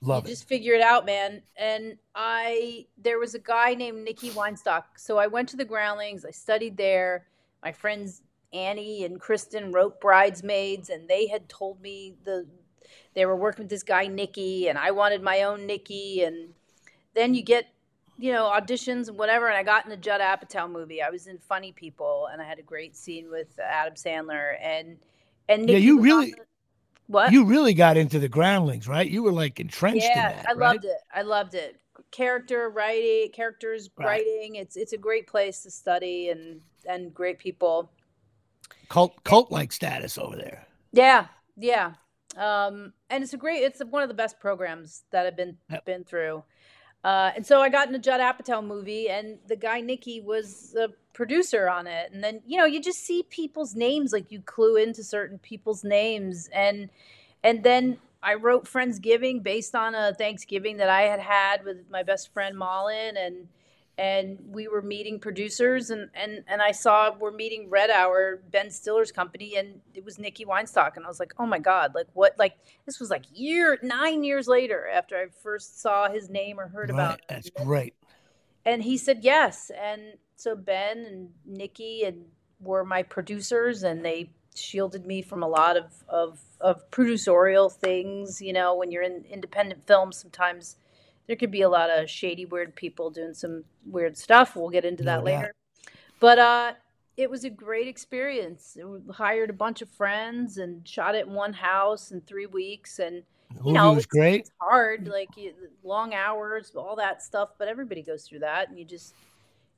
Love 0.00 0.24
you 0.24 0.28
it. 0.28 0.34
just 0.34 0.48
figure 0.48 0.74
it 0.74 0.82
out, 0.82 1.06
man. 1.06 1.42
And 1.56 1.98
I 2.14 2.86
there 2.98 3.18
was 3.18 3.34
a 3.34 3.38
guy 3.38 3.74
named 3.74 4.04
Nikki 4.04 4.30
Weinstock, 4.30 4.84
so 4.96 5.18
I 5.18 5.26
went 5.26 5.48
to 5.50 5.56
the 5.56 5.64
Groundlings. 5.64 6.24
I 6.24 6.30
studied 6.30 6.76
there. 6.76 7.26
My 7.62 7.72
friends 7.72 8.22
Annie 8.52 9.04
and 9.04 9.20
Kristen 9.20 9.72
wrote 9.72 10.00
Bridesmaids, 10.00 10.90
and 10.90 11.08
they 11.08 11.26
had 11.26 11.48
told 11.48 11.80
me 11.80 12.14
the 12.24 12.46
they 13.14 13.26
were 13.26 13.36
working 13.36 13.64
with 13.64 13.70
this 13.70 13.82
guy 13.82 14.06
Nikki, 14.06 14.68
and 14.68 14.78
I 14.78 14.90
wanted 14.90 15.22
my 15.22 15.42
own 15.42 15.66
Nikki. 15.66 16.22
and 16.22 16.54
then 17.14 17.32
you 17.34 17.42
get 17.42 17.66
you 18.18 18.32
know 18.32 18.44
auditions 18.44 19.08
and 19.08 19.18
whatever, 19.18 19.48
and 19.48 19.56
I 19.56 19.62
got 19.62 19.84
in 19.84 19.90
the 19.90 19.96
Judd 19.96 20.20
Apatow 20.20 20.70
movie. 20.70 21.02
I 21.02 21.10
was 21.10 21.26
in 21.26 21.38
Funny 21.38 21.72
People, 21.72 22.28
and 22.32 22.40
I 22.40 22.44
had 22.44 22.58
a 22.58 22.62
great 22.62 22.96
scene 22.96 23.30
with 23.30 23.58
Adam 23.58 23.94
Sandler, 23.94 24.56
and 24.60 24.96
and 25.48 25.66
Nicky 25.66 25.72
yeah, 25.72 25.78
you 25.78 26.00
really. 26.00 26.30
The, 26.32 26.36
what 27.06 27.32
you 27.32 27.44
really 27.44 27.74
got 27.74 27.96
into 27.98 28.18
the 28.18 28.28
groundlings, 28.28 28.88
right? 28.88 29.08
You 29.08 29.22
were 29.22 29.32
like 29.32 29.60
entrenched 29.60 30.06
yeah, 30.06 30.30
in 30.30 30.36
that. 30.36 30.46
I 30.48 30.52
right? 30.52 30.58
loved 30.74 30.84
it. 30.86 30.98
I 31.14 31.22
loved 31.22 31.54
it. 31.54 31.80
Character 32.10 32.70
writing, 32.70 33.30
characters 33.32 33.90
Right. 33.96 34.06
writing. 34.06 34.56
It's 34.56 34.76
it's 34.76 34.92
a 34.92 34.98
great 34.98 35.26
place 35.26 35.62
to 35.64 35.70
study 35.70 36.30
and 36.30 36.62
and 36.86 37.12
great 37.12 37.38
people. 37.38 37.90
Cult 38.88 39.22
cult 39.24 39.50
like 39.50 39.72
status 39.72 40.16
over 40.18 40.36
there. 40.36 40.66
Yeah, 40.92 41.26
yeah. 41.56 41.94
Um, 42.36 42.92
and 43.10 43.22
it's 43.22 43.32
a 43.34 43.36
great. 43.36 43.62
It's 43.62 43.80
one 43.84 44.02
of 44.02 44.08
the 44.08 44.14
best 44.14 44.40
programs 44.40 45.04
that 45.10 45.26
I've 45.26 45.36
been 45.36 45.58
Yep. 45.70 45.84
been 45.84 46.04
through. 46.04 46.42
Uh, 47.04 47.32
and 47.36 47.46
so 47.46 47.60
I 47.60 47.68
got 47.68 47.86
in 47.88 47.94
a 47.94 47.98
Judd 47.98 48.20
Apatow 48.20 48.64
movie, 48.64 49.10
and 49.10 49.38
the 49.46 49.56
guy 49.56 49.82
Nicky 49.82 50.22
was 50.22 50.72
the 50.72 50.92
producer 51.12 51.68
on 51.68 51.86
it. 51.86 52.10
And 52.12 52.24
then 52.24 52.40
you 52.46 52.56
know 52.56 52.64
you 52.64 52.80
just 52.80 53.04
see 53.04 53.22
people's 53.28 53.74
names, 53.74 54.12
like 54.12 54.32
you 54.32 54.40
clue 54.40 54.76
into 54.76 55.04
certain 55.04 55.38
people's 55.38 55.84
names, 55.84 56.48
and 56.52 56.88
and 57.42 57.62
then 57.62 57.98
I 58.22 58.34
wrote 58.34 58.64
Friendsgiving 58.64 59.42
based 59.42 59.74
on 59.74 59.94
a 59.94 60.14
Thanksgiving 60.14 60.78
that 60.78 60.88
I 60.88 61.02
had 61.02 61.20
had 61.20 61.64
with 61.64 61.90
my 61.90 62.02
best 62.02 62.32
friend 62.32 62.58
Malin, 62.58 63.18
and 63.18 63.48
and 63.96 64.38
we 64.48 64.66
were 64.66 64.82
meeting 64.82 65.20
producers, 65.20 65.90
and 65.90 66.10
and 66.14 66.44
and 66.48 66.60
I 66.60 66.72
saw 66.72 67.14
we're 67.16 67.30
meeting 67.30 67.70
Red 67.70 67.90
Hour, 67.90 68.42
Ben 68.50 68.70
Stiller's 68.70 69.12
company, 69.12 69.56
and 69.56 69.80
it 69.94 70.04
was 70.04 70.18
Nicky 70.18 70.44
Weinstock, 70.44 70.96
and 70.96 71.04
I 71.04 71.08
was 71.08 71.20
like, 71.20 71.34
oh 71.38 71.46
my 71.46 71.58
god, 71.58 71.94
like 71.94 72.08
what? 72.12 72.34
Like 72.38 72.56
this 72.86 72.98
was 72.98 73.10
like 73.10 73.24
year 73.32 73.78
nine 73.82 74.24
years 74.24 74.48
later 74.48 74.88
after 74.88 75.16
I 75.16 75.26
first 75.42 75.80
saw 75.80 76.08
his 76.08 76.28
name 76.28 76.58
or 76.58 76.68
heard 76.68 76.90
about. 76.90 77.10
Right. 77.10 77.20
him. 77.20 77.26
That's 77.28 77.50
great. 77.50 77.94
And 78.64 78.82
he 78.82 78.96
said 78.96 79.20
yes, 79.22 79.70
and 79.80 80.02
so 80.36 80.56
Ben 80.56 80.98
and 80.98 81.28
Nicky 81.46 82.02
and 82.04 82.24
were 82.60 82.84
my 82.84 83.02
producers, 83.02 83.82
and 83.82 84.04
they 84.04 84.30
shielded 84.56 85.04
me 85.06 85.22
from 85.22 85.42
a 85.42 85.48
lot 85.48 85.76
of 85.76 85.92
of 86.08 86.40
of 86.60 86.90
producerial 86.90 87.70
things. 87.70 88.42
You 88.42 88.52
know, 88.52 88.74
when 88.74 88.90
you're 88.90 89.02
in 89.02 89.24
independent 89.30 89.86
films, 89.86 90.16
sometimes 90.16 90.76
there 91.26 91.36
could 91.36 91.50
be 91.50 91.62
a 91.62 91.68
lot 91.68 91.90
of 91.90 92.08
shady, 92.10 92.44
weird 92.44 92.74
people 92.74 93.10
doing 93.10 93.34
some 93.34 93.64
weird 93.86 94.16
stuff. 94.16 94.56
We'll 94.56 94.70
get 94.70 94.84
into 94.84 95.04
that 95.04 95.24
later. 95.24 95.54
But 96.20 96.38
uh, 96.38 96.72
it 97.16 97.30
was 97.30 97.44
a 97.44 97.50
great 97.50 97.88
experience. 97.88 98.76
We 98.82 99.00
hired 99.12 99.50
a 99.50 99.54
bunch 99.54 99.82
of 99.82 99.88
friends 99.88 100.58
and 100.58 100.86
shot 100.86 101.14
it 101.14 101.26
in 101.26 101.32
one 101.32 101.52
house 101.52 102.10
in 102.10 102.20
three 102.22 102.46
weeks, 102.46 102.98
and 102.98 103.16
you 103.16 103.60
movie 103.60 103.72
know, 103.72 103.90
was 103.90 103.98
it's, 103.98 104.06
great. 104.06 104.40
it's 104.40 104.50
hard, 104.60 105.08
like 105.08 105.36
you, 105.36 105.52
long 105.82 106.12
hours, 106.14 106.72
all 106.74 106.96
that 106.96 107.22
stuff. 107.22 107.50
But 107.58 107.68
everybody 107.68 108.02
goes 108.02 108.24
through 108.24 108.40
that, 108.40 108.68
and 108.68 108.78
you 108.78 108.84
just 108.84 109.14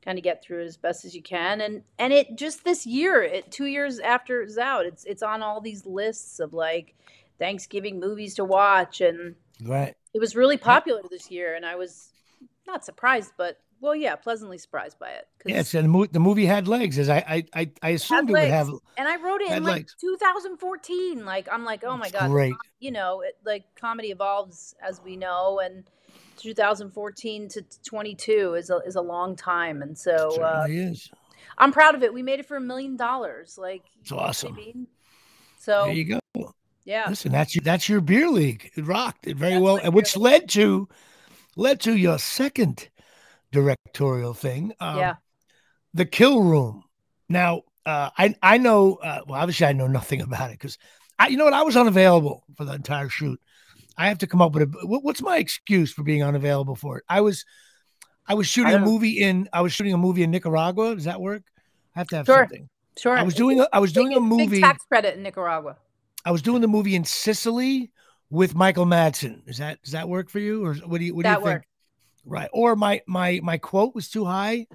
kind 0.05 0.19
of 0.19 0.25
get 0.25 0.43
through 0.43 0.63
it 0.63 0.67
as 0.67 0.77
best 0.77 1.05
as 1.05 1.15
you 1.15 1.23
can. 1.23 1.61
And 1.61 1.83
and 1.99 2.13
it 2.13 2.37
just 2.37 2.65
this 2.65 2.87
year, 2.87 3.23
it 3.23 3.51
two 3.51 3.67
years 3.67 3.99
after 3.99 4.43
it's 4.43 4.59
out, 4.59 4.87
it's 4.87 5.05
it's 5.05 5.23
on 5.23 5.43
all 5.43 5.61
these 5.61 5.85
lists 5.85 6.41
of 6.41 6.55
like 6.55 6.95
Thanksgiving 7.39 8.01
movies 8.01 8.35
to 8.37 8.45
watch, 8.45 9.01
and 9.01 9.35
Right. 9.63 9.95
it 10.15 10.21
was 10.21 10.37
really 10.37 10.57
popular 10.57 11.03
this 11.11 11.31
year. 11.31 11.55
And 11.55 11.65
I 11.65 11.77
was 11.77 12.11
not 12.67 12.85
surprised, 12.85 13.33
but 13.39 13.59
well, 13.81 13.95
yeah, 13.95 14.17
pleasantly 14.17 14.57
surprised 14.59 14.99
by 14.99 15.11
it. 15.11 15.27
it's, 15.45 15.75
and 15.75 15.85
the, 15.85 15.89
mo- 15.89 16.07
the 16.07 16.19
movie 16.21 16.47
had 16.47 16.67
legs, 16.67 16.99
as 16.99 17.09
I 17.11 17.19
I 17.29 17.45
I, 17.61 17.71
I 17.83 17.89
assumed 17.91 18.31
it 18.31 18.33
would 18.33 18.49
have. 18.49 18.69
and 18.97 19.07
I 19.07 19.17
wrote 19.17 19.43
it 19.43 19.51
in 19.51 19.63
like 19.63 19.75
legs. 19.75 19.97
2014. 20.01 21.25
Like 21.27 21.49
I'm 21.53 21.65
like, 21.65 21.85
oh 21.85 21.97
my 21.97 22.07
It's 22.07 22.13
god, 22.13 22.31
great. 22.31 22.55
you 22.81 22.91
know, 22.91 23.21
it, 23.21 23.37
like 23.45 23.65
comedy 23.79 24.09
evolves 24.09 24.75
as 24.83 25.01
we 25.05 25.17
know, 25.17 25.61
and 25.61 25.85
2014 26.39 27.49
to 27.51 27.63
22 27.85 28.55
is 28.55 28.71
a 28.71 28.79
is 28.87 28.97
a 28.97 29.01
long 29.03 29.37
time, 29.37 29.83
and 29.83 29.97
so 29.97 30.41
uh, 30.43 30.67
is. 30.69 31.11
I'm 31.59 31.73
proud 31.73 31.95
of 31.95 32.03
it. 32.03 32.13
We 32.15 32.23
made 32.23 32.41
it 32.41 32.47
for 32.47 32.57
a 32.57 32.61
million 32.61 32.97
dollars. 32.97 33.57
Like, 33.59 33.83
It's 34.01 34.11
you 34.11 34.17
know 34.17 34.23
I 34.23 34.27
awesome. 34.29 34.55
mean? 34.55 34.87
So 35.59 35.85
There 35.87 35.95
you 35.95 36.05
go. 36.35 36.55
Yeah, 36.87 37.05
Listen, 37.11 37.31
that's 37.33 37.55
your 37.55 37.63
that's 37.63 37.89
your 37.89 38.01
beer 38.01 38.31
league. 38.31 38.71
It 38.77 38.87
rocked 38.87 39.27
it 39.27 39.37
very 39.37 39.53
That's 39.55 39.63
well, 39.63 39.77
and 39.77 39.93
which 39.93 40.17
led 40.17 40.49
to 40.51 40.89
led 41.57 41.81
to 41.81 41.95
your 41.97 42.19
second 42.19 42.89
directorial 43.53 44.33
thing. 44.35 44.73
Um, 44.81 44.99
yeah, 44.99 45.15
the 45.93 46.05
kill 46.07 46.43
room. 46.43 46.85
Now, 47.29 47.63
uh, 47.85 48.11
I 48.17 48.35
I 48.43 48.59
know. 48.59 48.95
Uh, 48.95 49.21
well, 49.27 49.41
obviously, 49.41 49.67
I 49.67 49.73
know 49.73 49.87
nothing 49.89 50.21
about 50.29 50.51
it 50.51 50.59
because 50.59 50.79
I, 51.19 51.29
you 51.29 51.37
know 51.37 51.45
what, 51.45 51.55
I 51.55 51.63
was 51.63 51.77
unavailable 51.77 52.45
for 52.57 52.65
the 52.65 52.73
entire 52.73 53.09
shoot. 53.09 53.41
I 53.99 54.09
have 54.09 54.19
to 54.19 54.27
come 54.27 54.41
up 54.43 54.53
with 54.53 54.63
a. 54.65 54.87
what- 54.87 55.03
What's 55.05 55.23
my 55.23 55.39
excuse 55.39 55.93
for 55.93 56.03
being 56.03 56.23
unavailable 56.23 56.77
for 56.77 56.99
it? 56.99 57.05
I 57.09 57.21
was, 57.23 57.45
I 58.27 58.35
was 58.35 58.47
shooting 58.47 58.69
a 58.71 58.77
don't 58.77 58.85
know. 58.85 58.93
movie 58.93 59.21
in. 59.21 59.49
I 59.53 59.63
was 59.63 59.73
shooting 59.73 59.95
a 59.95 59.99
movie 59.99 60.23
in 60.23 60.31
Nicaragua. 60.31 60.95
Does 60.95 61.05
that 61.05 61.21
work? 61.21 61.43
I 61.95 62.01
have 62.01 62.09
to 62.09 62.17
have 62.17 62.27
Sure. 62.27 62.37
something. 62.43 62.69
sure. 62.99 63.17
I 63.17 63.23
was 63.23 63.35
doing. 63.35 63.61
A, 63.61 63.69
I 63.73 63.79
was 63.79 63.93
doing 63.93 64.09
big, 64.11 64.19
a 64.19 64.21
movie. 64.21 64.61
Tax 64.61 64.85
credit 64.85 65.17
in 65.17 65.23
Nicaragua. 65.23 65.79
I 66.27 66.33
was 66.33 66.43
doing 66.43 66.61
the 66.61 66.69
movie 66.69 66.97
in 66.97 67.05
Sicily 67.05 67.93
with 68.31 68.55
Michael 68.57 68.85
Madsen. 68.85 69.49
Is 69.49 69.59
that 69.59 69.81
does 69.83 69.93
that 69.93 70.09
work 70.09 70.29
for 70.29 70.41
you, 70.41 70.65
or 70.67 70.75
what 70.75 70.99
do 70.99 71.05
you 71.05 71.15
what 71.15 71.23
do 71.23 71.29
That 71.29 71.39
you 71.39 71.45
think? 71.45 71.55
worked. 71.55 71.67
Right. 72.25 72.49
Or 72.53 72.75
my 72.75 73.01
my 73.07 73.41
my 73.43 73.59
quote 73.59 73.95
was 73.95 74.09
too 74.11 74.25
high. 74.25 74.67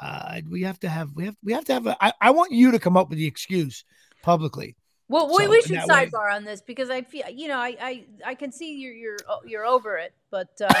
Uh, 0.00 0.40
we 0.50 0.62
have 0.62 0.80
to 0.80 0.88
have 0.88 1.10
we 1.14 1.26
have 1.26 1.36
we 1.44 1.52
have 1.52 1.64
to 1.66 1.72
have 1.72 1.86
a. 1.86 1.96
I, 2.04 2.12
I 2.20 2.30
want 2.32 2.50
you 2.50 2.72
to 2.72 2.80
come 2.80 2.96
up 2.96 3.08
with 3.08 3.18
the 3.18 3.26
excuse 3.26 3.84
publicly. 4.22 4.74
Well, 5.08 5.28
we, 5.28 5.44
So, 5.44 5.50
we 5.50 5.62
should 5.62 5.76
that 5.76 5.86
way- 5.88 6.06
sidebar 6.06 6.34
on 6.34 6.44
this 6.44 6.60
because 6.62 6.90
I 6.90 7.02
feel, 7.02 7.28
you 7.30 7.46
know, 7.46 7.58
I 7.58 7.76
I, 7.80 8.04
I 8.26 8.34
can 8.34 8.50
see 8.50 8.74
you're 8.78 8.92
you're 8.94 9.16
you're 9.46 9.66
over 9.66 9.96
it, 9.98 10.14
but 10.32 10.48
uh, 10.60 10.72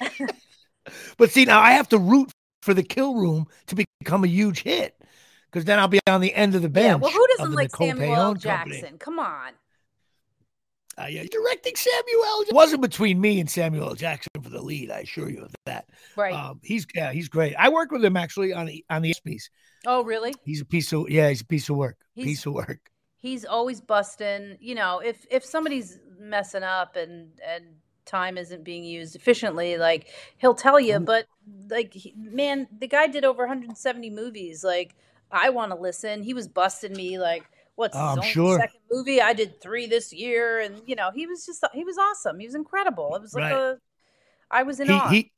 But 1.16 1.30
see, 1.30 1.44
now 1.44 1.60
I 1.60 1.72
have 1.72 1.88
to 1.90 1.98
root 1.98 2.30
for 2.62 2.74
the 2.74 2.82
kill 2.82 3.14
room 3.16 3.46
to 3.66 3.74
become 4.00 4.24
a 4.24 4.28
huge 4.28 4.62
hit 4.62 4.94
because 5.52 5.66
then 5.66 5.78
I'll 5.78 5.88
be 5.88 6.00
on 6.08 6.22
the 6.22 6.34
end 6.34 6.54
of 6.54 6.62
the 6.62 6.68
bench. 6.70 6.86
yeah. 6.86 6.94
Well, 6.94 7.10
who 7.10 7.26
doesn't 7.36 7.52
like 7.52 7.66
Nicol 7.66 7.86
Samuel 7.88 8.14
L. 8.14 8.34
Paone 8.34 8.40
Jackson? 8.40 8.72
company. 8.80 8.98
Come 8.98 9.18
on. 9.18 9.52
Uh, 10.98 11.06
yeah, 11.08 11.24
directing 11.30 11.74
Samuel. 11.74 12.44
It 12.48 12.54
wasn't 12.54 12.82
between 12.82 13.20
me 13.20 13.40
and 13.40 13.48
Samuel 13.50 13.94
Jackson 13.94 14.30
for 14.42 14.50
the 14.50 14.60
lead. 14.60 14.90
I 14.90 15.00
assure 15.00 15.28
you 15.30 15.42
of 15.42 15.54
that. 15.64 15.88
Right. 16.16 16.34
Um, 16.34 16.60
he's 16.62 16.86
yeah, 16.94 17.12
he's 17.12 17.28
great. 17.28 17.54
I 17.58 17.70
worked 17.70 17.92
with 17.92 18.04
him 18.04 18.16
actually 18.16 18.52
on 18.52 18.66
the 18.66 18.84
on 18.90 19.00
the 19.02 19.14
ESPYS. 19.14 19.44
oh, 19.86 20.04
really? 20.04 20.34
He's 20.44 20.60
a 20.60 20.66
piece 20.66 20.92
of 20.92 21.08
yeah, 21.08 21.28
he's 21.30 21.40
a 21.40 21.46
piece 21.46 21.68
of 21.70 21.76
work. 21.76 21.96
He's- 22.14 22.26
piece 22.26 22.46
of 22.46 22.52
work. 22.54 22.90
He's 23.16 23.44
always 23.44 23.80
busting. 23.80 24.58
You 24.60 24.74
know, 24.74 24.98
if 24.98 25.24
if 25.30 25.44
somebody's 25.44 25.98
messing 26.18 26.64
up 26.64 26.96
and 26.96 27.30
and 27.46 27.64
time 28.04 28.36
isn't 28.36 28.64
being 28.64 28.84
used 28.84 29.14
efficiently, 29.16 29.78
like 29.78 30.08
he'll 30.38 30.54
tell 30.54 30.78
you. 30.80 30.98
But 31.00 31.26
like, 31.70 31.94
he- 31.94 32.14
man, 32.16 32.68
the 32.76 32.88
guy 32.88 33.06
did 33.06 33.24
over 33.24 33.44
170 33.44 34.10
movies. 34.10 34.62
Like, 34.64 34.94
I 35.32 35.50
want 35.50 35.72
to 35.72 35.78
listen. 35.78 36.22
He 36.22 36.34
was 36.34 36.46
busting 36.48 36.92
me. 36.94 37.18
Like, 37.18 37.44
what's 37.74 37.96
Oh, 37.98 38.16
his 38.16 38.26
sure. 38.26 38.58
second 38.58 38.80
movie? 38.90 39.20
I 39.20 39.32
did 39.32 39.60
three 39.60 39.86
this 39.86 40.12
year, 40.12 40.60
and 40.60 40.82
you 40.86 40.94
know, 40.94 41.10
he 41.14 41.26
was 41.26 41.46
just 41.46 41.64
he 41.72 41.84
was 41.84 41.96
awesome. 41.98 42.38
He 42.38 42.46
was 42.46 42.54
incredible. 42.54 43.14
It 43.16 43.22
was 43.22 43.34
like 43.34 43.44
Right. 43.44 43.52
a 43.52 43.78
I 44.50 44.62
was 44.64 44.80
in 44.80 44.88
He 44.88 44.92
awe. 44.92 45.08
he 45.08 45.32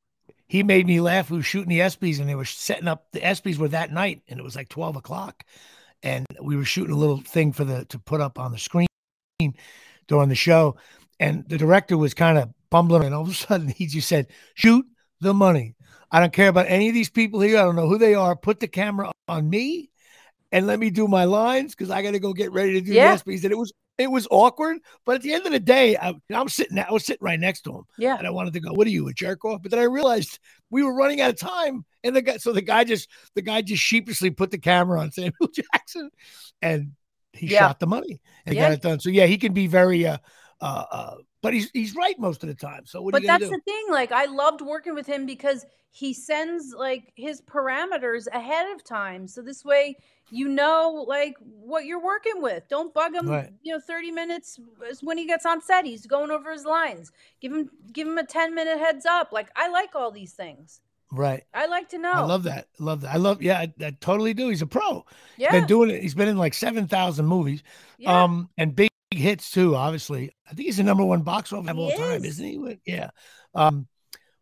he 0.47 0.63
made 0.63 0.87
me 0.87 1.01
laugh. 1.01 1.31
We 1.31 1.39
were 1.39 1.43
shooting 1.43 1.69
the 1.71 1.81
ESPYS 1.81 2.21
and 2.21 2.29
they 2.29 2.35
were 2.35 2.45
setting 2.45 2.89
up 2.89 3.07
the 3.13 3.21
ESPYS 3.21 3.57
were 3.59 3.69
that 3.69 3.93
night 3.93 4.23
and 4.29 4.39
it 4.39 4.43
was 4.43 4.57
like 4.57 4.69
12 4.69 4.97
o'clock. 4.97 5.45
And 6.03 6.27
we 6.43 6.57
were 6.57 6.65
shooting 6.67 6.93
a 6.95 6.99
little 6.99 7.19
thing 7.19 7.53
for 7.53 7.65
the 7.65 7.87
to 7.87 7.99
put 7.99 8.21
up 8.21 8.39
on 8.39 8.53
the 8.53 8.59
screen 8.59 8.87
during 10.07 10.29
the 10.29 10.35
show. 10.35 10.77
And 11.21 11.49
the 11.49 11.57
director 11.57 11.97
was 11.97 12.13
kind 12.15 12.37
of 12.39 12.51
bumbling, 12.71 13.05
and 13.05 13.15
all 13.15 13.23
of 13.23 13.29
a 13.29 13.35
sudden 13.35 13.69
he 13.77 13.87
just 13.87 14.09
said, 14.09 14.27
Shoot 14.55 14.85
the 15.21 15.33
money. 15.33 15.74
I 16.15 16.21
don't 16.21 16.33
care 16.33 16.49
about 16.49 16.67
any 16.69 16.87
of 16.89 16.95
these 16.95 17.11
people 17.11 17.41
here. 17.41 17.59
I 17.59 17.63
don't 17.63 17.75
know 17.75 17.89
who 17.89 17.99
they 17.99 18.15
are. 18.15 18.37
Put 18.37 18.61
the 18.61 18.69
camera 18.69 19.11
on 19.27 19.51
me 19.51 19.91
and 20.53 20.65
let 20.65 20.79
me 20.79 20.89
do 20.91 21.09
my 21.09 21.25
lines 21.25 21.75
because 21.75 21.91
I 21.91 22.03
got 22.03 22.13
to 22.13 22.21
go 22.21 22.33
get 22.33 22.53
ready 22.53 22.75
to 22.75 22.81
do 22.81 22.93
Yeah. 22.93 23.17
the 23.17 23.21
ESPYs. 23.25 23.43
And 23.43 23.51
it 23.51 23.59
was 23.59 23.73
it 23.99 24.09
was 24.09 24.29
awkward, 24.31 24.79
but 25.05 25.17
at 25.17 25.23
the 25.23 25.33
end 25.33 25.45
of 25.47 25.51
the 25.51 25.59
day, 25.59 25.97
I, 25.97 26.15
I'm 26.33 26.49
sitting 26.49 26.79
I 26.79 26.93
was 26.93 27.05
sitting 27.05 27.25
right 27.25 27.39
next 27.39 27.63
to 27.63 27.73
him 27.79 27.83
yeah. 27.99 28.17
and 28.17 28.29
I 28.29 28.31
wanted 28.31 28.53
to 28.53 28.61
go, 28.61 28.73
"What 28.73 28.87
are 28.87 28.91
you, 28.91 29.09
a 29.09 29.13
jerk 29.13 29.45
off?" 29.45 29.63
But 29.63 29.73
then 29.73 29.81
I 29.81 29.85
realized 29.85 30.39
we 30.71 30.85
were 30.85 30.95
running 30.95 31.21
out 31.21 31.31
of 31.31 31.39
time, 31.39 31.85
and 32.05 32.15
the 32.15 32.23
guy, 32.23 32.37
so 32.37 32.53
the 32.53 32.63
guy 32.63 32.85
just 32.85 33.09
the 33.35 33.43
guy 33.43 33.63
just 33.63 33.83
sheepishly 33.83 34.31
put 34.31 34.53
the 34.53 34.59
camera 34.59 35.01
on 35.01 35.11
Samuel 35.13 35.51
Jackson, 35.53 36.11
and 36.63 36.93
he 37.33 37.49
Yeah. 37.49 37.59
shot 37.59 37.81
the 37.81 37.89
money 37.89 38.21
and 38.47 38.55
Yeah. 38.55 38.63
got 38.63 38.73
it 38.73 38.83
done. 38.83 39.01
So 39.01 39.11
yeah, 39.11 39.27
he 39.27 39.37
can 39.37 39.53
be 39.53 39.67
very, 39.67 40.07
uh, 40.07 40.19
uh, 40.61 40.85
uh 40.93 41.15
but 41.45 41.55
he's 41.55 41.71
he's 41.73 41.95
right 41.95 42.19
most 42.19 42.43
of 42.43 42.49
the 42.49 42.55
time. 42.55 42.85
So 42.87 43.01
what 43.03 43.13
but 43.13 43.21
are 43.21 43.23
you 43.23 43.29
gonna 43.29 43.39
that's 43.39 43.51
do? 43.51 43.57
the 43.57 43.63
thing 43.63 43.85
like 43.91 44.11
i 44.11 44.25
loved 44.25 44.61
working 44.61 44.95
with 44.95 45.07
him 45.07 45.27
because 45.27 45.65
he 45.93 46.13
sends 46.13 46.75
like 46.77 47.13
his 47.15 47.41
parameters 47.43 48.27
ahead 48.33 48.67
of 48.75 48.83
time 48.83 49.29
so 49.29 49.41
this 49.43 49.65
way 49.65 49.97
you 50.31 50.49
know 50.49 51.05
like 51.07 51.37
what 51.41 51.85
you're 51.85 52.03
working 52.03 52.43
with 52.43 52.65
don't 52.69 52.93
bug 52.95 53.15
him 53.15 53.29
Right. 53.29 53.51
you 53.63 53.73
know 53.73 53.79
30 53.79 54.11
minutes 54.11 54.59
is 54.91 55.03
when 55.03 55.19
he 55.19 55.27
gets 55.27 55.47
on 55.47 55.61
set 55.61 55.85
he's 55.85 56.07
going 56.07 56.31
over 56.33 56.51
his 56.51 56.65
lines 56.65 57.13
give 57.41 57.53
him 57.53 57.71
give 57.93 58.09
him 58.09 58.19
a 58.19 58.25
10 58.27 58.55
minute 58.55 58.79
heads 58.79 59.07
up 59.07 59.31
like 59.33 59.51
i 59.55 59.69
like 59.69 59.95
all 59.95 60.11
these 60.11 60.33
things 60.33 60.81
right. 61.13 61.45
i 61.55 61.67
like 61.67 61.89
to 61.91 61.99
know 61.99 62.13
I 62.13 62.21
love 62.23 62.43
that. 62.45 62.67
Love 62.81 63.03
that. 63.03 63.15
I 63.15 63.19
love. 63.19 63.41
Yeah, 63.43 63.59
I, 63.61 63.73
I 63.85 63.91
totally 64.01 64.35
do. 64.35 64.49
He's 64.49 64.63
a 64.63 64.67
pro. 64.67 65.05
yeah 65.37 65.53
Been 65.53 65.67
doing 65.67 65.91
it. 65.91 66.03
He's 66.03 66.15
been 66.15 66.29
in 66.29 66.39
like 66.39 66.55
seven 66.55 66.89
thousand 66.89 67.27
movies. 67.27 67.63
yeah 67.99 68.25
Um, 68.25 68.49
and 68.59 68.75
big 68.75 68.89
hits 69.19 69.51
too. 69.51 69.77
Obviously, 69.77 70.35
I 70.47 70.55
think 70.55 70.67
he's 70.67 70.77
the 70.77 70.83
number 70.83 71.05
one 71.05 71.23
box 71.23 71.53
office 71.53 71.71
of 71.71 71.79
all 71.79 71.91
is. 71.91 71.99
time, 71.99 72.25
isn't 72.25 72.45
he? 72.45 72.79
Yeah. 72.87 73.11
Um, 73.55 73.87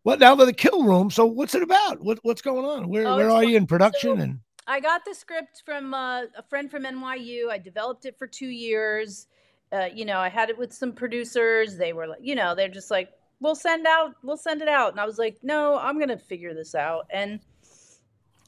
what 0.03 0.19
now? 0.19 0.35
The 0.35 0.53
Kill 0.53 0.85
Room. 0.85 1.11
So 1.11 1.27
what's 1.27 1.55
it 1.55 1.63
about? 1.63 2.03
What 2.03 2.19
what's 2.23 2.43
going 2.43 2.65
on? 2.65 2.89
Where 2.89 3.07
oh, 3.07 3.17
where 3.17 3.31
are 3.31 3.45
you 3.45 3.57
in 3.57 3.67
production? 3.67 4.17
So, 4.17 4.23
and 4.23 4.41
I 4.67 4.81
got 4.81 5.05
the 5.05 5.15
script 5.15 5.63
from 5.65 5.95
uh, 5.95 6.23
a 6.37 6.43
friend 6.49 6.71
from 6.71 6.85
NYU. 6.85 7.51
I 7.51 7.59
developed 7.59 8.05
it 8.05 8.17
for 8.19 8.27
two 8.27 8.49
years. 8.49 9.27
Uh, 9.73 9.89
you 9.93 10.05
know, 10.05 10.19
I 10.19 10.29
had 10.29 10.51
it 10.51 10.59
with 10.59 10.73
some 10.73 10.93
producers. 10.93 11.77
They 11.77 11.93
were 11.93 12.07
like, 12.07 12.21
you 12.21 12.35
know, 12.35 12.55
they're 12.55 12.69
just 12.69 12.91
like, 12.91 13.11
we'll 13.41 13.55
send 13.55 13.87
out, 13.87 14.15
we'll 14.23 14.37
send 14.37 14.61
it 14.61 14.69
out. 14.69 14.93
And 14.93 15.01
I 15.01 15.07
was 15.07 15.19
like, 15.19 15.39
no, 15.43 15.79
I'm 15.79 15.99
gonna 15.99 16.19
figure 16.19 16.55
this 16.55 16.75
out. 16.75 17.07
And 17.11 17.41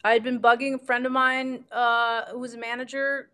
I 0.04 0.12
had 0.12 0.22
been 0.22 0.40
bugging 0.40 0.74
a 0.74 0.78
friend 0.78 1.06
of 1.06 1.12
mine 1.12 1.64
uh, 1.72 2.26
who 2.30 2.38
was 2.38 2.54
a 2.54 2.58
manager 2.58 3.30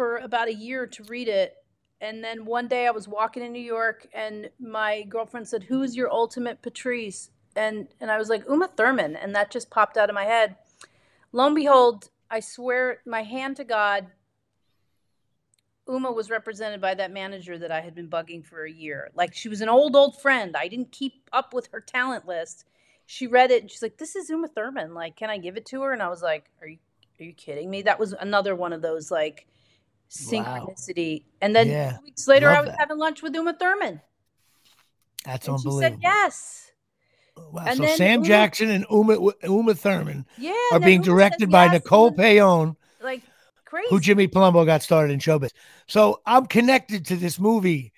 for 0.00 0.16
about 0.16 0.48
a 0.48 0.54
year 0.54 0.86
to 0.86 1.02
read 1.04 1.28
it. 1.28 1.58
And 2.00 2.24
then 2.24 2.46
one 2.46 2.68
day 2.68 2.86
I 2.86 2.90
was 2.90 3.06
walking 3.06 3.42
in 3.42 3.52
New 3.52 3.60
York 3.60 4.06
and 4.14 4.48
my 4.58 5.02
girlfriend 5.02 5.46
said, 5.46 5.64
Who's 5.64 5.94
your 5.94 6.10
ultimate 6.10 6.62
Patrice? 6.62 7.28
And 7.54 7.86
and 8.00 8.10
I 8.10 8.16
was 8.16 8.30
like, 8.30 8.48
Uma 8.48 8.68
Thurman. 8.68 9.14
And 9.14 9.34
that 9.34 9.50
just 9.50 9.68
popped 9.68 9.98
out 9.98 10.08
of 10.08 10.14
my 10.14 10.24
head. 10.24 10.56
Lo 11.32 11.44
and 11.44 11.54
behold, 11.54 12.08
I 12.30 12.40
swear 12.40 13.02
my 13.04 13.24
hand 13.24 13.58
to 13.58 13.64
God, 13.64 14.06
Uma 15.86 16.10
was 16.10 16.30
represented 16.30 16.80
by 16.80 16.94
that 16.94 17.12
manager 17.12 17.58
that 17.58 17.70
I 17.70 17.82
had 17.82 17.94
been 17.94 18.08
bugging 18.08 18.42
for 18.42 18.64
a 18.64 18.72
year. 18.72 19.10
Like 19.14 19.34
she 19.34 19.50
was 19.50 19.60
an 19.60 19.68
old, 19.68 19.94
old 19.94 20.18
friend. 20.18 20.56
I 20.56 20.68
didn't 20.68 20.92
keep 20.92 21.28
up 21.30 21.52
with 21.52 21.68
her 21.72 21.80
talent 21.82 22.26
list 22.26 22.64
she 23.04 23.26
read 23.26 23.50
it 23.50 23.60
and 23.60 23.68
she's 23.68 23.82
like, 23.82 23.98
"This 23.98 24.14
is 24.14 24.30
Uma 24.30 24.46
Thurman. 24.46 24.94
Like, 24.94 25.16
can 25.16 25.30
I 25.30 25.38
give 25.38 25.56
it 25.56 25.66
to 25.66 25.82
her?" 25.82 25.92
And 25.92 26.00
I 26.00 26.08
was 26.08 26.22
like, 26.22 26.48
"Are 26.62 26.68
you 26.68 26.78
are 27.18 27.24
you 27.24 27.32
kidding 27.32 27.68
me?" 27.68 27.82
That 27.82 27.98
was 27.98 28.12
another 28.12 28.54
one 28.54 28.72
of 28.72 28.82
those 28.82 29.10
like 29.10 29.48
synchronicity. 30.10 31.20
Wow. 31.20 31.26
And 31.42 31.56
then 31.56 31.68
yeah. 31.68 31.98
weeks 32.02 32.26
later, 32.28 32.46
Love 32.46 32.56
I 32.56 32.60
was 32.60 32.70
that. 32.70 32.78
having 32.78 32.98
lunch 32.98 33.22
with 33.22 33.34
Uma 33.34 33.54
Thurman. 33.54 34.00
That's 35.24 35.46
and 35.46 35.56
unbelievable. 35.56 35.80
She 35.80 35.84
said 35.84 35.98
yes. 36.02 36.72
Wow. 37.36 37.64
And 37.66 37.78
so 37.78 37.86
Sam 37.96 38.20
Uma, 38.20 38.26
Jackson 38.26 38.70
and 38.70 38.84
Uma 38.90 39.32
Uma 39.44 39.74
Thurman 39.74 40.26
yeah, 40.36 40.52
are 40.72 40.80
being 40.80 41.00
directed 41.00 41.50
by 41.50 41.64
yes, 41.64 41.74
Nicol 41.74 42.12
Paone. 42.12 42.76
Like 43.02 43.22
crazy. 43.64 43.86
Who 43.90 44.00
Jimmy 44.00 44.28
Palumbo 44.28 44.66
got 44.66 44.82
started 44.82 45.12
in 45.12 45.20
showbiz. 45.20 45.50
So 45.86 46.20
I'm 46.26 46.46
connected 46.46 47.06
to 47.06 47.16
this 47.16 47.38
movie 47.38 47.92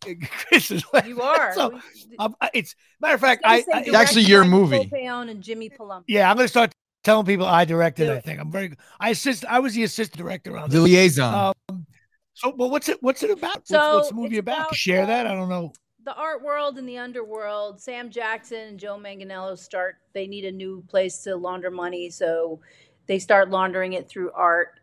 Chris 0.30 0.70
is 0.70 0.84
you 1.06 1.20
are. 1.20 1.54
So, 1.54 1.80
um, 2.18 2.36
it's 2.54 2.74
matter 3.00 3.14
of 3.14 3.20
fact, 3.20 3.42
I, 3.44 3.64
I 3.72 3.80
it's 3.80 3.94
actually 3.94 4.22
your 4.22 4.44
movie. 4.44 4.88
and 4.92 5.42
Jimmy 5.42 5.70
Palumbo. 5.70 6.04
Yeah, 6.06 6.30
I'm 6.30 6.36
gonna 6.36 6.48
start 6.48 6.74
telling 7.08 7.26
people 7.26 7.46
I 7.46 7.64
directed. 7.64 8.10
I 8.10 8.20
think 8.20 8.38
I'm 8.40 8.50
very. 8.50 8.76
I 9.00 9.10
assist. 9.10 9.44
I 9.46 9.60
was 9.60 9.74
the 9.74 9.84
assistant 9.84 10.18
director 10.18 10.56
on 10.56 10.68
the 10.68 10.76
this. 10.76 10.84
liaison. 10.84 11.54
Um, 11.68 11.86
so, 12.34 12.54
well, 12.56 12.70
what's 12.70 12.88
it? 12.88 13.02
What's 13.02 13.22
it 13.22 13.30
about? 13.30 13.66
So 13.66 13.78
what's, 13.78 13.94
what's 13.94 14.08
the 14.10 14.14
movie 14.14 14.38
about? 14.38 14.58
about? 14.58 14.74
Share 14.74 15.06
that. 15.06 15.26
I 15.26 15.34
don't 15.34 15.48
know. 15.48 15.72
The 16.04 16.14
art 16.14 16.42
world 16.42 16.78
and 16.78 16.88
the 16.88 16.98
underworld. 16.98 17.80
Sam 17.80 18.10
Jackson 18.10 18.60
and 18.60 18.78
Joe 18.78 18.98
Manganiello 18.98 19.58
start. 19.58 19.96
They 20.12 20.26
need 20.26 20.44
a 20.44 20.52
new 20.52 20.84
place 20.88 21.18
to 21.24 21.36
launder 21.36 21.70
money, 21.70 22.10
so 22.10 22.60
they 23.06 23.18
start 23.18 23.50
laundering 23.50 23.94
it 23.94 24.08
through 24.08 24.30
art, 24.32 24.80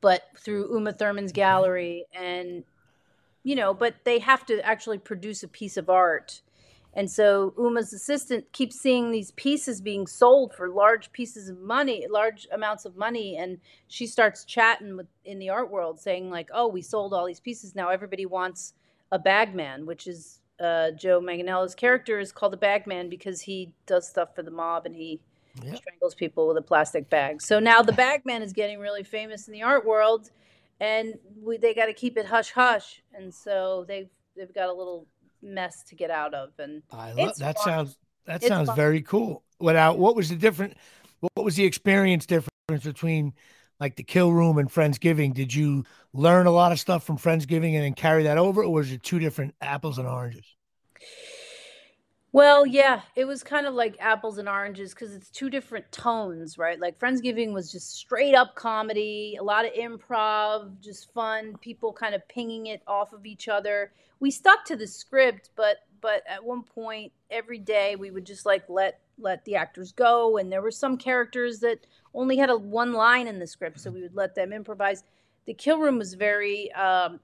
but 0.00 0.22
through 0.38 0.72
Uma 0.72 0.92
Thurman's 0.92 1.32
gallery 1.32 2.06
and 2.14 2.64
you 3.42 3.56
know, 3.56 3.72
but 3.72 3.94
they 4.04 4.18
have 4.18 4.44
to 4.46 4.64
actually 4.64 4.98
produce 4.98 5.42
a 5.42 5.48
piece 5.48 5.76
of 5.76 5.88
art. 5.88 6.42
And 6.94 7.10
so 7.10 7.54
Uma's 7.56 7.92
assistant 7.92 8.52
keeps 8.52 8.76
seeing 8.76 9.10
these 9.10 9.30
pieces 9.32 9.80
being 9.80 10.06
sold 10.06 10.52
for 10.54 10.68
large 10.68 11.12
pieces 11.12 11.48
of 11.48 11.58
money, 11.60 12.06
large 12.10 12.48
amounts 12.52 12.84
of 12.84 12.96
money, 12.96 13.36
and 13.36 13.58
she 13.86 14.06
starts 14.06 14.44
chatting 14.44 14.96
with 14.96 15.06
in 15.24 15.38
the 15.38 15.50
art 15.50 15.70
world, 15.70 16.00
saying 16.00 16.30
like, 16.30 16.48
"Oh, 16.52 16.66
we 16.66 16.82
sold 16.82 17.14
all 17.14 17.26
these 17.26 17.40
pieces. 17.40 17.76
Now 17.76 17.90
everybody 17.90 18.26
wants 18.26 18.74
a 19.12 19.18
bagman," 19.18 19.86
which 19.86 20.08
is 20.08 20.40
uh, 20.58 20.90
Joe 20.92 21.20
Manganiello's 21.20 21.74
character 21.74 22.18
is 22.18 22.32
called 22.32 22.54
a 22.54 22.58
bagman 22.58 23.08
because 23.08 23.40
he 23.40 23.72
does 23.86 24.08
stuff 24.08 24.34
for 24.34 24.42
the 24.42 24.50
mob 24.50 24.84
and 24.84 24.94
he 24.94 25.20
yep. 25.62 25.76
strangles 25.76 26.14
people 26.14 26.46
with 26.48 26.56
a 26.56 26.62
plastic 26.62 27.08
bag. 27.08 27.40
So 27.40 27.58
now 27.60 27.82
the 27.82 27.92
bagman 27.92 28.42
is 28.42 28.52
getting 28.52 28.78
really 28.78 29.04
famous 29.04 29.46
in 29.46 29.52
the 29.52 29.62
art 29.62 29.86
world, 29.86 30.30
and 30.80 31.14
we, 31.40 31.56
they 31.56 31.72
got 31.72 31.86
to 31.86 31.94
keep 31.94 32.18
it 32.18 32.26
hush 32.26 32.50
hush, 32.50 33.00
and 33.14 33.32
so 33.32 33.84
they've 33.86 34.10
they've 34.36 34.52
got 34.52 34.68
a 34.68 34.72
little 34.72 35.06
mess 35.42 35.82
to 35.84 35.94
get 35.94 36.10
out 36.10 36.34
of. 36.34 36.50
And 36.58 36.82
I 36.92 37.12
love 37.12 37.36
that 37.38 37.56
fun. 37.56 37.64
sounds 37.64 37.98
that 38.26 38.36
it's 38.36 38.48
sounds 38.48 38.68
fun. 38.68 38.76
very 38.76 39.02
cool. 39.02 39.42
Without 39.58 39.98
what 39.98 40.16
was 40.16 40.28
the 40.28 40.36
different? 40.36 40.76
What 41.20 41.44
was 41.44 41.56
the 41.56 41.64
experience 41.64 42.26
difference 42.26 42.50
between 42.84 43.34
like 43.78 43.96
the 43.96 44.02
kill 44.02 44.32
room 44.32 44.58
and 44.58 44.70
Friendsgiving? 44.70 45.34
Did 45.34 45.54
you 45.54 45.84
learn 46.12 46.46
a 46.46 46.50
lot 46.50 46.72
of 46.72 46.80
stuff 46.80 47.04
from 47.04 47.18
Friendsgiving 47.18 47.74
and 47.74 47.84
then 47.84 47.94
carry 47.94 48.24
that 48.24 48.38
over, 48.38 48.62
or 48.62 48.72
was 48.72 48.90
it 48.90 49.02
two 49.02 49.18
different 49.18 49.54
apples 49.60 49.98
and 49.98 50.08
oranges? 50.08 50.46
Well, 52.32 52.64
yeah, 52.64 53.00
it 53.16 53.24
was 53.24 53.42
kind 53.42 53.66
of 53.66 53.74
like 53.74 53.96
apples 53.98 54.38
and 54.38 54.48
oranges 54.48 54.94
because 54.94 55.14
it's 55.16 55.30
two 55.30 55.50
different 55.50 55.90
tones, 55.90 56.58
right? 56.58 56.78
Like 56.78 56.98
Friendsgiving 56.98 57.52
was 57.52 57.72
just 57.72 57.96
straight 57.96 58.36
up 58.36 58.54
comedy, 58.54 59.36
a 59.38 59.42
lot 59.42 59.64
of 59.64 59.72
improv, 59.72 60.80
just 60.80 61.12
fun, 61.12 61.56
people 61.60 61.92
kind 61.92 62.14
of 62.14 62.26
pinging 62.28 62.66
it 62.66 62.82
off 62.86 63.12
of 63.12 63.26
each 63.26 63.48
other. 63.48 63.92
We 64.20 64.30
stuck 64.30 64.64
to 64.66 64.76
the 64.76 64.86
script, 64.86 65.50
but 65.56 65.78
but 66.00 66.22
at 66.28 66.44
one 66.44 66.62
point 66.62 67.12
every 67.30 67.58
day 67.58 67.96
we 67.96 68.10
would 68.12 68.26
just 68.26 68.46
like 68.46 68.64
let 68.68 69.00
let 69.18 69.44
the 69.44 69.56
actors 69.56 69.90
go 69.92 70.38
and 70.38 70.50
there 70.52 70.62
were 70.62 70.70
some 70.70 70.96
characters 70.96 71.58
that 71.60 71.84
only 72.14 72.36
had 72.36 72.48
a 72.48 72.56
one 72.56 72.92
line 72.92 73.26
in 73.26 73.40
the 73.40 73.46
script, 73.46 73.80
so 73.80 73.90
we 73.90 74.02
would 74.02 74.14
let 74.14 74.36
them 74.36 74.52
improvise. 74.52 75.02
The 75.46 75.54
kill 75.54 75.78
room 75.78 75.98
was 75.98 76.14
very 76.14 76.70
um, 76.74 77.18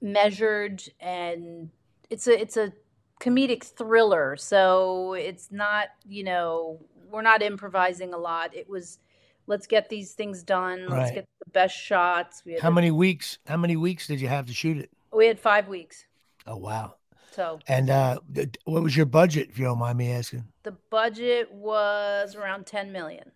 measured 0.00 0.82
and 1.00 1.70
it's 2.10 2.26
a 2.26 2.40
it's 2.40 2.56
a 2.56 2.72
comedic 3.20 3.64
thriller. 3.64 4.36
So 4.36 5.14
it's 5.14 5.50
not, 5.50 5.88
you 6.08 6.24
know, 6.24 6.78
we're 7.10 7.22
not 7.22 7.42
improvising 7.42 8.12
a 8.14 8.18
lot. 8.18 8.54
It 8.54 8.68
was 8.68 8.98
let's 9.46 9.66
get 9.66 9.88
these 9.88 10.12
things 10.12 10.42
done. 10.42 10.86
Let's 10.88 11.12
get 11.12 11.26
the 11.44 11.50
best 11.50 11.76
shots. 11.76 12.42
We 12.44 12.58
how 12.58 12.70
many 12.70 12.90
weeks? 12.90 13.38
How 13.46 13.56
many 13.56 13.76
weeks 13.76 14.06
did 14.06 14.20
you 14.20 14.28
have 14.28 14.46
to 14.46 14.54
shoot 14.54 14.78
it? 14.78 14.90
We 15.12 15.26
had 15.26 15.38
five 15.38 15.68
weeks. 15.68 16.06
Oh 16.46 16.56
wow. 16.56 16.94
So 17.32 17.58
and 17.68 17.90
uh 17.90 18.18
what 18.64 18.82
was 18.82 18.96
your 18.96 19.06
budget, 19.06 19.48
if 19.50 19.58
you 19.58 19.64
don't 19.64 19.78
mind 19.78 19.98
me 19.98 20.10
asking? 20.10 20.44
The 20.62 20.76
budget 20.90 21.52
was 21.52 22.34
around 22.34 22.66
ten 22.66 22.92
million. 22.92 23.30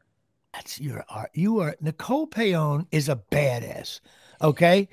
That's 0.53 0.81
your 0.81 1.05
art. 1.09 1.31
You 1.33 1.61
are 1.61 1.77
Nicol 1.81 2.27
Paone 2.27 2.87
is 2.91 3.09
a 3.09 3.17
badass. 3.31 4.01
Okay. 4.43 4.89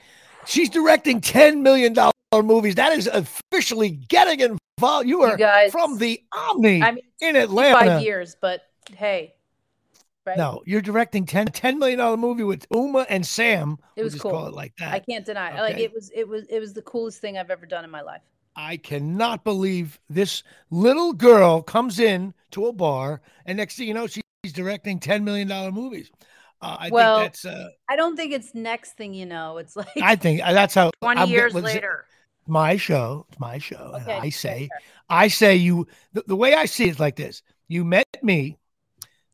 She's 0.46 0.70
directing 0.70 1.20
ten 1.20 1.64
million 1.64 1.94
dollar 1.94 2.12
movies. 2.34 2.76
That 2.76 2.92
is 2.92 3.08
officially 3.08 3.90
getting 3.90 4.40
involved. 4.40 5.08
You 5.08 5.22
are 5.24 5.32
you 5.32 5.38
guys, 5.38 5.72
from 5.72 5.98
the 5.98 6.22
Omni 6.36 6.82
I 6.82 6.92
mean, 6.92 7.04
in 7.22 7.36
Atlanta. 7.36 7.80
Five 7.80 8.02
years, 8.02 8.36
but 8.40 8.62
hey. 8.96 9.34
Right? 10.26 10.38
No, 10.38 10.62
you're 10.66 10.82
directing 10.82 11.26
10, 11.26 11.48
$10 11.48 11.78
million 11.78 12.20
movie 12.20 12.44
with 12.44 12.68
Uma 12.74 13.06
and 13.08 13.26
Sam. 13.26 13.78
It 13.96 14.04
was 14.04 14.16
cool. 14.16 14.32
Call 14.32 14.48
it 14.48 14.54
like 14.54 14.74
that. 14.78 14.92
I 14.92 15.00
can't 15.00 15.26
deny. 15.26 15.52
Okay. 15.52 15.62
Like 15.62 15.78
it 15.78 15.94
was, 15.94 16.12
it 16.14 16.28
was, 16.28 16.46
it 16.50 16.60
was 16.60 16.74
the 16.74 16.82
coolest 16.82 17.22
thing 17.22 17.38
I've 17.38 17.50
ever 17.50 17.66
done 17.66 17.86
in 17.86 17.90
my 17.90 18.02
life. 18.02 18.22
I 18.54 18.76
cannot 18.76 19.46
believe 19.46 20.00
this 20.10 20.44
little 20.70 21.14
girl 21.14 21.62
comes 21.62 22.00
in 22.00 22.34
to 22.52 22.66
a 22.66 22.74
bar, 22.74 23.22
and 23.46 23.56
next 23.58 23.78
thing 23.78 23.88
you 23.88 23.94
know, 23.94 24.08
she's 24.08 24.24
directing 24.52 25.00
ten 25.00 25.24
million 25.24 25.48
dollar 25.48 25.72
movies. 25.72 26.10
Uh, 26.60 26.76
I 26.80 26.90
well, 26.90 27.20
think 27.20 27.34
that's. 27.34 27.46
Uh, 27.46 27.70
I 27.88 27.96
don't 27.96 28.16
think 28.16 28.34
it's 28.34 28.56
next 28.56 28.94
thing 28.94 29.14
you 29.14 29.28
know. 29.28 29.58
It's 29.58 29.76
like 29.76 29.88
I 30.02 30.16
think 30.16 30.42
uh, 30.44 30.54
that's 30.54 30.74
how 30.74 30.90
20 31.02 31.22
I'm, 31.22 31.30
years 31.30 31.54
later 31.54 32.06
my 32.48 32.78
show. 32.78 33.26
It's 33.30 33.40
my 33.40 33.58
show. 33.58 33.94
Okay. 33.96 34.14
And 34.14 34.24
I 34.24 34.30
say, 34.30 34.70
I 35.10 35.28
say 35.28 35.56
you, 35.56 35.88
the, 36.14 36.24
the 36.28 36.36
way 36.36 36.54
I 36.54 36.66
see 36.66 36.86
it 36.86 36.92
is 36.92 37.00
like 37.00 37.16
this. 37.16 37.42
You 37.68 37.84
met 37.84 38.06
me. 38.22 38.58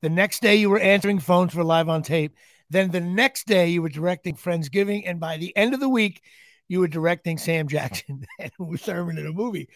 The 0.01 0.09
next 0.09 0.41
day 0.41 0.55
you 0.55 0.69
were 0.69 0.79
answering 0.79 1.19
phones 1.19 1.53
for 1.53 1.63
live 1.63 1.89
on 1.89 2.03
tape. 2.03 2.35
Then 2.69 2.91
the 2.91 2.99
next 2.99 3.47
day 3.47 3.69
you 3.69 3.81
were 3.81 3.89
directing 3.89 4.35
Friendsgiving. 4.35 5.03
And 5.05 5.19
by 5.19 5.37
the 5.37 5.55
end 5.55 5.73
of 5.73 5.79
the 5.79 5.89
week, 5.89 6.21
you 6.67 6.79
were 6.79 6.87
directing 6.87 7.37
Sam 7.37 7.67
Jackson 7.67 8.25
and 8.39 8.51
was 8.59 8.81
Thurman 8.81 9.17
in 9.17 9.27
a 9.27 9.31
movie. 9.31 9.69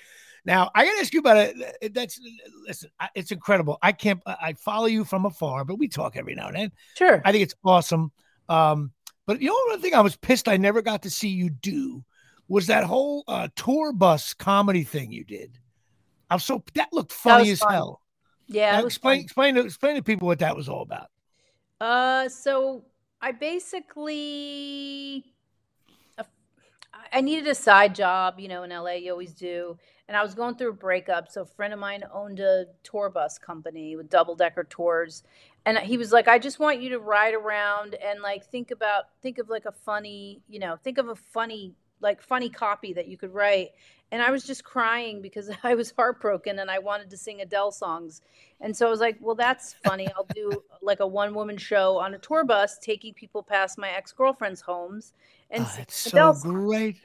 Now 0.46 0.72
I 0.74 0.86
got 0.86 0.94
to 0.94 1.00
ask 1.02 1.14
you 1.14 1.20
about 1.20 1.38
it. 1.38 1.94
That's 1.94 2.20
listen, 2.66 2.90
it's 3.16 3.32
incredible. 3.32 3.78
I 3.82 3.92
can't. 3.92 4.22
I 4.26 4.54
follow 4.54 4.86
you 4.86 5.04
from 5.04 5.26
afar, 5.26 5.66
but 5.66 5.78
we 5.78 5.90
talk 5.90 6.16
every 6.16 6.36
now 6.36 6.48
and 6.48 6.56
then. 6.56 6.72
Sure. 6.96 7.22
I 7.26 7.32
think 7.32 7.44
it's 7.44 7.56
awesome. 7.66 8.12
Um, 8.48 8.92
but 9.26 9.42
you 9.42 9.50
know 9.50 9.72
one 9.72 9.82
thing 9.82 9.94
I 9.94 10.00
was 10.00 10.16
pissed 10.16 10.48
I 10.48 10.56
never 10.56 10.82
got 10.82 11.04
to 11.04 11.10
see 11.10 11.28
you 11.28 11.50
do 11.50 12.04
was 12.48 12.68
that 12.68 12.84
whole 12.84 13.24
uh, 13.28 13.48
tour 13.56 13.94
bus 13.94 14.34
comedy 14.34 14.84
thing 14.84 15.12
you 15.12 15.24
did. 15.24 15.60
I'm 16.30 16.40
so 16.40 16.64
that 16.74 16.92
looked 16.92 17.12
funny 17.12 17.46
that 17.46 17.52
as 17.52 17.60
fun. 17.60 17.74
hell. 17.74 18.02
Yeah, 18.48 18.82
explain 18.82 19.22
explain 19.22 19.56
to, 19.56 19.62
explain 19.62 19.96
to 19.96 20.04
people 20.04 20.28
what 20.28 20.40
that 20.40 20.56
was 20.56 20.70
all 20.70 20.82
about. 20.82 21.08
Uh, 21.80 22.30
so 22.30 22.86
I 23.22 23.32
basically 23.32 25.26
uh, 26.18 26.24
I 27.12 27.22
needed 27.22 27.48
a 27.48 27.56
side 27.56 27.94
job, 27.94 28.40
you 28.40 28.48
know, 28.48 28.64
in 28.64 28.72
LA 28.72 28.94
you 28.94 29.12
always 29.12 29.34
do. 29.34 29.78
And 30.08 30.16
I 30.16 30.24
was 30.24 30.34
going 30.34 30.56
through 30.56 30.70
a 30.70 30.74
breakup. 30.74 31.30
So 31.30 31.42
a 31.42 31.46
friend 31.46 31.74
of 31.74 31.80
mine 31.80 32.02
owned 32.14 32.40
a 32.40 32.68
tour 32.84 33.10
bus 33.10 33.38
company 33.38 33.98
with 33.98 34.10
double 34.10 34.36
decker 34.36 34.64
tours. 34.64 35.24
and 35.66 35.78
he 35.80 35.98
was 35.98 36.14
like, 36.14 36.30
I 36.30 36.40
just 36.40 36.60
want 36.60 36.82
you 36.82 36.90
to 36.92 37.00
ride 37.00 37.34
around 37.34 37.96
and 37.96 38.22
like 38.22 38.46
think 38.46 38.72
about 38.72 39.06
think 39.22 39.38
of 39.38 39.50
like 39.50 39.66
a 39.66 39.74
funny, 39.74 40.42
you 40.48 40.60
know, 40.60 40.78
think 40.82 40.98
of 40.98 41.10
a 41.10 41.16
funny 41.16 41.74
like 42.02 42.22
funny 42.22 42.50
copy 42.50 42.94
that 42.94 43.08
you 43.08 43.18
could 43.18 43.34
write. 43.34 43.72
And 44.12 44.22
I 44.22 44.32
was 44.32 44.44
just 44.44 44.64
crying 44.64 45.22
because 45.22 45.50
I 45.64 45.76
was 45.76 45.92
heartbroken 45.92 46.60
and 46.60 46.72
I 46.72 46.80
wanted 46.80 47.10
to 47.10 47.18
sing 47.18 47.42
Adele 47.42 47.72
songs. 47.72 48.22
And 48.62 48.76
so 48.76 48.88
I 48.88 48.90
was 48.90 49.00
like, 49.00 49.18
well, 49.20 49.36
that's 49.36 49.76
funny. 49.84 50.08
I'll 50.16 50.28
do 50.34 50.64
like 50.82 51.00
a 51.00 51.08
one 51.08 51.34
woman 51.34 51.58
show 51.58 51.98
on 51.98 52.14
a 52.14 52.18
tour 52.18 52.44
bus 52.44 52.78
taking 52.80 53.14
people 53.14 53.44
past 53.44 53.78
my 53.78 53.90
ex 53.90 54.12
girlfriend's 54.12 54.62
homes 54.62 55.14
and 55.50 55.64
oh, 55.64 55.74
that's 55.78 56.08
Adele 56.08 56.34
so 56.34 56.40
songs. 56.42 56.56
great. 56.56 56.98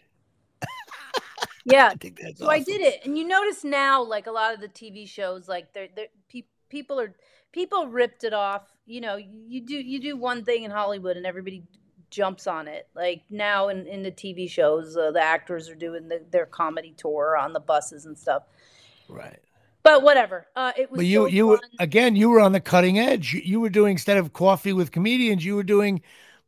yeah. 1.65 1.93
I 2.01 2.09
so 2.11 2.47
awesome. 2.47 2.49
I 2.49 2.61
did 2.61 2.81
it. 2.81 3.05
And 3.05 3.19
you 3.19 3.27
notice 3.27 3.65
now, 3.65 4.03
like 4.03 4.27
a 4.27 4.33
lot 4.33 4.55
of 4.55 4.61
the 4.61 4.69
TV 4.69 5.09
shows, 5.09 5.49
like 5.49 5.73
they're, 5.73 5.89
they're 5.95 6.07
pe- 6.29 6.45
people 6.69 6.99
are 7.01 7.15
people 7.53 7.87
ripped 7.89 8.25
it 8.25 8.33
off. 8.33 8.63
You 8.87 9.01
know, 9.01 9.17
you 9.17 9.61
do 9.61 9.77
you 9.77 10.01
do 10.01 10.17
one 10.17 10.45
thing 10.45 10.65
in 10.65 10.71
Hollywood 10.71 11.17
and 11.17 11.27
everybody 11.27 11.63
jumps 12.13 12.47
on 12.47 12.69
it. 12.69 12.87
Like 12.95 13.23
now 13.31 13.69
in, 13.69 13.87
in 13.87 14.03
the 14.03 14.13
TV 14.13 14.49
shows, 14.49 14.97
uh, 14.97 15.11
the 15.11 15.21
actors 15.21 15.69
are 15.69 15.75
doing 15.75 16.09
the, 16.09 16.23
their 16.31 16.47
comedy 16.47 16.95
tour 16.97 17.37
on 17.37 17.53
the 17.53 17.61
buses 17.61 18.07
and 18.07 18.17
stuff. 18.17 18.45
Right. 19.09 19.41
But 19.83 20.05
whatever. 20.05 20.47
Uh, 20.55 20.73
it 20.77 20.91
was. 20.91 20.99
But 20.99 21.07
you 21.07 21.23
so 21.23 21.27
you 21.27 21.47
were, 21.49 21.61
again 21.81 22.15
you 22.15 22.31
were 22.31 22.41
on 22.41 22.53
the 22.53 22.61
cutting 22.61 23.01
edge. 23.01 23.33
You, 23.33 23.41
you, 23.45 23.61
were 23.61 23.71
doing 23.71 23.93
instead 23.93 24.19
of 24.19 24.33
coffee 24.33 24.73
with 24.73 24.93
comedians, 24.93 25.45
you 25.45 25.57
were 25.57 25.65
doing 25.65 26.03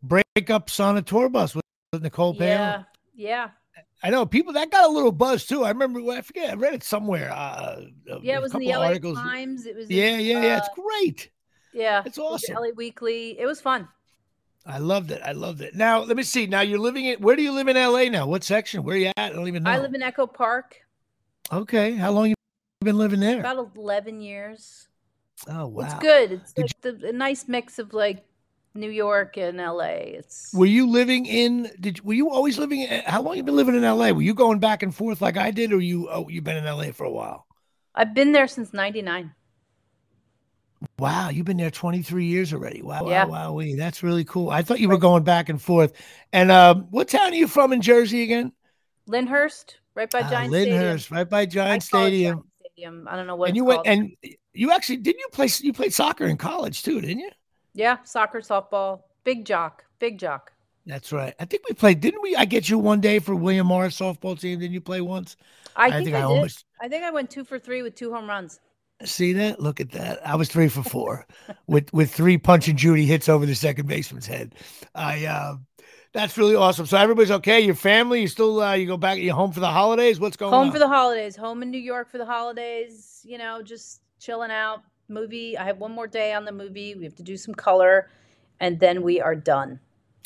breakups 0.06 0.78
on 0.78 0.96
a 0.96 1.02
tour 1.02 1.28
bus 1.28 1.54
with, 1.54 1.64
with 1.92 2.02
Nicol 2.02 2.34
Paone. 2.34 2.40
Yeah. 2.40 2.82
Yeah. 3.16 3.48
I 4.04 4.10
know 4.10 4.26
people 4.26 4.52
that 4.52 4.70
got 4.70 4.88
a 4.88 4.92
little 4.92 5.12
buzz 5.12 5.46
too. 5.46 5.64
I 5.64 5.70
remember 5.70 6.00
I 6.10 6.20
forget 6.20 6.50
I 6.50 6.54
read 6.54 6.74
it 6.74 6.84
somewhere. 6.84 7.32
Uh, 7.32 7.80
yeah, 8.22 8.36
it 8.36 8.42
was 8.42 8.52
in 8.52 8.60
the 8.60 8.68
LA 8.68 8.88
articles. 8.88 9.16
Times. 9.16 9.64
It 9.64 9.74
was. 9.74 9.90
Yeah, 9.90 10.16
in, 10.16 10.20
yeah, 10.20 10.42
yeah. 10.42 10.58
It's 10.58 10.68
uh, 10.68 10.82
great. 10.82 11.30
Yeah, 11.72 12.02
it's 12.04 12.18
awesome. 12.18 12.54
LA 12.54 12.68
Weekly. 12.76 13.38
It 13.38 13.46
was 13.46 13.62
fun. 13.62 13.88
I 14.66 14.78
loved 14.78 15.10
it. 15.10 15.20
I 15.24 15.32
loved 15.32 15.60
it. 15.60 15.74
Now 15.74 16.02
let 16.02 16.16
me 16.16 16.22
see. 16.22 16.46
Now 16.46 16.62
you're 16.62 16.78
living 16.78 17.04
in. 17.04 17.20
Where 17.20 17.36
do 17.36 17.42
you 17.42 17.52
live 17.52 17.68
in 17.68 17.76
LA 17.76 18.04
now? 18.04 18.26
What 18.26 18.44
section? 18.44 18.82
Where 18.82 18.96
are 18.96 18.98
you 18.98 19.12
at? 19.16 19.18
I 19.18 19.28
don't 19.30 19.48
even 19.48 19.62
know. 19.62 19.70
I 19.70 19.78
live 19.78 19.94
in 19.94 20.02
Echo 20.02 20.26
Park. 20.26 20.76
Okay. 21.52 21.92
How 21.94 22.10
long 22.10 22.28
you 22.28 22.34
been 22.80 22.98
living 22.98 23.20
there? 23.20 23.40
About 23.40 23.72
eleven 23.76 24.20
years. 24.20 24.88
Oh 25.48 25.66
wow. 25.66 25.84
It's 25.84 25.94
good. 25.94 26.32
It's 26.32 26.54
like 26.56 26.80
the, 26.80 27.08
a 27.08 27.12
nice 27.12 27.46
mix 27.46 27.78
of 27.78 27.92
like 27.92 28.24
New 28.74 28.90
York 28.90 29.36
and 29.36 29.58
LA. 29.58 30.16
It's 30.18 30.52
Were 30.54 30.66
you 30.66 30.88
living 30.88 31.26
in 31.26 31.70
did 31.78 32.02
were 32.04 32.14
you 32.14 32.30
always 32.30 32.58
living 32.58 32.80
in, 32.80 33.02
how 33.04 33.22
long 33.22 33.36
you 33.36 33.42
been 33.42 33.56
living 33.56 33.74
in 33.74 33.82
LA? 33.82 34.10
Were 34.10 34.22
you 34.22 34.34
going 34.34 34.58
back 34.58 34.82
and 34.82 34.94
forth 34.94 35.20
like 35.20 35.36
I 35.36 35.50
did 35.50 35.72
or 35.72 35.80
you 35.80 36.08
oh 36.10 36.28
you've 36.28 36.44
been 36.44 36.56
in 36.56 36.64
LA 36.64 36.92
for 36.92 37.04
a 37.04 37.10
while? 37.10 37.46
I've 37.94 38.14
been 38.14 38.32
there 38.32 38.48
since 38.48 38.72
99. 38.72 39.32
Wow, 40.98 41.28
you've 41.30 41.46
been 41.46 41.56
there 41.56 41.70
23 41.70 42.24
years 42.24 42.52
already. 42.52 42.82
Wow, 42.82 43.08
yeah. 43.08 43.24
wow, 43.24 43.52
wow, 43.52 43.76
that's 43.76 44.02
really 44.02 44.24
cool. 44.24 44.50
I 44.50 44.62
thought 44.62 44.80
you 44.80 44.88
were 44.88 44.98
going 44.98 45.22
back 45.22 45.48
and 45.48 45.60
forth. 45.60 45.92
And 46.32 46.50
um, 46.50 46.86
what 46.90 47.08
town 47.08 47.32
are 47.32 47.36
you 47.36 47.48
from 47.48 47.72
in 47.72 47.80
Jersey 47.80 48.22
again? 48.22 48.52
Lyndhurst, 49.06 49.76
right 49.94 50.10
by 50.10 50.22
ah, 50.22 50.30
Giant 50.30 50.52
uh, 50.52 50.56
Lyndhurst, 50.56 51.06
Stadium. 51.06 51.18
right 51.18 51.28
by 51.28 51.46
Giant 51.46 51.82
Stadium. 51.82 52.34
Giant 52.34 52.46
Stadium. 52.72 53.08
I 53.08 53.16
don't 53.16 53.26
know 53.26 53.36
what. 53.36 53.48
And 53.48 53.56
you 53.56 53.64
went 53.64 53.82
and 53.86 54.10
you 54.52 54.70
actually 54.70 54.98
didn't 54.98 55.20
you 55.20 55.28
play 55.32 55.48
you 55.60 55.72
played 55.72 55.92
soccer 55.92 56.24
in 56.24 56.36
college 56.36 56.82
too, 56.82 57.00
didn't 57.00 57.20
you? 57.20 57.30
Yeah, 57.74 57.98
soccer, 58.04 58.40
softball, 58.40 59.02
big 59.24 59.44
jock, 59.44 59.84
big 59.98 60.18
jock. 60.18 60.52
That's 60.86 61.12
right. 61.12 61.34
I 61.40 61.44
think 61.44 61.62
we 61.68 61.74
played. 61.74 62.00
Didn't 62.00 62.22
we? 62.22 62.36
I 62.36 62.44
get 62.44 62.68
you 62.68 62.78
one 62.78 63.00
day 63.00 63.18
for 63.18 63.34
William 63.34 63.66
Morris 63.66 63.98
softball 63.98 64.38
team. 64.38 64.58
Didn't 64.58 64.74
you 64.74 64.80
play 64.80 65.00
once? 65.00 65.36
I, 65.76 65.86
I 65.86 65.90
think, 65.90 66.04
think, 66.06 66.16
I, 66.16 66.18
I 66.18 66.22
did. 66.22 66.26
Almost... 66.26 66.64
I 66.80 66.88
think 66.88 67.04
I 67.04 67.10
went 67.10 67.30
two 67.30 67.44
for 67.44 67.58
three 67.58 67.82
with 67.82 67.94
two 67.94 68.12
home 68.12 68.28
runs. 68.28 68.60
See 69.04 69.32
that? 69.34 69.60
Look 69.60 69.80
at 69.80 69.90
that. 69.92 70.26
I 70.26 70.36
was 70.36 70.48
three 70.48 70.68
for 70.68 70.82
four 70.82 71.26
with 71.66 71.92
with 71.92 72.12
three 72.12 72.38
punch 72.38 72.68
and 72.68 72.78
Judy 72.78 73.06
hits 73.06 73.28
over 73.28 73.46
the 73.46 73.54
second 73.54 73.86
baseman's 73.86 74.26
head. 74.26 74.54
I 74.94 75.26
uh, 75.26 75.56
that's 76.12 76.38
really 76.38 76.54
awesome. 76.54 76.86
So 76.86 76.96
everybody's 76.96 77.30
okay. 77.30 77.60
Your 77.60 77.74
family, 77.74 78.20
you 78.22 78.28
still 78.28 78.60
uh, 78.60 78.74
you 78.74 78.86
go 78.86 78.96
back. 78.96 79.18
You 79.18 79.32
home 79.32 79.52
for 79.52 79.60
the 79.60 79.70
holidays? 79.70 80.20
What's 80.20 80.36
going 80.36 80.52
home 80.52 80.60
on? 80.60 80.66
Home 80.66 80.72
for 80.72 80.78
the 80.78 80.88
holidays. 80.88 81.36
Home 81.36 81.62
in 81.62 81.70
New 81.70 81.78
York 81.78 82.10
for 82.10 82.18
the 82.18 82.26
holidays. 82.26 83.20
You 83.24 83.38
know, 83.38 83.62
just 83.62 84.02
chilling 84.18 84.50
out. 84.50 84.82
Movie. 85.08 85.58
I 85.58 85.64
have 85.64 85.78
one 85.78 85.92
more 85.92 86.06
day 86.06 86.32
on 86.32 86.46
the 86.46 86.52
movie. 86.52 86.94
We 86.94 87.04
have 87.04 87.14
to 87.16 87.22
do 87.22 87.36
some 87.36 87.54
color 87.54 88.08
and 88.60 88.78
then 88.80 89.02
we 89.02 89.20
are 89.20 89.34
done. 89.34 89.80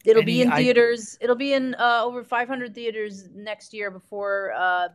It'll 0.04 0.22
Any, 0.22 0.32
be 0.32 0.42
in 0.42 0.52
theaters. 0.52 1.18
I, 1.20 1.24
it'll 1.24 1.36
be 1.36 1.52
in 1.52 1.74
uh, 1.74 2.02
over 2.04 2.22
500 2.22 2.74
theaters 2.74 3.28
next 3.34 3.74
year 3.74 3.90
before 3.90 4.52
uh, 4.56 4.88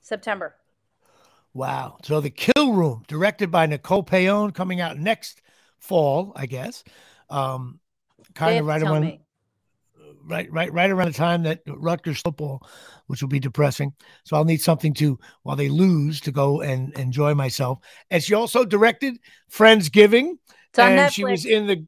September. 0.00 0.54
Wow. 1.58 1.98
So 2.04 2.20
The 2.20 2.30
Kill 2.30 2.72
Room, 2.72 3.02
directed 3.08 3.50
by 3.50 3.66
Nicol 3.66 4.04
Paone, 4.04 4.54
coming 4.54 4.80
out 4.80 4.96
next 4.96 5.42
fall, 5.80 6.32
I 6.36 6.46
guess. 6.46 6.84
Um, 7.28 7.80
kind 8.32 8.60
of 8.60 8.66
right 8.66 8.80
around 8.80 9.02
me. 9.02 9.20
right 10.24 10.48
right 10.52 10.72
right 10.72 10.88
around 10.88 11.08
the 11.08 11.14
time 11.14 11.42
that 11.42 11.62
Rutgers 11.66 12.20
football, 12.20 12.64
which 13.08 13.22
will 13.22 13.28
be 13.28 13.40
depressing. 13.40 13.92
So 14.24 14.36
I'll 14.36 14.44
need 14.44 14.62
something 14.62 14.94
to 14.94 15.18
while 15.42 15.56
they 15.56 15.68
lose 15.68 16.20
to 16.22 16.30
go 16.30 16.60
and 16.60 16.96
enjoy 16.96 17.34
myself. 17.34 17.80
And 18.08 18.22
she 18.22 18.34
also 18.34 18.64
directed 18.64 19.18
Friendsgiving. 19.50 20.34
and 20.90 21.00
Netflix. 21.00 21.10
she 21.10 21.24
was 21.24 21.44
in 21.44 21.66
the 21.66 21.86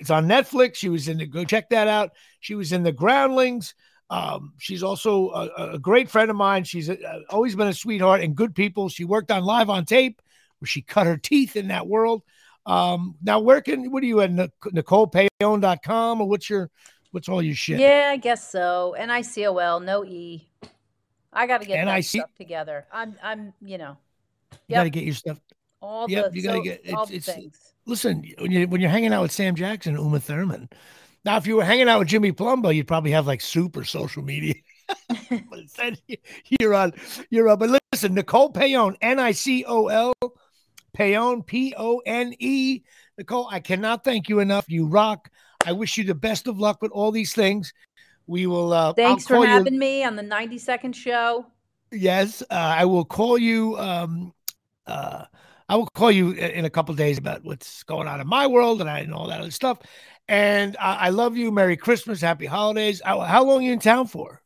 it's 0.00 0.10
on 0.10 0.26
Netflix. 0.26 0.74
She 0.74 0.88
was 0.88 1.06
in 1.06 1.18
the 1.18 1.26
go 1.26 1.44
check 1.44 1.70
that 1.70 1.86
out. 1.86 2.10
She 2.40 2.56
was 2.56 2.72
in 2.72 2.82
the 2.82 2.90
Groundlings. 2.90 3.76
Um, 4.14 4.52
she's 4.58 4.84
also 4.84 5.30
a, 5.30 5.72
a, 5.72 5.78
great 5.78 6.08
friend 6.08 6.30
of 6.30 6.36
mine. 6.36 6.62
She's 6.62 6.88
a, 6.88 7.02
uh, 7.02 7.20
always 7.30 7.56
been 7.56 7.66
a 7.66 7.74
sweetheart 7.74 8.20
and 8.20 8.36
good 8.36 8.54
people. 8.54 8.88
She 8.88 9.04
worked 9.04 9.32
on 9.32 9.42
Live 9.42 9.68
on 9.68 9.84
Tape, 9.86 10.22
where 10.60 10.66
she 10.66 10.82
cut 10.82 11.06
her 11.06 11.16
teeth 11.16 11.56
in 11.56 11.68
that 11.68 11.88
world. 11.88 12.22
Um, 12.64 13.16
now, 13.22 13.40
where 13.40 13.60
can 13.60 13.90
what 13.90 14.04
are 14.04 14.06
you 14.06 14.20
at 14.20 14.30
NicolPaone.com 14.30 16.20
or 16.20 16.28
what's 16.28 16.48
your 16.48 16.70
what's 17.10 17.28
all 17.28 17.42
your 17.42 17.56
shit? 17.56 17.80
Yeah, 17.80 18.10
I 18.12 18.16
guess 18.16 18.48
so. 18.48 18.92
N 18.92 19.10
I 19.10 19.22
C 19.22 19.46
O 19.46 19.56
L, 19.56 19.80
no 19.80 20.04
E. 20.04 20.48
I 21.32 21.48
got 21.48 21.62
to 21.62 21.66
get 21.66 21.84
that 21.84 22.04
stuff 22.04 22.30
together. 22.36 22.86
I'm, 22.92 23.16
I'm, 23.20 23.52
you 23.60 23.78
know, 23.78 23.96
yep. 24.52 24.60
you 24.68 24.74
got 24.76 24.82
to 24.84 24.90
get 24.90 25.02
your 25.02 25.14
stuff. 25.14 25.40
All 25.80 26.08
yep, 26.08 26.30
the, 26.30 26.36
you 26.36 26.42
got 26.44 26.52
to 26.52 26.58
so, 26.58 26.62
get 26.62 26.80
it's, 26.84 27.10
it's 27.10 27.26
things 27.26 27.74
listen, 27.86 28.24
when 28.38 28.50
you 28.50 28.68
when 28.68 28.80
you're 28.80 28.90
hanging 28.90 29.12
out 29.12 29.22
with 29.22 29.32
Sam 29.32 29.54
Jackson, 29.54 29.96
Uma 29.96 30.20
Thurman. 30.20 30.68
Now, 31.24 31.38
if 31.38 31.46
you 31.46 31.56
were 31.56 31.64
hanging 31.64 31.88
out 31.88 32.00
with 32.00 32.08
Jimmy 32.08 32.32
Palumbo, 32.32 32.74
you'd 32.74 32.86
probably 32.86 33.12
have 33.12 33.26
like 33.26 33.40
super 33.40 33.84
social 33.84 34.22
media. 34.22 34.54
but 35.08 35.58
instead, 35.58 35.98
you're 36.60 36.74
on, 36.74 36.92
you're 37.30 37.48
on. 37.48 37.58
But 37.58 37.80
listen, 37.92 38.14
Nicol 38.14 38.52
Paone, 38.52 38.96
N 39.00 39.18
I 39.18 39.32
C 39.32 39.64
O 39.66 39.88
L, 39.88 40.12
Paone, 40.96 41.46
P 41.46 41.74
O 41.76 42.02
N 42.04 42.34
E. 42.38 42.82
Nicol, 43.16 43.48
I 43.50 43.60
cannot 43.60 44.04
thank 44.04 44.28
you 44.28 44.40
enough. 44.40 44.66
You 44.68 44.86
rock. 44.86 45.30
I 45.66 45.72
wish 45.72 45.96
you 45.96 46.04
the 46.04 46.14
best 46.14 46.46
of 46.46 46.58
luck 46.58 46.82
with 46.82 46.92
all 46.92 47.10
these 47.10 47.32
things. 47.32 47.72
We 48.26 48.46
will. 48.46 48.72
Uh, 48.72 48.92
Thanks 48.92 49.26
for 49.26 49.46
having 49.46 49.74
you. 49.74 49.80
me 49.80 50.04
on 50.04 50.16
the 50.16 50.22
90 50.22 50.58
second 50.58 50.94
show. 50.94 51.46
Yes, 51.90 52.42
uh, 52.42 52.54
I 52.54 52.84
will 52.84 53.04
call 53.04 53.38
you. 53.38 53.78
Um, 53.78 54.34
uh, 54.86 55.24
I 55.68 55.76
will 55.76 55.88
call 55.94 56.10
you 56.10 56.32
in 56.32 56.66
a 56.66 56.70
couple 56.70 56.94
days 56.94 57.16
about 57.16 57.44
what's 57.44 57.82
going 57.84 58.06
on 58.06 58.20
in 58.20 58.26
my 58.26 58.46
world 58.46 58.80
and 58.80 58.90
I 58.90 59.00
and 59.00 59.14
all 59.14 59.28
that 59.28 59.40
other 59.40 59.50
stuff. 59.50 59.78
And 60.28 60.76
I, 60.78 60.94
I 60.94 61.08
love 61.10 61.36
you. 61.36 61.50
Merry 61.50 61.76
Christmas. 61.76 62.20
Happy 62.20 62.46
holidays. 62.46 63.02
How, 63.04 63.20
how 63.20 63.44
long 63.44 63.58
are 63.58 63.62
you 63.62 63.72
in 63.72 63.78
town 63.78 64.06
for? 64.06 64.40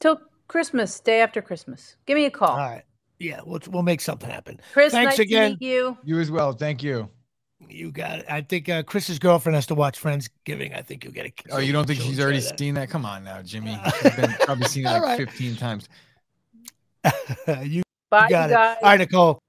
Till 0.00 0.20
Christmas, 0.46 0.98
day 1.00 1.20
after 1.20 1.42
Christmas. 1.42 1.96
Give 2.06 2.16
me 2.16 2.24
a 2.24 2.30
call. 2.30 2.50
All 2.50 2.56
right. 2.56 2.84
Yeah, 3.18 3.40
we'll, 3.44 3.60
we'll 3.68 3.82
make 3.82 4.00
something 4.00 4.30
happen. 4.30 4.60
Chris, 4.72 4.92
thanks 4.92 5.18
nice 5.18 5.18
again. 5.18 5.56
you. 5.60 5.98
You 6.04 6.20
as 6.20 6.30
well. 6.30 6.52
Thank 6.52 6.82
you. 6.82 7.10
You 7.68 7.90
got 7.90 8.20
it. 8.20 8.26
I 8.28 8.42
think 8.42 8.68
uh, 8.68 8.84
Chris's 8.84 9.18
girlfriend 9.18 9.56
has 9.56 9.66
to 9.66 9.74
watch 9.74 10.00
Friendsgiving. 10.00 10.76
I 10.76 10.82
think 10.82 11.04
you'll 11.04 11.12
get 11.12 11.24
a 11.24 11.28
it. 11.28 11.42
Oh, 11.50 11.58
you 11.58 11.72
don't 11.72 11.86
think 11.86 12.00
she's 12.00 12.20
already 12.20 12.38
that. 12.40 12.58
seen 12.58 12.74
that? 12.74 12.88
Come 12.88 13.04
on 13.04 13.24
now, 13.24 13.42
Jimmy. 13.42 13.78
She's 14.02 14.14
been 14.14 14.30
probably 14.42 14.68
seen 14.68 14.86
it 14.86 14.90
like 14.90 15.02
right. 15.02 15.16
15 15.16 15.56
times. 15.56 15.88
you, 17.64 17.82
Bye, 18.10 18.24
you 18.24 18.30
got 18.30 18.50
it. 18.50 18.56
All 18.56 18.76
right, 18.82 18.98
Nicol. 18.98 19.40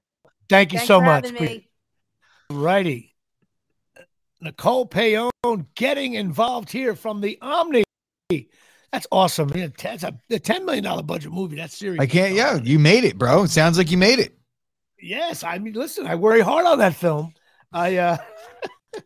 Thank 0.48 0.72
you 0.72 0.80
Thanks 0.80 0.88
so 0.88 1.00
much. 1.00 1.30
Righty. 2.50 3.09
Nicol 4.40 4.86
Paone 4.86 5.66
getting 5.74 6.14
involved 6.14 6.70
here 6.70 6.94
from 6.94 7.20
the 7.20 7.38
Omni. 7.42 7.84
That's 8.92 9.06
awesome. 9.12 9.48
That's 9.48 10.02
a, 10.02 10.18
a 10.30 10.38
$10 10.38 10.64
million 10.64 11.06
budget 11.06 11.32
movie. 11.32 11.56
That's 11.56 11.76
serious. 11.76 12.00
I 12.00 12.06
can't, 12.06 12.34
yeah, 12.34 12.56
you 12.56 12.78
made 12.78 13.04
it, 13.04 13.18
bro. 13.18 13.44
It 13.44 13.50
sounds 13.50 13.78
like 13.78 13.90
you 13.90 13.98
made 13.98 14.18
it. 14.18 14.36
Yes. 15.00 15.44
I 15.44 15.58
mean, 15.58 15.74
listen, 15.74 16.06
I 16.06 16.16
worry 16.16 16.40
hard 16.40 16.66
on 16.66 16.78
that 16.78 16.94
film. 16.94 17.34
I, 17.72 17.96
uh, 17.98 18.16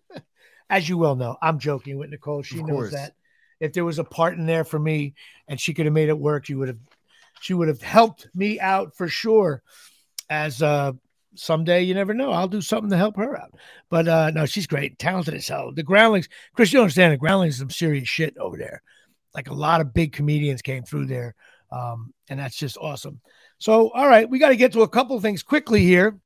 as 0.71 0.89
you 0.89 0.97
well 0.97 1.17
know, 1.17 1.37
I'm 1.43 1.59
joking 1.59 1.99
with 1.99 2.11
Nicol. 2.11 2.43
She 2.43 2.63
knows 2.63 2.93
that 2.93 3.15
if 3.61 3.73
there 3.73 3.85
was 3.85 3.99
a 3.99 4.05
part 4.05 4.39
in 4.39 4.47
there 4.47 4.65
for 4.65 4.79
me 4.79 5.15
and 5.49 5.61
she 5.61 5.75
could 5.75 5.85
have 5.85 5.93
made 5.93 6.09
it 6.09 6.19
work, 6.19 6.47
she 6.47 6.55
would 6.55 6.69
have, 6.69 6.79
she 7.41 7.53
would 7.53 7.69
have 7.69 7.83
helped 7.83 8.27
me 8.35 8.59
out 8.59 8.97
for 8.97 9.09
sure 9.09 9.63
as, 10.31 10.63
uh, 10.63 10.93
someday 11.37 11.83
you 11.83 11.95
never 11.95 12.15
know. 12.15 12.31
I'll 12.33 12.49
do 12.49 12.61
something 12.61 12.91
to 12.91 12.97
help 12.97 13.17
her 13.17 13.39
out. 13.39 13.55
But 13.91 14.09
uh 14.09 14.31
no, 14.31 14.47
she's 14.47 14.67
great, 14.67 14.99
talented 14.99 15.35
as 15.35 15.49
hell. 15.49 15.73
The 15.73 15.83
Groundlings, 15.83 16.29
Chris, 16.55 16.73
you 16.73 16.81
understand 16.81 17.13
the 17.13 17.19
Groundlings 17.19 17.55
is 17.55 17.61
some 17.61 17.71
serious 17.71 18.09
shit 18.09 18.37
over 18.39 18.57
there. 18.57 18.83
Like 19.35 19.49
a 19.49 19.55
lot 19.55 19.81
of 19.81 19.95
big 19.95 20.13
comedians 20.13 20.63
came 20.63 20.85
through 20.85 21.07
there. 21.07 21.35
Um, 21.71 22.13
and 22.29 22.39
that's 22.39 22.57
just 22.57 22.79
awesome. 22.79 23.21
So, 23.59 23.91
all 23.91 24.07
right, 24.09 24.29
we 24.29 24.39
got 24.39 24.51
to 24.51 24.57
get 24.57 24.73
to 24.75 24.83
a 24.83 24.89
couple 24.89 25.21
things 25.21 25.43
quickly 25.43 25.83
here. 25.83 26.19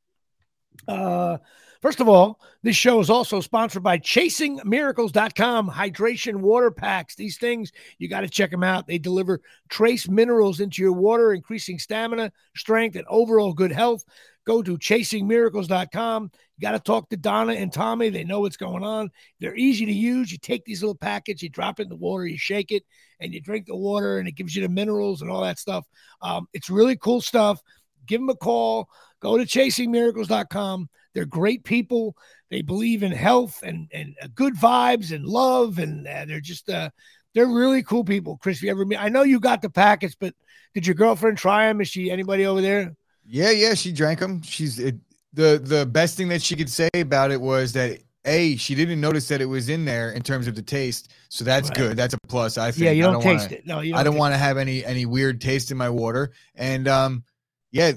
Uh 0.86 1.38
First 1.80 2.00
of 2.00 2.08
all, 2.08 2.40
this 2.64 2.74
show 2.74 2.98
is 2.98 3.08
also 3.08 3.40
sponsored 3.40 3.84
by 3.84 3.98
chasingmiracles.com 3.98 5.70
hydration 5.70 6.36
water 6.36 6.72
packs. 6.72 7.14
These 7.14 7.38
things, 7.38 7.70
you 7.98 8.08
got 8.08 8.22
to 8.22 8.28
check 8.28 8.50
them 8.50 8.64
out. 8.64 8.88
They 8.88 8.98
deliver 8.98 9.40
trace 9.68 10.08
minerals 10.08 10.58
into 10.58 10.82
your 10.82 10.92
water, 10.92 11.32
increasing 11.32 11.78
stamina, 11.78 12.32
strength, 12.56 12.96
and 12.96 13.06
overall 13.06 13.52
good 13.52 13.70
health. 13.70 14.04
Go 14.48 14.62
to 14.62 14.78
chasingmiracles.com. 14.78 16.30
You 16.56 16.62
got 16.62 16.72
to 16.72 16.78
talk 16.78 17.10
to 17.10 17.18
Donna 17.18 17.52
and 17.52 17.70
Tommy. 17.70 18.08
They 18.08 18.24
know 18.24 18.40
what's 18.40 18.56
going 18.56 18.82
on. 18.82 19.10
They're 19.40 19.54
easy 19.54 19.84
to 19.84 19.92
use. 19.92 20.32
You 20.32 20.38
take 20.38 20.64
these 20.64 20.80
little 20.80 20.94
packets, 20.94 21.42
you 21.42 21.50
drop 21.50 21.80
it 21.80 21.82
in 21.82 21.88
the 21.90 21.96
water, 21.96 22.26
you 22.26 22.38
shake 22.38 22.72
it, 22.72 22.82
and 23.20 23.34
you 23.34 23.42
drink 23.42 23.66
the 23.66 23.76
water, 23.76 24.18
and 24.18 24.26
it 24.26 24.36
gives 24.36 24.56
you 24.56 24.62
the 24.62 24.70
minerals 24.70 25.20
and 25.20 25.30
all 25.30 25.42
that 25.42 25.58
stuff. 25.58 25.84
Um, 26.22 26.46
it's 26.54 26.70
really 26.70 26.96
cool 26.96 27.20
stuff. 27.20 27.60
Give 28.06 28.22
them 28.22 28.30
a 28.30 28.34
call. 28.36 28.88
Go 29.20 29.36
to 29.36 29.44
chasingmiracles.com. 29.44 30.88
They're 31.12 31.26
great 31.26 31.64
people. 31.64 32.16
They 32.50 32.62
believe 32.62 33.02
in 33.02 33.12
health 33.12 33.62
and 33.62 33.90
and 33.92 34.14
uh, 34.22 34.28
good 34.34 34.54
vibes 34.54 35.14
and 35.14 35.26
love, 35.26 35.78
and 35.78 36.08
uh, 36.08 36.24
they're 36.24 36.40
just 36.40 36.70
uh, 36.70 36.88
they're 37.34 37.46
really 37.46 37.82
cool 37.82 38.02
people. 38.02 38.38
Chris, 38.38 38.62
you 38.62 38.70
ever 38.70 38.86
meet? 38.86 38.98
I 38.98 39.10
know 39.10 39.24
you 39.24 39.40
got 39.40 39.60
the 39.60 39.68
packets, 39.68 40.16
but 40.18 40.32
did 40.72 40.86
your 40.86 40.94
girlfriend 40.94 41.36
try 41.36 41.66
them? 41.66 41.82
Is 41.82 41.88
she 41.88 42.10
anybody 42.10 42.46
over 42.46 42.62
there? 42.62 42.94
Yeah, 43.28 43.50
yeah, 43.50 43.74
she 43.74 43.92
drank 43.92 44.20
them. 44.20 44.42
She's 44.42 44.78
it, 44.78 44.96
the 45.34 45.60
the 45.62 45.84
best 45.84 46.16
thing 46.16 46.28
that 46.28 46.42
she 46.42 46.56
could 46.56 46.70
say 46.70 46.88
about 46.94 47.30
it 47.30 47.40
was 47.40 47.72
that 47.74 48.00
a 48.24 48.56
she 48.56 48.74
didn't 48.74 49.00
notice 49.00 49.28
that 49.28 49.40
it 49.40 49.46
was 49.46 49.68
in 49.68 49.84
there 49.84 50.12
in 50.12 50.22
terms 50.22 50.46
of 50.46 50.54
the 50.54 50.62
taste, 50.62 51.12
so 51.28 51.44
that's 51.44 51.68
right. 51.68 51.78
good. 51.78 51.96
That's 51.96 52.14
a 52.14 52.18
plus. 52.26 52.56
I 52.56 52.70
think. 52.70 52.84
Yeah, 52.84 52.90
you 52.92 53.02
don't, 53.02 53.14
don't 53.14 53.22
taste 53.22 53.44
wanna, 53.46 53.56
it. 53.56 53.66
No, 53.66 53.80
you 53.80 53.92
don't 53.92 54.00
I 54.00 54.02
don't 54.02 54.16
want 54.16 54.34
to 54.34 54.38
have 54.38 54.56
any 54.56 54.84
any 54.84 55.06
weird 55.06 55.40
taste 55.40 55.70
in 55.70 55.76
my 55.76 55.90
water, 55.90 56.32
and 56.54 56.88
um, 56.88 57.24
yeah, 57.70 57.92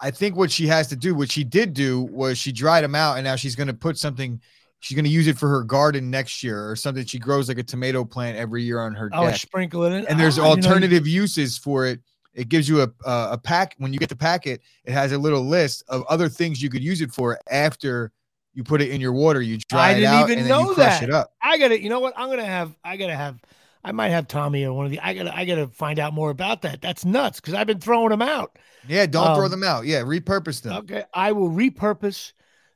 I 0.00 0.10
think 0.10 0.36
what 0.36 0.50
she 0.50 0.66
has 0.68 0.88
to 0.88 0.96
do, 0.96 1.14
what 1.14 1.30
she 1.30 1.44
did 1.44 1.74
do, 1.74 2.02
was 2.02 2.38
she 2.38 2.52
dried 2.52 2.84
them 2.84 2.94
out, 2.94 3.16
and 3.16 3.24
now 3.24 3.36
she's 3.36 3.56
going 3.56 3.68
to 3.68 3.74
put 3.74 3.98
something. 3.98 4.40
She's 4.78 4.94
going 4.94 5.04
to 5.04 5.10
use 5.10 5.26
it 5.26 5.36
for 5.36 5.48
her 5.48 5.62
garden 5.62 6.10
next 6.10 6.42
year, 6.42 6.70
or 6.70 6.76
something. 6.76 7.04
She 7.04 7.18
grows 7.18 7.48
like 7.48 7.58
a 7.58 7.62
tomato 7.62 8.04
plant 8.04 8.38
every 8.38 8.62
year 8.62 8.80
on 8.80 8.94
her 8.94 9.10
oh, 9.12 9.26
deck. 9.26 9.36
sprinkle 9.36 9.82
it 9.84 9.92
in. 9.92 10.06
And 10.06 10.18
there's 10.18 10.38
oh, 10.38 10.44
alternative 10.44 11.06
you 11.06 11.18
know, 11.18 11.22
uses 11.22 11.58
for 11.58 11.86
it. 11.86 12.00
It 12.34 12.48
gives 12.48 12.68
you 12.68 12.82
a, 12.82 12.88
a 13.04 13.28
a 13.32 13.38
pack 13.38 13.74
when 13.78 13.92
you 13.92 13.98
get 13.98 14.08
the 14.08 14.16
packet. 14.16 14.60
It 14.84 14.92
has 14.92 15.12
a 15.12 15.18
little 15.18 15.42
list 15.42 15.82
of 15.88 16.04
other 16.08 16.28
things 16.28 16.62
you 16.62 16.70
could 16.70 16.82
use 16.82 17.00
it 17.00 17.12
for 17.12 17.38
after 17.50 18.12
you 18.54 18.64
put 18.64 18.80
it 18.82 18.90
in 18.90 19.00
your 19.00 19.12
water. 19.12 19.40
You 19.40 19.58
dry 19.68 19.90
I 19.90 19.92
it 19.92 20.04
out, 20.04 20.24
even 20.24 20.40
and 20.40 20.48
know 20.48 20.58
then 20.58 20.66
you 20.68 20.74
crush 20.74 21.00
that. 21.00 21.08
it 21.08 21.14
up. 21.14 21.32
I 21.42 21.58
got 21.58 21.72
it. 21.72 21.80
You 21.80 21.88
know 21.88 22.00
what? 22.00 22.14
I'm 22.16 22.28
gonna 22.28 22.44
have. 22.44 22.74
I 22.84 22.96
gotta 22.96 23.16
have. 23.16 23.40
I 23.82 23.92
might 23.92 24.10
have 24.10 24.28
Tommy 24.28 24.64
or 24.64 24.72
one 24.72 24.84
of 24.84 24.90
the. 24.90 25.00
I 25.00 25.14
gotta. 25.14 25.36
I 25.36 25.44
gotta 25.44 25.68
find 25.68 25.98
out 25.98 26.12
more 26.12 26.30
about 26.30 26.62
that. 26.62 26.80
That's 26.80 27.04
nuts 27.04 27.40
because 27.40 27.54
I've 27.54 27.66
been 27.66 27.80
throwing 27.80 28.10
them 28.10 28.22
out. 28.22 28.58
Yeah, 28.88 29.06
don't 29.06 29.28
um, 29.28 29.36
throw 29.36 29.48
them 29.48 29.64
out. 29.64 29.86
Yeah, 29.86 30.02
repurpose 30.02 30.62
them. 30.62 30.74
Okay, 30.74 31.04
I 31.14 31.32
will 31.32 31.50
repurpose 31.50 32.32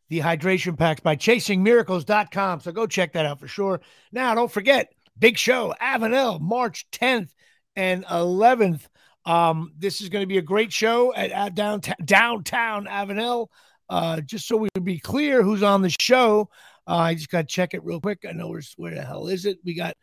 the 0.09 0.21
hydration 0.21 0.79
packs 0.79 1.01
by 1.01 1.17
chasingmiracles.com. 1.17 2.61
So 2.61 2.73
go 2.73 2.87
check 2.87 3.13
that 3.13 3.27
out 3.27 3.41
for 3.41 3.49
sure. 3.49 3.81
Now, 4.13 4.35
don't 4.35 4.51
forget, 4.51 4.93
big 5.19 5.39
show, 5.39 5.75
Avenel, 5.81 6.41
March 6.41 6.87
10th 6.93 7.31
and 7.75 8.05
11th. 8.07 8.83
Um, 9.27 9.73
this 9.79 10.01
is 10.01 10.09
going 10.09 10.23
to 10.23 10.29
be 10.29 10.39
a 10.39 10.43
great 10.43 10.73
show 10.73 11.15
at, 11.15 11.31
at 11.31 11.55
downtown, 11.55 11.97
downtown 12.05 12.87
Avenel. 12.87 13.49
Uh, 13.89 14.21
just 14.21 14.47
so 14.49 14.57
we 14.57 14.69
be 14.83 14.99
clear 14.99 15.43
who's 15.43 15.63
on 15.63 15.83
the 15.83 15.95
show, 16.01 16.49
uh, 16.87 16.97
I 16.97 17.15
just 17.15 17.31
got 17.31 17.43
to 17.43 17.47
check 17.47 17.75
it 17.75 17.85
real 17.85 18.01
quick. 18.01 18.25
I 18.29 18.33
know 18.33 18.49
where, 18.49 18.63
where 18.77 18.95
the 18.95 19.03
hell 19.03 19.29
is 19.29 19.47
it? 19.47 19.59
We 19.65 19.75
got, 19.75 19.97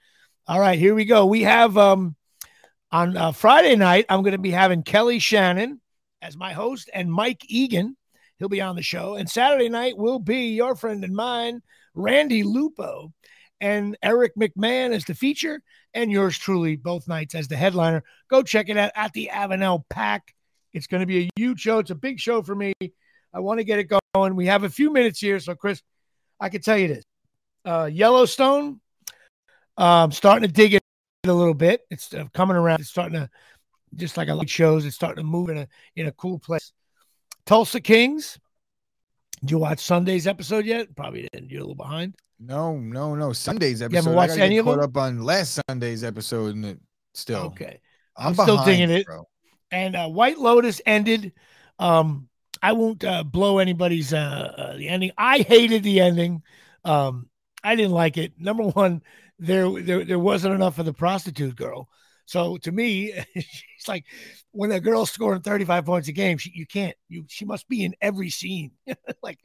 all 0.48 0.60
right, 0.60 0.78
here 0.78 0.96
we 0.96 1.06
go. 1.06 1.26
We 1.26 1.44
have 1.44 1.78
um, 1.78 2.16
on 2.92 3.16
uh, 3.16 3.32
Friday 3.32 3.76
night, 3.76 4.06
I'm 4.10 4.22
going 4.22 4.34
to 4.34 4.38
be 4.38 4.52
having 4.52 4.84
Kelly 4.84 5.20
Shannon 5.20 5.80
as 6.22 6.38
my 6.38 6.54
host 6.54 6.90
and 6.94 7.12
Mike 7.12 7.44
Egan. 7.48 7.96
He'll 8.38 8.50
be 8.50 8.62
on 8.62 8.76
the 8.76 8.82
show. 8.82 9.16
And 9.16 9.30
Saturday 9.30 9.70
night 9.70 9.98
will 9.98 10.20
be 10.20 10.50
your 10.50 10.76
friend 10.76 11.04
and 11.04 11.16
mine, 11.16 11.62
Randy 11.94 12.44
Lupo, 12.44 13.14
and 13.62 13.96
Eric 14.02 14.34
McMahon 14.36 14.92
as 14.92 15.06
the 15.06 15.14
feature, 15.14 15.62
and 15.94 16.12
yours 16.12 16.38
truly 16.38 16.76
both 16.76 17.08
nights 17.08 17.36
as 17.36 17.48
the 17.48 17.56
headliner. 17.56 18.04
Go 18.28 18.42
check 18.42 18.68
it 18.68 18.76
out 18.76 18.92
at 18.96 19.14
the 19.14 19.30
Avenel 19.32 19.84
Pack. 19.90 20.34
It's 20.74 20.88
going 20.88 21.02
to 21.02 21.08
be 21.08 21.26
a 21.26 21.30
huge 21.38 21.62
show. 21.62 21.80
It's 21.80 21.92
a 21.92 21.96
big 21.96 22.20
show 22.20 22.42
for 22.42 22.56
me. 22.56 22.74
I 23.34 23.40
want 23.40 23.60
to 23.60 23.64
get 23.64 23.80
it 23.80 23.92
going. 24.14 24.36
We 24.36 24.48
have 24.48 24.64
a 24.64 24.70
few 24.70 24.92
minutes 24.92 25.20
here. 25.20 25.40
So, 25.40 25.54
Chris, 25.56 25.82
I 26.40 26.50
can 26.50 26.62
tell 26.62 26.78
you 26.78 26.88
this 26.88 27.04
uh, 27.64 27.90
Yellowstone, 27.92 28.82
um, 29.78 30.12
starting 30.12 30.48
to 30.48 30.54
dig 30.54 30.74
it 30.74 30.82
a 31.24 31.32
little 31.32 31.54
bit. 31.54 31.82
It's 31.92 32.14
uh, 32.14 32.26
coming 32.34 32.58
around. 32.58 32.80
It's 32.80 32.90
starting 32.90 33.20
to 33.20 33.30
just 33.96 34.18
like 34.18 34.28
I 34.28 34.34
like 34.34 34.50
shows. 34.50 34.86
It's 34.86 34.96
starting 34.96 35.24
to 35.24 35.30
move 35.30 35.50
in 35.50 35.58
a 35.58 35.68
in 35.96 36.08
a 36.08 36.12
cool 36.12 36.40
place. 36.40 36.74
Tulsa 37.46 37.80
Kings. 37.80 38.40
Did 39.42 39.52
you 39.52 39.58
watch 39.58 39.80
Sunday's 39.80 40.28
episode 40.28 40.66
yet? 40.66 40.96
Probably 40.96 41.28
didn't. 41.34 41.50
You're 41.50 41.62
a 41.62 41.64
little 41.64 41.76
behind. 41.76 42.16
No, 42.40 42.78
no, 42.78 43.16
no. 43.16 43.34
Sunday's 43.34 43.82
episode. 43.82 43.94
You 43.94 44.04
haven't 44.04 44.16
watched 44.16 44.38
any 44.38 44.58
of 44.58 44.66
them? 44.66 44.80
up 44.80 44.96
on 44.98 45.24
last 45.24 45.60
Sunday's 45.68 46.04
episode, 46.04 46.56
and 46.56 46.66
it 46.66 46.80
still. 47.14 47.46
Okay, 47.46 47.80
I'm, 48.16 48.28
I'm 48.28 48.34
behind, 48.34 48.60
still 48.60 48.66
digging 48.66 48.90
it. 48.90 49.06
Bro. 49.06 49.28
And 49.72 49.96
uh, 49.96 50.08
White 50.08 50.38
Lotus 50.38 50.82
ended. 50.86 51.34
Um, 51.80 52.30
I 52.62 52.74
won't 52.74 53.04
uh, 53.04 53.24
blow 53.24 53.58
anybody's 53.58 54.14
uh, 54.14 54.54
uh, 54.58 54.78
the 54.78 54.88
ending. 54.88 55.12
I 55.18 55.40
hated 55.40 55.84
the 55.84 56.02
ending. 56.02 56.44
Um, 56.84 57.30
I 57.64 57.76
didn't 57.76 57.94
like 57.94 58.18
it. 58.18 58.34
Number 58.40 58.64
one, 58.64 59.02
there, 59.40 59.82
there 59.82 60.06
there 60.06 60.20
wasn't 60.20 60.54
enough 60.54 60.78
of 60.78 60.86
the 60.86 60.94
prostitute 60.94 61.56
girl. 61.56 61.90
So 62.32 62.56
to 62.60 62.72
me, 62.72 63.12
she's 63.36 63.88
like 63.90 64.06
when 64.52 64.72
a 64.72 64.80
girl's 64.80 65.12
scoring 65.12 65.42
35 65.42 65.86
points 65.86 66.08
a 66.08 66.14
game, 66.14 66.38
she, 66.38 66.50
you 66.56 66.66
can't, 66.66 66.96
you, 67.10 67.26
she 67.28 67.44
must 67.44 67.68
be 67.68 67.84
in 67.84 67.94
every 68.00 68.30
scene. 68.30 68.72
like 69.22 69.40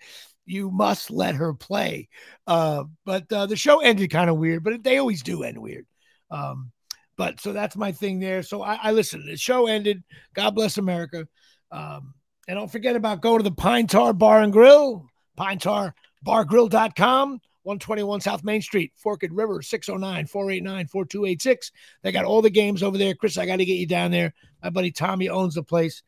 you 0.45 0.70
must 0.70 1.11
let 1.11 1.34
her 1.34 1.53
play. 1.53 2.09
Uh, 2.47 2.84
but 3.05 3.30
uh, 3.32 3.47
the 3.47 3.57
show 3.57 3.80
ended 3.80 4.11
kind 4.11 4.30
of 4.30 4.37
weird, 4.37 4.62
but 4.62 4.84
they 4.84 4.99
always 4.99 5.24
do 5.24 5.43
end 5.43 5.59
weird. 5.59 5.84
Um, 6.30 6.70
but 7.16 7.41
so 7.41 7.53
that's 7.53 7.74
my 7.74 7.91
thing 7.91 8.20
there. 8.20 8.45
So 8.45 8.62
I, 8.62 8.78
I 8.80 8.93
listen, 8.93 9.26
the 9.26 9.37
show 9.37 9.66
ended. 9.66 10.05
God 10.34 10.55
bless 10.55 10.78
America. 10.78 11.26
Um, 11.72 12.14
and 12.47 12.57
don't 12.57 12.70
forget 12.70 12.95
about 12.95 13.20
going 13.20 13.39
to 13.39 13.43
the 13.43 13.51
Pine 13.51 13.89
Tar 13.89 14.12
Bar 14.12 14.43
and 14.43 14.53
Grill, 14.53 15.09
Pine 15.37 15.59
Tar 15.59 15.93
Grill.com. 16.24 17.41
121 17.66 18.20
South 18.20 18.44
Main 18.44 18.62
Street, 18.62 18.92
Forked 18.96 19.30
River, 19.32 19.60
609 19.60 20.26
489 20.26 20.86
4286. 20.86 21.72
They 22.02 22.12
got 22.12 22.24
all 22.24 22.40
the 22.40 22.48
games 22.48 22.82
over 22.82 22.96
there. 22.96 23.14
Chris, 23.14 23.36
I 23.36 23.44
got 23.44 23.56
to 23.56 23.64
get 23.64 23.74
you 23.74 23.86
down 23.86 24.12
there. 24.12 24.32
My 24.62 24.70
buddy 24.70 24.92
Tommy 24.92 25.28
owns 25.28 25.54
the 25.54 25.64
place. 25.64 26.02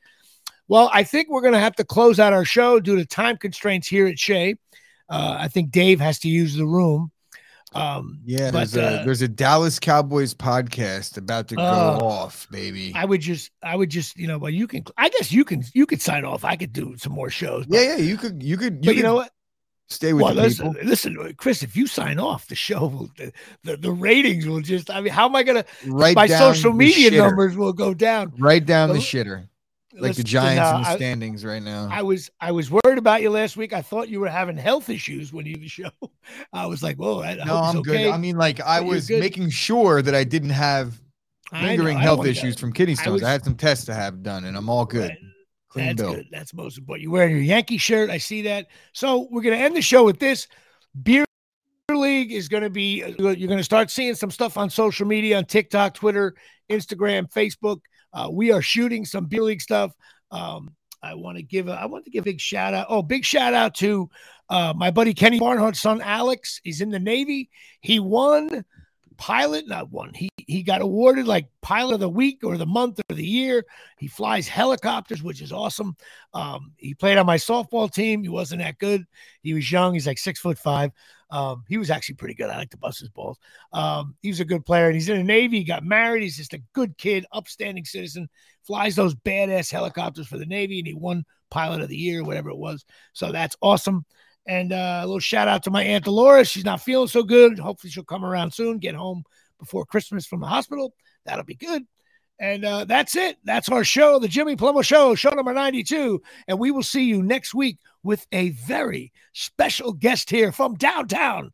Well, 0.69 0.89
I 0.93 1.03
think 1.03 1.29
we're 1.29 1.41
going 1.41 1.55
to 1.55 1.59
have 1.59 1.77
to 1.77 1.85
close 1.85 2.21
out 2.21 2.33
our 2.33 2.45
show 2.45 2.79
due 2.79 2.97
to 2.97 3.05
time 3.05 3.39
constraints 3.39 3.89
here 3.89 4.07
at 4.07 4.19
Shea. 4.19 4.55
Uh, 5.09 5.37
I 5.41 5.49
think 5.49 5.73
Dave 5.73 5.99
has 6.01 6.21
to 6.21 6.29
use 6.29 6.55
the 6.55 6.67
room. 6.67 7.11
Um, 7.75 8.21
yeah, 8.25 8.51
but, 8.51 8.71
there's, 8.71 8.77
a, 8.77 9.01
uh, 9.01 9.05
there's 9.05 9.23
a 9.23 9.29
Dallas 9.29 9.79
Cowboys 9.79 10.35
podcast 10.35 11.19
about 11.19 11.49
to 11.49 11.57
go 11.57 11.63
uh, 11.63 11.99
off, 12.01 12.47
baby. 12.51 12.93
I 12.95 13.05
would 13.05 13.21
just, 13.21 13.51
I 13.63 13.77
would 13.77 13.91
just, 13.91 14.17
you 14.17 14.27
know, 14.27 14.39
well, 14.39 14.51
you 14.51 14.67
can, 14.67 14.85
I 14.97 15.09
guess 15.11 15.33
you 15.33 15.45
can, 15.45 15.65
you 15.75 15.85
could 15.85 16.01
sign 16.01 16.25
off. 16.25 16.45
I 16.45 16.57
could 16.57 16.73
do 16.73 16.97
some 16.97 17.13
more 17.13 17.31
shows. 17.31 17.67
But, 17.67 17.77
yeah, 17.77 17.83
yeah, 17.83 17.97
you 17.97 18.17
could, 18.17 18.43
you 18.43 18.57
could, 18.57 18.75
you 18.75 18.81
but 18.81 18.87
could, 18.87 18.97
you 18.97 19.03
know 19.03 19.17
what? 19.17 19.33
Stay 19.91 20.13
with 20.13 20.23
well, 20.23 20.35
the 20.35 20.43
listen, 20.43 20.73
people. 20.75 20.89
listen, 20.89 21.35
Chris. 21.39 21.63
If 21.63 21.75
you 21.75 21.87
sign 21.87 22.19
off, 22.19 22.47
the 22.47 22.55
show 22.55 22.87
will, 22.89 23.11
the, 23.17 23.33
the, 23.65 23.77
the 23.79 23.91
ratings 23.91 24.47
will 24.47 24.61
just. 24.61 24.91
I 24.91 25.01
mean, 25.01 25.13
how 25.13 25.25
am 25.27 25.35
I 25.35 25.43
gonna? 25.43 25.65
Right 25.87 26.15
my 26.15 26.27
down 26.27 26.55
social 26.55 26.73
the 26.73 26.79
media 26.79 27.11
shitter. 27.11 27.17
numbers 27.19 27.57
will 27.57 27.73
go 27.73 27.95
down. 27.95 28.33
Right 28.39 28.65
down 28.65 28.91
the 28.91 28.97
Uh, 28.97 28.99
shitter, 28.99 29.49
like 29.95 30.15
the 30.15 30.23
Giants 30.23 30.61
uh, 30.71 30.77
in 30.77 30.83
the 30.83 30.89
I- 30.91 30.97
standings 30.97 31.43
right 31.43 31.63
now. 31.63 31.89
I 31.91 32.03
was 32.03 32.31
I 32.39 32.53
was 32.53 32.71
worried 32.71 32.99
about 32.99 33.23
you 33.23 33.31
last 33.31 33.57
week. 33.57 33.73
I 33.73 33.81
thought 33.81 34.11
you 34.11 34.21
were 34.21 34.29
having 34.29 34.59
health 34.59 34.91
issues 34.91 35.33
when 35.33 35.47
you 35.47 35.57
the 35.57 35.69
show. 35.69 35.91
I 36.53 36.67
was 36.67 36.83
like, 36.83 36.97
whoa, 36.99 37.21
I, 37.21 37.31
I 37.41 37.45
no, 37.47 37.57
I'm 37.57 37.77
he's 37.77 37.87
good. 37.87 38.09
I 38.09 38.19
mean, 38.19 38.37
like 38.37 38.61
I 38.61 38.81
But 38.81 38.89
was 38.89 39.09
making 39.09 39.49
sure 39.49 40.03
that 40.03 40.15
I 40.15 40.23
didn't 40.25 40.51
have 40.51 41.01
I 41.51 41.63
know, 41.63 41.69
lingering 41.69 41.97
health 41.99 42.27
issues 42.27 42.57
that. 42.57 42.61
from 42.61 42.75
kidney 42.75 42.93
I 42.93 42.97
stones. 43.03 43.15
was- 43.15 43.23
I 43.23 43.33
had 43.33 43.43
some 43.43 43.55
tests 43.57 43.87
to 43.87 43.95
have 43.95 44.23
done, 44.23 44.45
and 44.45 44.55
I'm 44.55 44.69
all 44.69 44.85
good. 44.85 45.09
Right. 45.09 45.19
Clean 45.69 45.87
That's 45.87 46.01
bill. 46.01 46.15
good. 46.15 46.29
That's 46.31 46.55
most 46.55 46.79
important. 46.79 47.03
You're 47.03 47.13
wearing 47.13 47.35
your 47.37 47.45
Yankee 47.45 47.79
shirt. 47.79 48.11
I 48.11 48.19
see 48.19 48.43
that. 48.43 48.69
So 48.93 49.29
we're 49.31 49.43
gonna 49.43 49.57
end 49.57 49.77
the 49.77 49.83
show 49.83 50.05
with 50.05 50.19
this. 50.19 50.49
Beer 51.03 51.25
League 51.91 52.33
is 52.33 52.49
going 52.49 52.63
to 52.63 52.71
be. 52.71 53.03
uh, 53.03 53.09
You're 53.09 53.49
going 53.49 53.57
to 53.59 53.65
start 53.65 53.91
seeing 53.91 54.15
some 54.15 54.31
stuff 54.31 54.59
on 54.59 54.69
social 54.69 55.07
media, 55.07 55.39
on 55.39 55.47
TikTok, 55.47 55.95
Twitter, 55.95 56.35
Instagram, 56.71 57.31
Facebook. 57.33 57.81
Uh, 58.13 58.29
we 58.31 58.53
are 58.53 58.61
shooting 58.61 59.05
some 59.07 59.25
beer 59.25 59.43
league 59.43 59.63
stuff. 59.63 59.93
Um, 60.31 60.75
I 61.03 61.15
want 61.15 61.39
to 61.39 61.43
give 61.43 61.69
a, 61.69 61.73
I 61.73 61.87
want 61.87 62.05
to 62.05 62.11
give 62.11 62.25
a 62.25 62.27
big 62.27 62.41
shout 62.41 62.75
out. 62.75 62.87
Oh, 62.91 63.01
big 63.01 63.25
shout 63.25 63.55
out 63.55 63.75
to 63.77 64.11
uh, 64.51 64.75
my 64.77 64.91
buddy 64.91 65.15
Kenny 65.15 65.41
Barnhart's 65.41 65.81
son 65.81 66.01
Alex. 66.03 66.61
He's 66.63 66.81
in 66.83 66.91
the 66.91 66.99
Navy. 66.99 67.49
He 67.81 68.01
won 68.01 68.65
pilot, 69.19 69.69
not 69.69 69.91
one. 69.91 70.15
He 70.15 70.31
he 70.37 70.63
got 70.63 70.81
awarded 70.81 71.27
like 71.27 71.51
pilot 71.61 71.95
of 71.95 72.01
the 72.01 72.09
week 72.09 72.41
or 72.43 72.57
the 72.57 72.65
month 72.65 73.01
or 73.11 73.15
the 73.15 73.27
year. 73.27 73.65
He 73.99 74.07
flies 74.07 74.49
helicopters, 74.49 75.23
which 75.23 75.43
is 75.43 75.53
awesome. 75.53 75.97
Um, 76.33 76.73
he 76.77 76.95
played 76.95 77.19
on 77.19 77.27
my 77.27 77.37
softball 77.37 77.93
team. 77.93 78.23
He 78.23 78.31
wasn't 78.31 78.63
that 78.63 78.79
good. 78.79 79.05
He 79.43 79.53
was 79.53 79.71
young. 79.71 79.93
He's 79.93 80.07
like 80.07 80.19
six 80.19 80.41
foot 80.41 80.59
five. 80.59 80.93
Um, 81.31 81.65
he 81.69 81.77
was 81.77 81.91
actually 81.91 82.15
pretty 82.15 82.35
good. 82.35 82.49
I 82.49 82.57
like 82.57 82.71
to 82.71 82.79
bust 82.79 83.01
his 83.01 83.11
balls. 83.11 83.39
Um, 83.73 84.17
he 84.23 84.29
was 84.29 84.41
a 84.41 84.47
good 84.47 84.65
player, 84.65 84.87
and 84.87 84.95
he's 84.95 85.11
in 85.11 85.19
the 85.19 85.25
Navy. 85.25 85.59
He 85.59 85.65
got 85.65 85.85
married. 85.85 86.23
He's 86.23 86.39
just 86.39 86.55
a 86.55 86.63
good 86.73 86.97
kid, 86.97 87.27
upstanding 87.33 87.85
citizen. 87.85 88.31
Flies 88.63 88.97
those 88.97 89.15
badass 89.15 89.71
helicopters 89.71 90.27
for 90.27 90.39
the 90.39 90.47
Navy, 90.47 90.79
and 90.79 90.87
he 90.87 90.95
won 90.95 91.25
pilot 91.51 91.83
of 91.83 91.89
the 91.89 91.97
year, 91.97 92.25
whatever 92.25 92.49
it 92.49 92.57
was. 92.57 92.85
So 93.13 93.33
that's 93.33 93.57
awesome. 93.61 94.07
And 94.49 94.73
uh, 94.73 95.03
a 95.03 95.07
little 95.07 95.21
shout 95.21 95.47
out 95.47 95.63
to 95.65 95.71
my 95.71 95.85
Aunt 95.85 96.07
Dolores. 96.07 96.49
She's 96.49 96.65
not 96.65 96.81
feeling 96.81 97.07
so 97.07 97.23
good. 97.23 97.59
Hopefully, 97.59 97.91
she'll 97.91 98.03
come 98.03 98.25
around 98.25 98.53
soon, 98.53 98.79
get 98.79 98.95
home 98.95 99.23
before 99.61 99.85
Christmas 99.85 100.27
from 100.27 100.41
the 100.41 100.47
hospital. 100.47 100.95
That'll 101.27 101.45
be 101.45 101.55
good. 101.55 101.83
And 102.41 102.65
uh, 102.65 102.85
that's 102.85 103.15
it. 103.17 103.37
That's 103.45 103.69
our 103.69 103.85
show, 103.85 104.19
the 104.19 104.29
Jimmy 104.29 104.57
Palumbo 104.57 104.85
Show, 104.85 105.15
show 105.15 105.31
number 105.31 105.53
92. 105.53 106.23
And 106.47 106.59
we 106.59 106.71
will 106.71 106.85
see 106.85 107.05
you 107.05 107.23
next 107.23 107.53
week 107.53 107.79
with 108.03 108.27
a 108.33 108.51
very 108.51 109.13
special 109.33 109.93
guest 109.93 110.31
here 110.31 110.53
from 110.53 110.77
downtown 110.77 111.53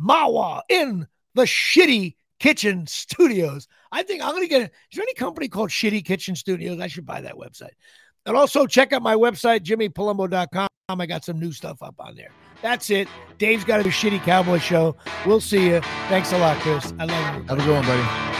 Mahwah 0.00 0.62
in 0.68 1.06
the 1.34 1.42
Shitty 1.42 2.14
Kitchen 2.38 2.86
Studios. 2.86 3.66
I 3.90 4.02
think 4.02 4.22
I'm 4.22 4.30
going 4.30 4.44
to 4.44 4.48
get 4.48 4.62
is 4.62 4.70
there 4.94 5.02
any 5.02 5.14
company 5.14 5.48
called 5.48 5.70
Shitty 5.70 6.04
Kitchen 6.04 6.36
Studios? 6.36 6.80
I 6.80 6.86
should 6.86 7.06
buy 7.06 7.20
that 7.22 7.34
website. 7.34 7.74
And 8.26 8.36
also 8.36 8.66
check 8.66 8.92
out 8.92 9.02
my 9.02 9.14
website, 9.14 9.60
jimmypalumbo.com. 9.60 10.68
I 10.88 11.06
got 11.06 11.24
some 11.24 11.40
new 11.40 11.52
stuff 11.52 11.82
up 11.82 11.94
on 11.98 12.14
there. 12.14 12.30
That's 12.62 12.88
it. 12.90 13.08
Dave's 13.38 13.64
got 13.64 13.80
a 13.80 13.84
shitty 13.84 14.22
cowboy 14.22 14.58
show. 14.58 14.96
We'll 15.26 15.40
see 15.40 15.66
you. 15.66 15.80
Thanks 16.08 16.32
a 16.32 16.38
lot, 16.38 16.58
Chris. 16.60 16.92
I 16.98 17.04
love 17.04 17.36
you. 17.36 17.42
Have 17.44 17.58
a 17.58 17.62
good 17.62 17.72
one, 17.72 17.84
buddy. 17.84 18.33